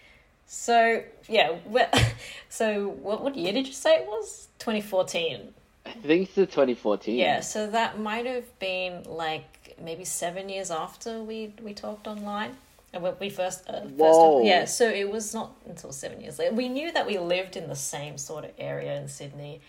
So 0.53 1.01
yeah, 1.29 1.59
so 2.49 2.89
what 2.89 3.23
what 3.23 3.37
year 3.37 3.53
did 3.53 3.69
you 3.69 3.73
say 3.73 3.99
it 3.99 4.07
was? 4.09 4.49
2014. 4.59 5.55
I 5.87 5.91
think 5.93 6.23
it's 6.23 6.35
the 6.35 6.45
2014. 6.45 7.17
Yeah, 7.17 7.39
so 7.39 7.69
that 7.69 8.01
might 8.01 8.27
have 8.27 8.59
been 8.59 9.05
like 9.05 9.77
maybe 9.81 10.05
seven 10.05 10.49
years 10.49 10.73
after 10.73 11.23
we 11.23 11.55
we 11.63 11.73
talked 11.73 12.09
online. 12.09 12.57
And 12.93 13.01
when 13.05 13.15
we 13.21 13.31
first, 13.31 13.69
uh, 13.69 13.83
first 13.83 13.95
Whoa. 13.97 14.43
yeah, 14.43 14.65
so 14.65 14.89
it 14.89 15.09
was 15.09 15.33
not 15.33 15.53
until 15.67 15.93
seven 15.93 16.21
years 16.21 16.41
later. 16.41 16.53
We 16.53 16.69
knew 16.69 16.91
that 16.91 17.07
we 17.07 17.17
lived 17.21 17.57
in 17.57 17.69
the 17.69 17.77
same 17.77 18.19
sort 18.19 18.45
of 18.45 18.51
area 18.59 19.01
in 19.01 19.07
Sydney. 19.07 19.61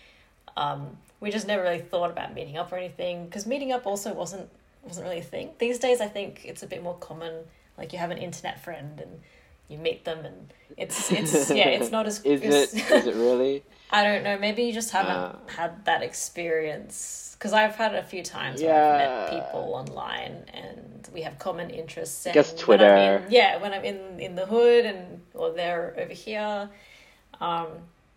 Um, 0.58 0.98
we 1.20 1.30
just 1.30 1.46
never 1.46 1.62
really 1.62 1.82
thought 1.82 2.10
about 2.10 2.34
meeting 2.34 2.58
up 2.58 2.72
or 2.72 2.78
anything 2.78 3.26
because 3.26 3.46
meeting 3.46 3.72
up 3.72 3.86
also 3.86 4.16
wasn't 4.16 4.50
wasn't 4.82 5.06
really 5.06 5.20
a 5.20 5.30
thing. 5.36 5.52
These 5.60 5.78
days, 5.78 6.02
I 6.02 6.08
think 6.08 6.42
it's 6.44 6.64
a 6.64 6.68
bit 6.68 6.82
more 6.82 6.96
common. 6.96 7.44
Like 7.78 7.94
you 7.94 8.00
have 8.00 8.10
an 8.10 8.18
internet 8.18 8.64
friend 8.64 9.00
and 9.00 9.20
you 9.72 9.78
meet 9.78 10.06
them, 10.06 10.26
and 10.26 10.54
it's 10.78 11.12
it's 11.20 11.50
yeah, 11.50 11.70
it's 11.70 11.92
not 11.92 12.06
as 12.06 12.22
Is 12.24 12.42
it? 12.42 12.74
Is 12.92 13.08
it 13.08 13.16
really? 13.16 13.64
I 13.94 14.04
don't 14.04 14.24
know. 14.24 14.38
Maybe 14.38 14.64
you 14.64 14.74
just 14.74 14.92
haven't 14.92 15.12
Uh. 15.12 15.36
had 15.48 15.86
that 15.86 16.02
experience 16.04 17.36
because 17.38 17.54
I've 17.54 17.76
had 17.76 17.94
it 17.94 18.00
a 18.00 18.08
few 18.08 18.24
times 18.24 18.62
where 18.62 18.74
I've 18.94 18.98
met 19.00 19.30
people 19.32 19.74
online 19.74 20.46
and 20.54 21.10
we 21.14 21.22
have 21.24 21.38
common 21.40 21.70
interests. 21.70 22.26
And 22.26 22.34
guess 22.34 22.52
when 22.54 22.58
Twitter. 22.60 22.96
in- 23.26 23.32
yeah, 23.32 23.58
when 23.58 23.74
I'm 23.74 23.84
in 23.84 24.20
in 24.20 24.36
the 24.36 24.46
hood 24.46 24.86
and 24.86 25.22
or 25.34 25.52
they're 25.52 25.94
over 25.98 26.14
here. 26.14 26.70
Um, 27.40 27.68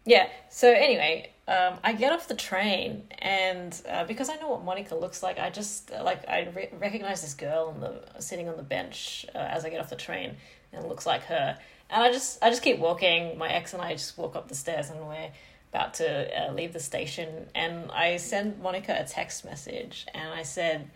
yeah. 0.04 0.28
So 0.50 0.70
anyway, 0.70 1.30
um, 1.48 1.78
I 1.82 1.94
get 1.94 2.12
off 2.12 2.28
the 2.28 2.34
train 2.36 3.04
and 3.18 3.80
uh, 3.88 4.04
because 4.04 4.28
I 4.28 4.36
know 4.36 4.50
what 4.50 4.62
Monica 4.64 4.94
looks 4.94 5.22
like, 5.22 5.38
I 5.38 5.48
just 5.50 5.90
like 5.90 6.28
I 6.28 6.48
re- 6.54 6.70
recognize 6.78 7.22
this 7.22 7.34
girl 7.34 7.72
on 7.74 7.80
the 7.80 8.20
sitting 8.20 8.48
on 8.48 8.56
the 8.56 8.62
bench 8.62 9.26
uh, 9.34 9.38
as 9.38 9.64
I 9.64 9.70
get 9.70 9.80
off 9.80 9.88
the 9.90 9.96
train 9.96 10.36
and 10.74 10.88
looks 10.88 11.06
like 11.06 11.24
her. 11.24 11.58
And 11.90 12.02
I 12.02 12.12
just 12.12 12.42
I 12.42 12.50
just 12.50 12.62
keep 12.62 12.78
walking. 12.78 13.38
My 13.38 13.48
ex 13.48 13.72
and 13.72 13.82
I 13.82 13.92
just 13.92 14.16
walk 14.18 14.36
up 14.36 14.48
the 14.48 14.54
stairs 14.54 14.90
and 14.90 15.00
we're 15.06 15.30
about 15.72 15.94
to 15.94 16.08
uh, 16.48 16.52
leave 16.52 16.72
the 16.72 16.80
station. 16.80 17.46
And 17.54 17.90
I 17.90 18.16
send 18.16 18.60
Monica 18.60 18.96
a 18.98 19.04
text 19.04 19.44
message 19.44 20.06
and 20.14 20.32
I 20.32 20.42
said, 20.42 20.90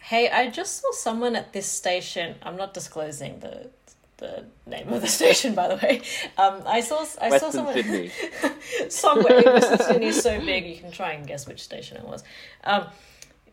"Hey, 0.00 0.30
I 0.30 0.50
just 0.50 0.80
saw 0.80 0.92
someone 0.92 1.36
at 1.36 1.52
this 1.52 1.66
station. 1.66 2.36
I'm 2.42 2.56
not 2.56 2.74
disclosing 2.74 3.40
the." 3.40 3.70
The 4.18 4.44
name 4.66 4.88
of 4.92 5.00
the 5.00 5.08
station, 5.20 5.56
by 5.56 5.66
the 5.66 5.74
way. 5.74 6.00
Um, 6.38 6.62
I 6.64 6.80
saw 6.80 7.04
I 7.20 7.36
saw 7.38 7.50
someone 7.50 7.74
Sydney. 7.74 8.12
somewhere. 8.88 9.42
Western 9.42 9.78
Sydney 9.78 10.06
is 10.06 10.22
so 10.22 10.38
big, 10.38 10.64
you 10.64 10.76
can 10.76 10.92
try 10.92 11.14
and 11.14 11.26
guess 11.26 11.48
which 11.48 11.60
station 11.60 11.96
it 11.96 12.04
was. 12.04 12.22
Um, 12.62 12.86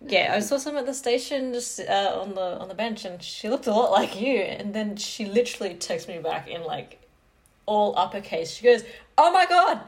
yeah, 0.06 0.34
I 0.36 0.39
saw 0.39 0.58
some 0.58 0.78
at 0.78 0.86
the 0.86 0.93
station 0.93 1.54
just 1.54 1.80
uh, 1.80 2.20
on 2.22 2.34
the 2.34 2.60
on 2.60 2.70
the 2.70 2.74
bench, 2.74 3.04
and 3.06 3.22
she 3.22 3.50
looked 3.50 3.68
a 3.68 3.72
lot 3.72 3.91
like 3.91 4.20
you. 4.20 4.38
And 4.38 4.74
then 4.74 4.95
she 4.95 5.26
literally 5.26 5.76
texted 5.76 6.08
me 6.08 6.20
back 6.20 6.47
in 6.47 6.64
like 6.64 7.02
all 7.66 7.97
uppercase. 7.97 8.52
She 8.52 8.64
goes, 8.64 8.84
"Oh 9.18 9.32
my 9.34 9.45
god, 9.45 9.82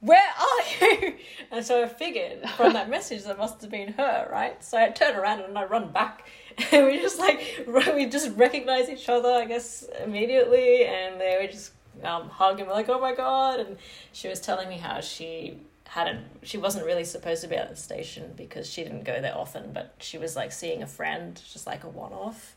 where 0.00 0.22
are 0.22 0.86
you?" 0.86 1.14
And 1.50 1.64
so 1.64 1.84
I 1.84 1.88
figured 1.88 2.48
from 2.56 2.72
that 2.72 2.88
message 2.88 3.24
that 3.24 3.36
must 3.36 3.60
have 3.60 3.70
been 3.70 3.92
her, 3.92 4.28
right? 4.32 4.62
So 4.64 4.78
I 4.78 4.88
turn 4.88 5.16
around 5.16 5.40
and 5.40 5.58
I 5.58 5.64
run 5.64 5.92
back, 5.92 6.26
and 6.72 6.86
we 6.86 6.98
just 6.98 7.18
like 7.18 7.40
we 7.94 8.06
just 8.06 8.34
recognize 8.36 8.88
each 8.88 9.08
other, 9.10 9.30
I 9.30 9.44
guess, 9.44 9.86
immediately, 10.02 10.86
and 10.86 11.20
they 11.20 11.38
were 11.40 11.46
just 11.46 11.72
um, 12.02 12.30
hug 12.30 12.58
and 12.58 12.68
we're 12.68 12.74
like, 12.74 12.88
"Oh 12.88 13.00
my 13.00 13.14
god!" 13.14 13.60
And 13.60 13.76
she 14.12 14.28
was 14.28 14.40
telling 14.40 14.70
me 14.70 14.78
how 14.78 15.02
she 15.02 15.58
hadn't 15.88 16.24
she 16.42 16.58
wasn't 16.58 16.84
really 16.84 17.04
supposed 17.04 17.42
to 17.42 17.48
be 17.48 17.56
at 17.56 17.70
the 17.70 17.76
station 17.76 18.34
because 18.36 18.68
she 18.70 18.82
didn't 18.82 19.04
go 19.04 19.20
there 19.20 19.36
often, 19.36 19.72
but 19.72 19.94
she 19.98 20.18
was 20.18 20.36
like 20.36 20.52
seeing 20.52 20.82
a 20.82 20.86
friend, 20.86 21.40
just 21.50 21.66
like 21.66 21.82
a 21.82 21.88
one 21.88 22.12
off. 22.12 22.54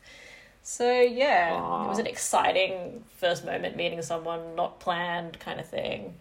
So 0.62 1.00
yeah, 1.00 1.50
Aww. 1.52 1.86
it 1.86 1.88
was 1.88 1.98
an 1.98 2.06
exciting 2.06 3.04
first 3.16 3.44
moment 3.44 3.76
meeting 3.76 4.02
someone, 4.02 4.54
not 4.54 4.80
planned 4.80 5.40
kind 5.40 5.58
of 5.58 5.66
thing. 5.66 6.14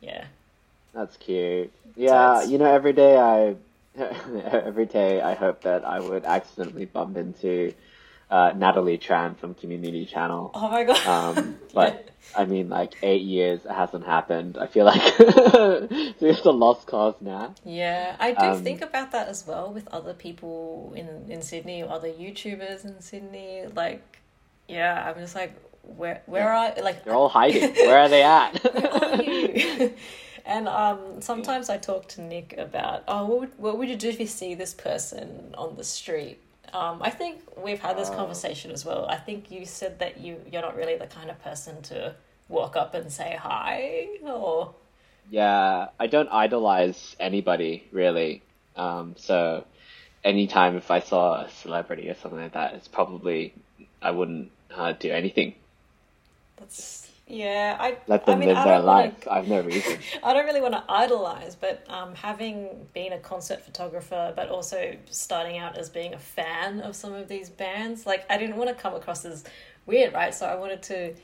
Yeah. 0.00 0.24
That's 0.92 1.16
cute. 1.16 1.72
Yeah, 1.96 2.40
so 2.40 2.48
you 2.48 2.58
know, 2.58 2.72
every 2.72 2.92
day 2.92 3.16
I 3.18 3.54
every 4.50 4.86
day 4.86 5.20
I 5.20 5.34
hope 5.34 5.62
that 5.62 5.84
I 5.84 6.00
would 6.00 6.24
accidentally 6.24 6.86
bump 6.86 7.16
into 7.16 7.72
uh, 8.30 8.52
Natalie 8.54 8.98
Tran 8.98 9.36
from 9.38 9.54
Community 9.54 10.04
Channel. 10.04 10.50
Oh 10.54 10.70
my 10.70 10.84
god! 10.84 11.06
Um, 11.06 11.58
but 11.74 12.10
I 12.36 12.44
mean, 12.44 12.68
like 12.68 12.94
eight 13.02 13.22
years 13.22 13.64
it 13.64 13.72
hasn't 13.72 14.04
happened. 14.04 14.58
I 14.58 14.66
feel 14.66 14.84
like 14.84 15.00
it's 15.18 16.44
a 16.44 16.50
lost 16.50 16.86
cause 16.86 17.14
now. 17.20 17.54
Yeah, 17.64 18.16
I 18.18 18.32
do 18.32 18.46
um, 18.46 18.62
think 18.62 18.82
about 18.82 19.12
that 19.12 19.28
as 19.28 19.46
well 19.46 19.72
with 19.72 19.88
other 19.88 20.14
people 20.14 20.92
in 20.94 21.30
in 21.30 21.42
Sydney 21.42 21.82
or 21.82 21.90
other 21.90 22.08
YouTubers 22.08 22.84
in 22.84 23.00
Sydney. 23.00 23.64
Like, 23.74 24.18
yeah, 24.68 25.08
I'm 25.08 25.20
just 25.20 25.34
like, 25.34 25.54
where 25.82 26.22
where 26.26 26.52
are 26.52 26.74
like 26.82 27.04
they're 27.04 27.14
all 27.14 27.30
hiding. 27.30 27.74
where 27.74 27.98
are 27.98 28.08
they 28.08 28.22
at? 28.22 28.60
are? 28.64 29.90
And 30.48 30.66
um, 30.66 31.20
sometimes 31.20 31.68
I 31.68 31.76
talk 31.76 32.08
to 32.08 32.22
Nick 32.22 32.54
about, 32.56 33.04
oh, 33.06 33.26
what 33.26 33.40
would, 33.40 33.58
what 33.58 33.78
would 33.78 33.90
you 33.90 33.96
do 33.96 34.08
if 34.08 34.18
you 34.18 34.26
see 34.26 34.54
this 34.54 34.72
person 34.72 35.54
on 35.58 35.76
the 35.76 35.84
street? 35.84 36.40
Um, 36.72 37.02
I 37.02 37.10
think 37.10 37.40
we've 37.56 37.80
had 37.80 37.96
this 37.96 38.10
oh. 38.10 38.16
conversation 38.16 38.70
as 38.70 38.84
well. 38.84 39.06
I 39.08 39.16
think 39.16 39.50
you 39.50 39.64
said 39.64 39.98
that 40.00 40.20
you 40.20 40.40
you're 40.50 40.62
not 40.62 40.76
really 40.76 40.96
the 40.96 41.06
kind 41.06 41.30
of 41.30 41.42
person 41.42 41.82
to 41.82 42.14
walk 42.48 42.76
up 42.76 42.94
and 42.94 43.10
say 43.12 43.36
hi 43.40 44.08
or. 44.22 44.74
Yeah, 45.30 45.88
I 45.98 46.06
don't 46.06 46.30
idolize 46.30 47.16
anybody 47.20 47.84
really. 47.92 48.42
Um, 48.76 49.14
so 49.18 49.64
anytime 50.24 50.76
if 50.76 50.90
I 50.90 51.00
saw 51.00 51.44
a 51.44 51.50
celebrity 51.50 52.08
or 52.08 52.14
something 52.14 52.40
like 52.40 52.52
that, 52.52 52.74
it's 52.74 52.88
probably 52.88 53.52
I 54.00 54.10
wouldn't 54.10 54.50
uh, 54.74 54.92
do 54.92 55.10
anything. 55.10 55.54
That's 56.56 57.07
yeah, 57.28 57.76
I 57.78 57.98
let 58.06 58.24
them 58.24 58.36
I 58.36 58.38
mean, 58.38 58.48
live 58.48 58.64
their 58.64 58.80
life. 58.80 59.26
Wanna, 59.26 59.38
I've 59.38 59.48
no 59.48 59.60
reason. 59.60 59.98
I 60.22 60.32
don't 60.32 60.46
really 60.46 60.62
want 60.62 60.74
to 60.74 60.84
idolize, 60.88 61.54
but 61.54 61.84
um, 61.88 62.14
having 62.14 62.86
been 62.94 63.12
a 63.12 63.18
concert 63.18 63.62
photographer, 63.62 64.32
but 64.34 64.48
also 64.48 64.96
starting 65.10 65.58
out 65.58 65.76
as 65.76 65.90
being 65.90 66.14
a 66.14 66.18
fan 66.18 66.80
of 66.80 66.96
some 66.96 67.12
of 67.12 67.28
these 67.28 67.50
bands, 67.50 68.06
like 68.06 68.24
I 68.30 68.38
didn't 68.38 68.56
want 68.56 68.70
to 68.70 68.74
come 68.74 68.94
across 68.94 69.26
as 69.26 69.44
weird, 69.84 70.14
right? 70.14 70.34
So 70.34 70.46
I 70.46 70.54
wanted 70.54 70.82
to 70.84 71.14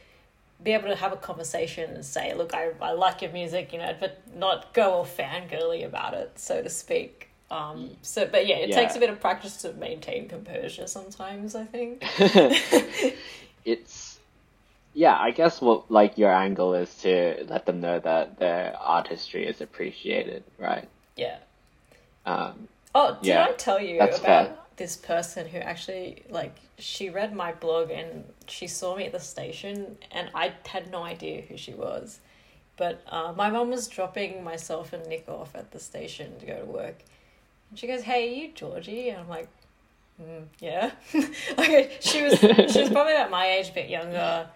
be 0.63 0.73
able 0.73 0.89
to 0.89 0.97
have 0.97 1.13
a 1.13 1.17
conversation 1.17 1.91
and 1.91 2.05
say, 2.05 2.35
look, 2.35 2.55
I, 2.55 2.73
I 2.81 2.93
like 2.93 3.23
your 3.23 3.33
music, 3.33 3.73
you 3.73 3.79
know, 3.79 3.95
but 3.99 4.21
not 4.37 4.75
go 4.75 4.93
all 4.93 5.07
fangirly 5.07 5.87
about 5.87 6.15
it, 6.15 6.39
so 6.39 6.63
to 6.63 6.69
speak. 6.69 7.29
Um, 7.51 7.91
so, 8.03 8.27
but 8.27 8.47
yeah, 8.47 8.57
it 8.57 8.71
yeah. 8.71 8.77
takes 8.77 8.97
a 8.97 8.99
bit 8.99 9.11
of 9.11 9.21
practice 9.21 9.59
to 9.63 9.73
maintain 9.75 10.29
composure 10.29 10.87
sometimes, 10.87 11.55
I 11.55 11.65
think. 11.65 12.03
it's 13.65 14.14
yeah, 14.95 15.19
I 15.19 15.33
guess 15.33 15.61
what 15.61 15.91
like 15.91 16.17
your 16.17 16.33
angle 16.33 16.75
is 16.75 16.95
to 16.99 17.45
let 17.49 17.67
them 17.67 17.81
know 17.81 17.99
that 17.99 18.39
their 18.39 18.77
artistry 18.79 19.47
is 19.47 19.61
appreciated, 19.61 20.45
right? 20.57 20.89
Yeah. 21.17 21.39
Um, 22.25 22.69
oh, 22.95 23.19
did 23.21 23.29
yeah, 23.29 23.47
I 23.49 23.53
tell 23.53 23.81
you 23.81 23.97
about 23.97 24.21
fair. 24.21 24.55
this 24.77 24.97
person 24.97 25.49
who 25.49 25.59
actually 25.59 26.23
like 26.31 26.57
she 26.79 27.11
read 27.11 27.35
my 27.35 27.53
blog 27.53 27.91
and 27.91 28.25
she 28.47 28.69
saw 28.69 28.97
me 28.97 29.07
at 29.07 29.13
the 29.13 29.21
station 29.21 29.99
and 30.13 30.31
I 30.35 30.53
had 30.67 30.91
no 30.91 31.03
idea 31.03 31.43
who 31.43 31.57
she 31.57 31.75
was, 31.75 32.21
but 32.77 33.03
uh, 33.09 33.33
my 33.37 33.51
mom 33.51 33.71
was 33.71 33.89
dropping 33.89 34.45
myself 34.45 34.93
and 34.93 35.05
Nick 35.09 35.29
off 35.29 35.57
at 35.57 35.73
the 35.73 35.81
station 35.81 36.39
to 36.39 36.47
go 36.47 36.61
to 36.61 36.67
work, 36.67 37.03
and 37.71 37.79
she 37.79 37.89
goes, 37.89 38.03
"Hey, 38.03 38.33
you 38.33 38.53
Georgie?" 38.55 39.11
And 39.11 39.21
I'm 39.21 39.29
like. 39.29 39.49
Mm, 40.23 40.45
yeah, 40.61 40.93
okay. 41.59 41.91
She 41.99 42.23
was 42.23 42.39
she 42.39 42.47
was 42.47 42.89
probably 42.93 43.15
about 43.15 43.33
my 43.33 43.49
age, 43.49 43.71
a 43.71 43.73
bit 43.73 43.91
younger 43.91 44.49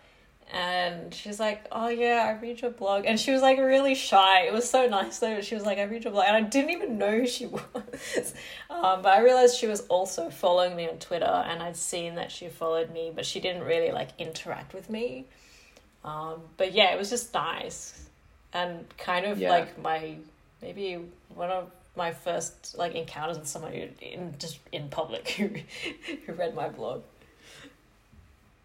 and 0.51 1.13
she's 1.13 1.39
like, 1.39 1.67
"Oh 1.71 1.89
yeah, 1.89 2.25
I 2.27 2.41
read 2.41 2.63
your 2.63 2.71
blog," 2.71 3.05
and 3.07 3.21
she 3.21 3.31
was 3.33 3.43
like 3.43 3.59
really 3.59 3.95
shy. 3.95 4.43
It 4.43 4.53
was 4.53 4.69
so 4.69 4.89
nice 4.89 5.19
though. 5.19 5.41
She 5.41 5.55
was 5.55 5.65
like, 5.65 5.79
"I 5.79 5.83
read 5.83 6.05
your 6.05 6.13
blog," 6.13 6.25
and 6.27 6.37
I 6.37 6.41
didn't 6.41 6.71
even 6.71 6.97
know 6.97 7.11
who 7.11 7.27
she 7.27 7.47
was. 7.47 8.35
um, 8.71 9.03
but 9.03 9.09
I 9.09 9.21
realized 9.21 9.57
she 9.57 9.67
was 9.67 9.83
also 9.89 10.31
following 10.31 10.75
me 10.75 10.89
on 10.89 10.99
Twitter, 10.99 11.27
and 11.27 11.63
I'd 11.63 11.77
seen 11.77 12.15
that 12.15 12.33
she 12.33 12.49
followed 12.49 12.91
me, 12.93 13.13
but 13.15 13.27
she 13.27 13.41
didn't 13.41 13.65
really 13.65 13.93
like 13.93 14.09
interact 14.19 14.73
with 14.73 14.89
me. 14.89 15.27
Um, 16.05 16.41
but 16.57 16.73
yeah, 16.73 16.95
it 16.95 16.99
was 16.99 17.11
just 17.11 17.35
nice, 17.35 18.09
and 18.55 18.87
kind 18.97 19.27
of 19.27 19.39
yeah. 19.39 19.51
like 19.51 19.79
my 19.79 20.17
maybe 20.63 20.99
one 21.35 21.51
of 21.51 21.71
my 21.95 22.13
first 22.13 22.79
like 22.79 22.95
encounters 22.95 23.39
with 23.39 23.49
someone 23.49 23.73
who 23.73 23.89
in 24.01 24.35
just 24.39 24.61
in 24.73 24.89
public 24.89 25.29
who 25.39 25.51
who 26.25 26.33
read 26.33 26.55
my 26.55 26.71
blog. 26.71 27.03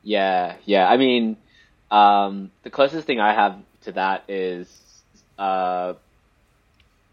Yeah, 0.02 0.56
yeah. 0.66 0.90
I 0.90 0.96
mean 0.96 1.36
um, 1.92 2.52
the 2.64 2.70
closest 2.70 3.06
thing 3.08 3.20
I 3.20 3.34
have 3.34 3.58
to 3.84 3.92
that 3.94 4.24
is 4.28 4.68
uh, 5.38 5.94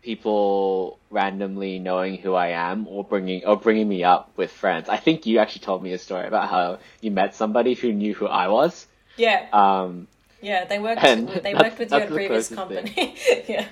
people 0.03 0.99
randomly 1.11 1.79
knowing 1.79 2.17
who 2.17 2.35
I 2.35 2.49
am 2.49 2.87
or 2.89 3.05
bringing 3.05 3.45
or 3.45 3.57
bringing 3.57 3.89
me 3.89 4.05
up 4.05 4.31
with 4.37 4.51
friends. 4.51 4.89
I 4.89 4.97
think 4.97 5.27
you 5.27 5.39
actually 5.39 5.63
told 5.63 5.83
me 5.83 5.93
a 5.93 5.99
story 5.99 6.27
about 6.27 6.49
how 6.49 6.79
you 7.01 7.11
met 7.11 7.35
somebody 7.35 7.75
who 7.75 7.93
knew 7.93 8.15
who 8.15 8.27
I 8.27 8.49
was. 8.49 8.87
Yeah. 9.17 9.47
Um, 9.53 10.09
yeah, 10.41 10.65
they 10.65 10.79
worked. 10.79 11.03
They 11.03 11.55
worked 11.55 11.79
with 11.79 11.93
you 11.93 11.99
at 11.99 12.11
a 12.11 12.15
previous 12.15 12.49
company. 12.49 13.17
yeah, 13.49 13.67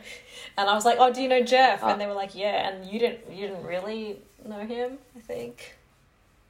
and 0.59 0.69
I 0.69 0.75
was 0.75 0.85
like, 0.85 0.99
"Oh, 1.01 1.11
do 1.13 1.23
you 1.23 1.29
know 1.29 1.43
Jeff?" 1.43 1.83
Uh, 1.83 1.87
and 1.87 2.01
they 2.01 2.07
were 2.07 2.13
like, 2.13 2.35
"Yeah," 2.35 2.69
and 2.69 2.85
you 2.85 2.99
didn't. 2.99 3.21
You 3.33 3.49
didn't 3.49 3.65
really 3.65 4.19
know 4.47 4.67
him, 4.67 4.99
I 5.17 5.21
think. 5.21 5.77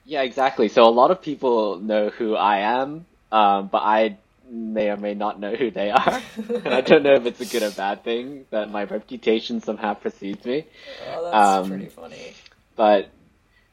Yeah, 0.04 0.22
exactly. 0.22 0.68
So 0.68 0.84
a 0.84 0.90
lot 0.90 1.12
of 1.12 1.22
people 1.22 1.78
know 1.78 2.08
who 2.08 2.34
I 2.34 2.58
am, 2.58 3.06
um, 3.30 3.68
but 3.68 3.82
I 3.84 4.18
may 4.50 4.90
or 4.90 4.96
may 4.96 5.14
not 5.14 5.38
know 5.40 5.54
who 5.54 5.70
they 5.70 5.90
are. 5.90 6.22
and 6.48 6.68
I 6.68 6.80
don't 6.80 7.02
know 7.02 7.14
if 7.14 7.26
it's 7.26 7.40
a 7.40 7.46
good 7.46 7.62
or 7.62 7.70
bad 7.70 8.04
thing 8.04 8.46
that 8.50 8.70
my 8.70 8.84
reputation 8.84 9.60
somehow 9.60 9.94
precedes 9.94 10.44
me. 10.44 10.66
Oh, 11.10 11.24
that's 11.24 11.66
um, 11.66 11.68
pretty 11.70 11.86
funny. 11.86 12.34
But 12.76 13.08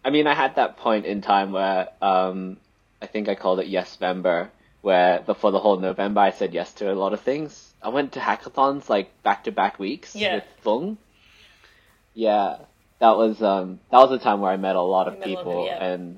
I 0.03 0.09
mean, 0.09 0.27
I 0.27 0.33
had 0.33 0.55
that 0.55 0.77
point 0.77 1.05
in 1.05 1.21
time 1.21 1.51
where 1.51 1.89
um, 2.01 2.57
I 3.01 3.07
think 3.07 3.29
I 3.29 3.35
called 3.35 3.59
it 3.59 3.67
Yes 3.67 3.99
Member, 3.99 4.49
where 4.81 5.23
the, 5.25 5.35
for 5.35 5.51
the 5.51 5.59
whole 5.59 5.79
November 5.79 6.21
I 6.21 6.31
said 6.31 6.53
yes 6.53 6.73
to 6.73 6.91
a 6.91 6.93
lot 6.93 7.13
of 7.13 7.21
things. 7.21 7.73
I 7.81 7.89
went 7.89 8.13
to 8.13 8.19
hackathons 8.19 8.89
like 8.89 9.11
back 9.23 9.43
to 9.45 9.51
back 9.51 9.79
weeks 9.79 10.15
yeah. 10.15 10.35
with 10.35 10.43
Fung. 10.61 10.97
Yeah, 12.13 12.57
that 12.99 13.17
was 13.17 13.41
um, 13.41 13.79
that 13.91 13.97
was 13.97 14.11
a 14.11 14.19
time 14.19 14.41
where 14.41 14.51
I 14.51 14.57
met 14.57 14.75
a 14.75 14.81
lot 14.81 15.07
of 15.07 15.21
people, 15.21 15.65
yeah. 15.65 15.83
and 15.83 16.17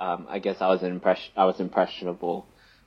um, 0.00 0.26
I 0.28 0.38
guess 0.38 0.60
I 0.60 0.68
was 0.68 0.82
impress- 0.82 1.30
I 1.36 1.44
was 1.44 1.60
impressionable 1.60 2.46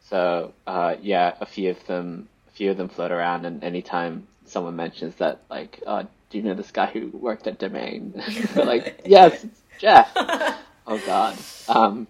so 0.10 0.54
uh, 0.68 0.96
yeah, 1.02 1.36
a 1.40 1.46
few 1.46 1.72
of 1.72 1.86
them, 1.88 2.28
a 2.48 2.52
few 2.52 2.72
of 2.72 2.78
them 2.78 2.90
float 2.90 3.12
around, 3.12 3.46
and 3.46 3.64
anytime 3.64 4.28
someone 4.46 4.76
mentions 4.76 5.16
that, 5.16 5.42
like, 5.50 5.82
oh, 5.88 6.08
do 6.30 6.38
you 6.38 6.44
know 6.44 6.54
this 6.54 6.72
guy 6.72 6.88
who 6.88 7.08
worked 7.08 7.48
at 7.48 7.60
Domain? 7.60 8.22
like, 8.56 9.02
yes, 9.06 9.46
Jeff. 9.80 10.12
oh 10.16 11.02
God. 11.06 11.38
Um, 11.68 12.08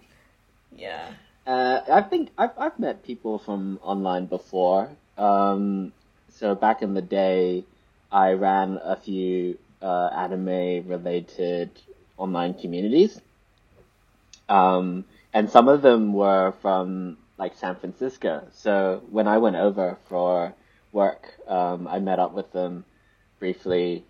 yeah. 0.76 1.12
Uh, 1.46 1.80
I 1.90 2.02
think 2.02 2.30
I've 2.38 2.56
I've 2.56 2.78
met 2.78 3.04
people 3.04 3.38
from 3.38 3.80
online 3.82 4.26
before. 4.26 4.90
Um, 5.18 5.92
so 6.30 6.54
back 6.54 6.82
in 6.82 6.94
the 6.94 7.02
day, 7.02 7.64
I 8.10 8.32
ran 8.32 8.78
a 8.82 8.96
few 8.96 9.58
uh, 9.80 10.10
anime 10.14 10.86
related 10.88 11.70
online 12.16 12.54
communities. 12.54 13.20
Um, 14.48 15.04
and 15.32 15.50
some 15.50 15.68
of 15.68 15.82
them 15.82 16.12
were 16.12 16.52
from 16.62 17.16
like 17.42 17.56
San 17.56 17.74
Francisco. 17.74 18.46
So 18.52 19.02
when 19.10 19.26
I 19.26 19.38
went 19.38 19.56
over 19.56 19.98
for 20.08 20.54
work, 20.92 21.34
um, 21.48 21.88
I 21.88 21.98
met 21.98 22.20
up 22.20 22.32
with 22.34 22.52
them 22.52 22.84
briefly. 23.40 24.04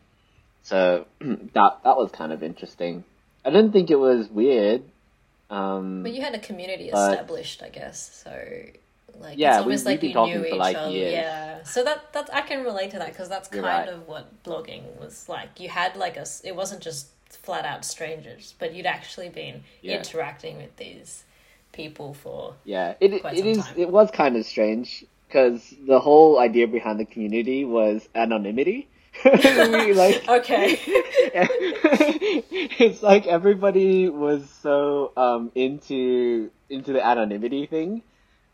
So 0.62 1.06
that 1.20 1.72
that 1.84 1.96
was 1.96 2.10
kind 2.12 2.32
of 2.32 2.42
interesting. 2.42 3.04
I 3.44 3.50
didn't 3.50 3.72
think 3.72 3.90
it 3.90 3.98
was 3.98 4.28
weird. 4.28 4.82
Um, 5.48 6.02
but 6.02 6.12
you 6.12 6.20
had 6.20 6.34
a 6.34 6.38
community 6.38 6.90
established, 6.90 7.62
I 7.62 7.70
guess. 7.70 8.22
So 8.22 8.32
like 9.18 9.38
yeah, 9.38 9.56
it's 9.56 9.62
almost 9.62 9.86
we, 9.86 9.92
like 9.92 10.02
you 10.02 10.14
knew 10.14 10.44
each 10.44 10.54
like 10.54 10.76
other. 10.76 10.90
Years. 10.90 11.12
Yeah. 11.14 11.62
So 11.62 11.82
that 11.84 12.12
that 12.12 12.28
I 12.34 12.42
can 12.42 12.64
relate 12.64 12.90
to 12.90 12.98
that 12.98 13.08
because 13.08 13.30
that's 13.30 13.48
kind 13.48 13.64
right. 13.64 13.88
of 13.88 14.06
what 14.06 14.42
blogging 14.44 14.84
was 15.00 15.26
like. 15.26 15.58
You 15.58 15.70
had 15.70 15.96
like 15.96 16.18
a. 16.18 16.26
It 16.44 16.54
wasn't 16.54 16.82
just 16.82 17.08
flat 17.30 17.64
out 17.64 17.86
strangers, 17.86 18.54
but 18.58 18.74
you'd 18.74 18.92
actually 18.96 19.30
been 19.30 19.64
yeah. 19.80 19.96
interacting 19.96 20.58
with 20.58 20.76
these 20.76 21.24
people 21.72 22.14
for 22.14 22.54
yeah 22.64 22.94
it 23.00 23.12
it 23.12 23.46
is 23.46 23.58
time. 23.58 23.74
it 23.76 23.88
was 23.88 24.10
kind 24.10 24.36
of 24.36 24.44
strange 24.44 25.04
because 25.26 25.74
the 25.86 25.98
whole 25.98 26.38
idea 26.38 26.68
behind 26.68 27.00
the 27.00 27.06
community 27.06 27.64
was 27.64 28.06
anonymity. 28.14 28.88
We, 29.24 29.92
like 29.94 30.28
okay. 30.28 30.78
It's 32.78 33.02
like 33.02 33.26
everybody 33.26 34.08
was 34.08 34.48
so 34.62 35.12
um 35.16 35.52
into 35.54 36.50
into 36.68 36.92
the 36.92 37.04
anonymity 37.04 37.66
thing 37.66 38.02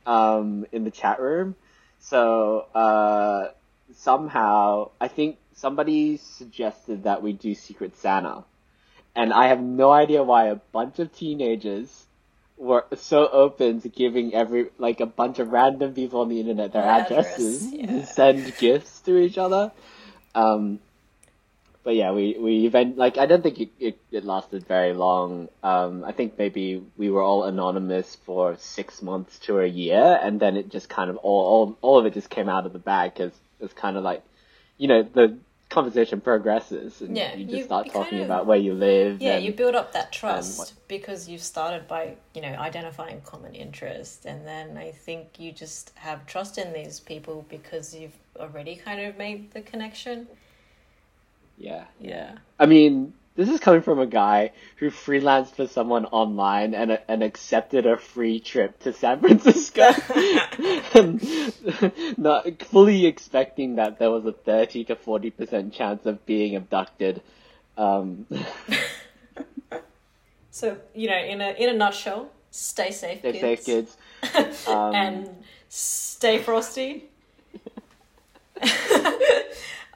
um 0.07 0.67
in 0.73 0.85
the 0.85 0.91
chat 0.91 1.21
room. 1.21 1.57
So 1.99 2.67
uh 2.75 3.51
somehow 3.95 4.91
i 5.01 5.09
think 5.09 5.39
somebody 5.59 6.19
suggested 6.19 7.05
that 7.05 7.23
we 7.23 7.33
do 7.33 7.55
Secret 7.55 7.97
Santa, 7.97 8.45
and 9.17 9.33
I 9.33 9.49
have 9.49 9.61
no 9.61 9.91
idea 9.91 10.23
why 10.23 10.49
a 10.49 10.57
bunch 10.57 11.01
of 11.01 11.13
teenagers 11.13 12.07
were 12.59 12.85
so 12.97 13.29
open 13.29 13.81
to 13.83 13.89
giving 13.89 14.35
every 14.35 14.67
like 14.79 15.01
a 15.01 15.07
bunch 15.07 15.39
of 15.39 15.51
random 15.51 15.95
people 15.95 16.21
on 16.21 16.29
the 16.29 16.41
internet 16.41 16.73
their 16.73 16.83
addresses 16.83 17.73
yeah. 17.73 17.87
to 17.87 18.07
send 18.07 18.57
gifts 18.59 19.01
to 19.01 19.17
each 19.17 19.39
other. 19.39 19.73
Um, 20.35 20.81
but 21.85 21.95
yeah, 21.95 22.13
we 22.13 22.37
we 22.39 22.67
event 22.67 22.99
like 22.99 23.17
I 23.17 23.27
don't 23.27 23.43
think 23.43 23.61
it, 23.61 23.71
it, 23.79 23.99
it 24.11 24.25
lasted 24.25 24.67
very 24.67 24.93
long. 24.93 25.49
Um, 25.63 26.05
I 26.05 26.13
think 26.13 26.37
maybe 26.37 26.85
we 26.99 27.09
were 27.09 27.23
all 27.23 27.45
anonymous 27.45 28.17
for 28.27 28.57
six 28.59 29.01
months 29.01 29.39
to 29.47 29.61
a 29.61 29.67
year, 29.67 30.19
and 30.23 30.39
then 30.39 30.57
it 30.57 30.69
just 30.69 30.89
kind 30.89 31.09
of 31.09 31.17
all 31.17 31.47
all, 31.47 31.79
all 31.81 31.99
of 31.99 32.07
it 32.07 32.13
just 32.13 32.29
came 32.29 32.49
out 32.49 32.67
of 32.67 32.73
the 32.73 32.79
bag 32.79 33.15
because 33.15 33.33
it's 33.61 33.73
kind 33.73 33.97
of 33.97 34.05
like, 34.05 34.23
you 34.77 34.87
know, 34.89 35.03
the 35.03 35.39
conversation 35.69 36.21
progresses, 36.21 37.03
and 37.03 37.17
Yeah, 37.17 37.35
you 37.35 37.45
just 37.45 37.59
you- 37.59 37.65
start 37.65 37.87
you 37.87 37.93
kind 37.93 38.05
talking 38.05 38.19
of- 38.21 38.25
about 38.25 38.47
where 38.47 38.57
you 38.59 38.73
live. 38.75 39.21
Yeah, 39.21 39.35
and, 39.37 39.45
you 39.45 39.53
build 39.53 39.75
up 39.75 39.93
that 39.93 40.07
um, 40.07 40.11
trust 40.13 40.59
what- 40.59 40.73
because 40.89 41.29
you've 41.29 41.43
started 41.43 41.87
by, 41.87 42.17
you 42.35 42.41
know, 42.41 42.55
identifying 42.55 43.21
common 43.23 43.55
interest. 43.55 44.25
And 44.25 44.47
then 44.47 44.79
I 44.79 44.93
think 44.93 45.39
you 45.39 45.53
just 45.53 45.93
have 45.97 46.25
trust 46.27 46.57
in 46.57 46.73
these 46.73 47.01
people 47.01 47.45
because 47.51 47.95
you've 47.95 48.17
already 48.39 48.77
kind 48.77 49.01
of 49.01 49.19
made 49.19 49.53
the 49.53 49.61
connection. 49.61 50.27
yeah. 51.59 51.85
Yeah. 52.01 52.39
I 52.59 52.67
mean, 52.67 53.13
this 53.39 53.49
is 53.49 53.61
coming 53.61 53.83
from 53.83 54.01
a 54.01 54.07
guy 54.07 54.51
who 54.79 54.91
freelanced 54.91 55.55
for 55.55 55.69
someone 55.69 56.07
online 56.07 56.75
and 56.75 56.99
and 57.07 57.23
accepted 57.23 57.87
a 57.87 57.97
free 57.97 58.41
trip 58.41 58.81
to 58.81 58.93
San 58.93 59.21
Francisco, 59.25 59.93
and 60.95 62.19
not 62.19 62.61
fully 62.65 63.07
expecting 63.07 63.77
that 63.77 64.01
there 64.01 64.11
was 64.11 64.27
a 64.27 64.33
thirty 64.33 64.83
to 64.87 64.97
forty 64.97 65.31
percent 65.31 65.73
chance 65.73 66.05
of 66.05 66.27
being 66.27 66.57
abducted. 66.57 67.23
Um, 67.77 68.27
So, 70.51 70.77
you 70.93 71.09
know, 71.09 71.17
in 71.17 71.41
a 71.41 71.51
in 71.53 71.69
a 71.69 71.73
nutshell, 71.73 72.31
stay 72.51 72.91
safe, 72.91 73.21
stay 73.21 73.33
kids. 73.39 73.63
safe, 73.63 73.65
kids. 74.35 74.67
Um, 74.67 74.93
and 74.93 75.31
stay 75.69 76.39
frosty. 76.39 77.05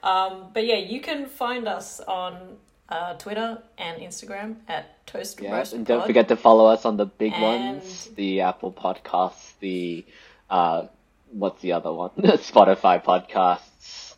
um, 0.01 0.51
but 0.53 0.65
yeah, 0.65 0.77
you 0.77 1.01
can 1.01 1.25
find 1.25 1.67
us 1.67 1.99
on 1.99 2.55
uh, 2.89 3.13
Twitter 3.15 3.59
and 3.77 4.01
Instagram 4.01 4.55
at 4.67 5.05
Toast 5.07 5.41
Yeah, 5.41 5.55
Roast 5.57 5.73
and 5.73 5.85
don't 5.85 5.99
Pod. 5.99 6.07
forget 6.07 6.27
to 6.29 6.35
follow 6.35 6.65
us 6.67 6.85
on 6.85 6.97
the 6.97 7.05
big 7.05 7.33
And- 7.33 7.41
ones, 7.41 8.09
the 8.15 8.41
Apple 8.41 8.71
Podcasts, 8.71 9.53
the 9.59 10.05
uh, 10.49 10.87
what's 11.31 11.61
the 11.61 11.71
other 11.73 11.91
one? 11.91 12.11
Spotify 12.17 13.03
podcasts, 13.03 14.15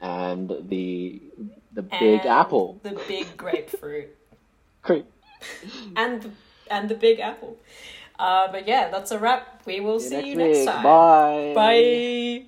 and 0.00 0.48
the 0.68 1.20
the 1.72 1.82
Big 1.82 2.24
Apple. 2.24 2.78
the 2.82 2.98
big 3.08 3.36
grapefruit, 3.36 4.08
Great. 4.82 5.04
and 5.96 6.22
the, 6.22 6.30
and 6.70 6.88
the 6.88 6.94
big 6.94 7.20
apple. 7.20 7.56
Uh, 8.18 8.50
but 8.50 8.66
yeah, 8.66 8.88
that's 8.90 9.10
a 9.10 9.18
wrap. 9.18 9.62
We 9.66 9.80
will 9.80 10.00
see 10.00 10.30
you 10.30 10.36
next 10.36 10.58
week. 10.60 10.66
time. 10.68 10.82
Bye. 10.82 11.52
Bye. 11.54 12.44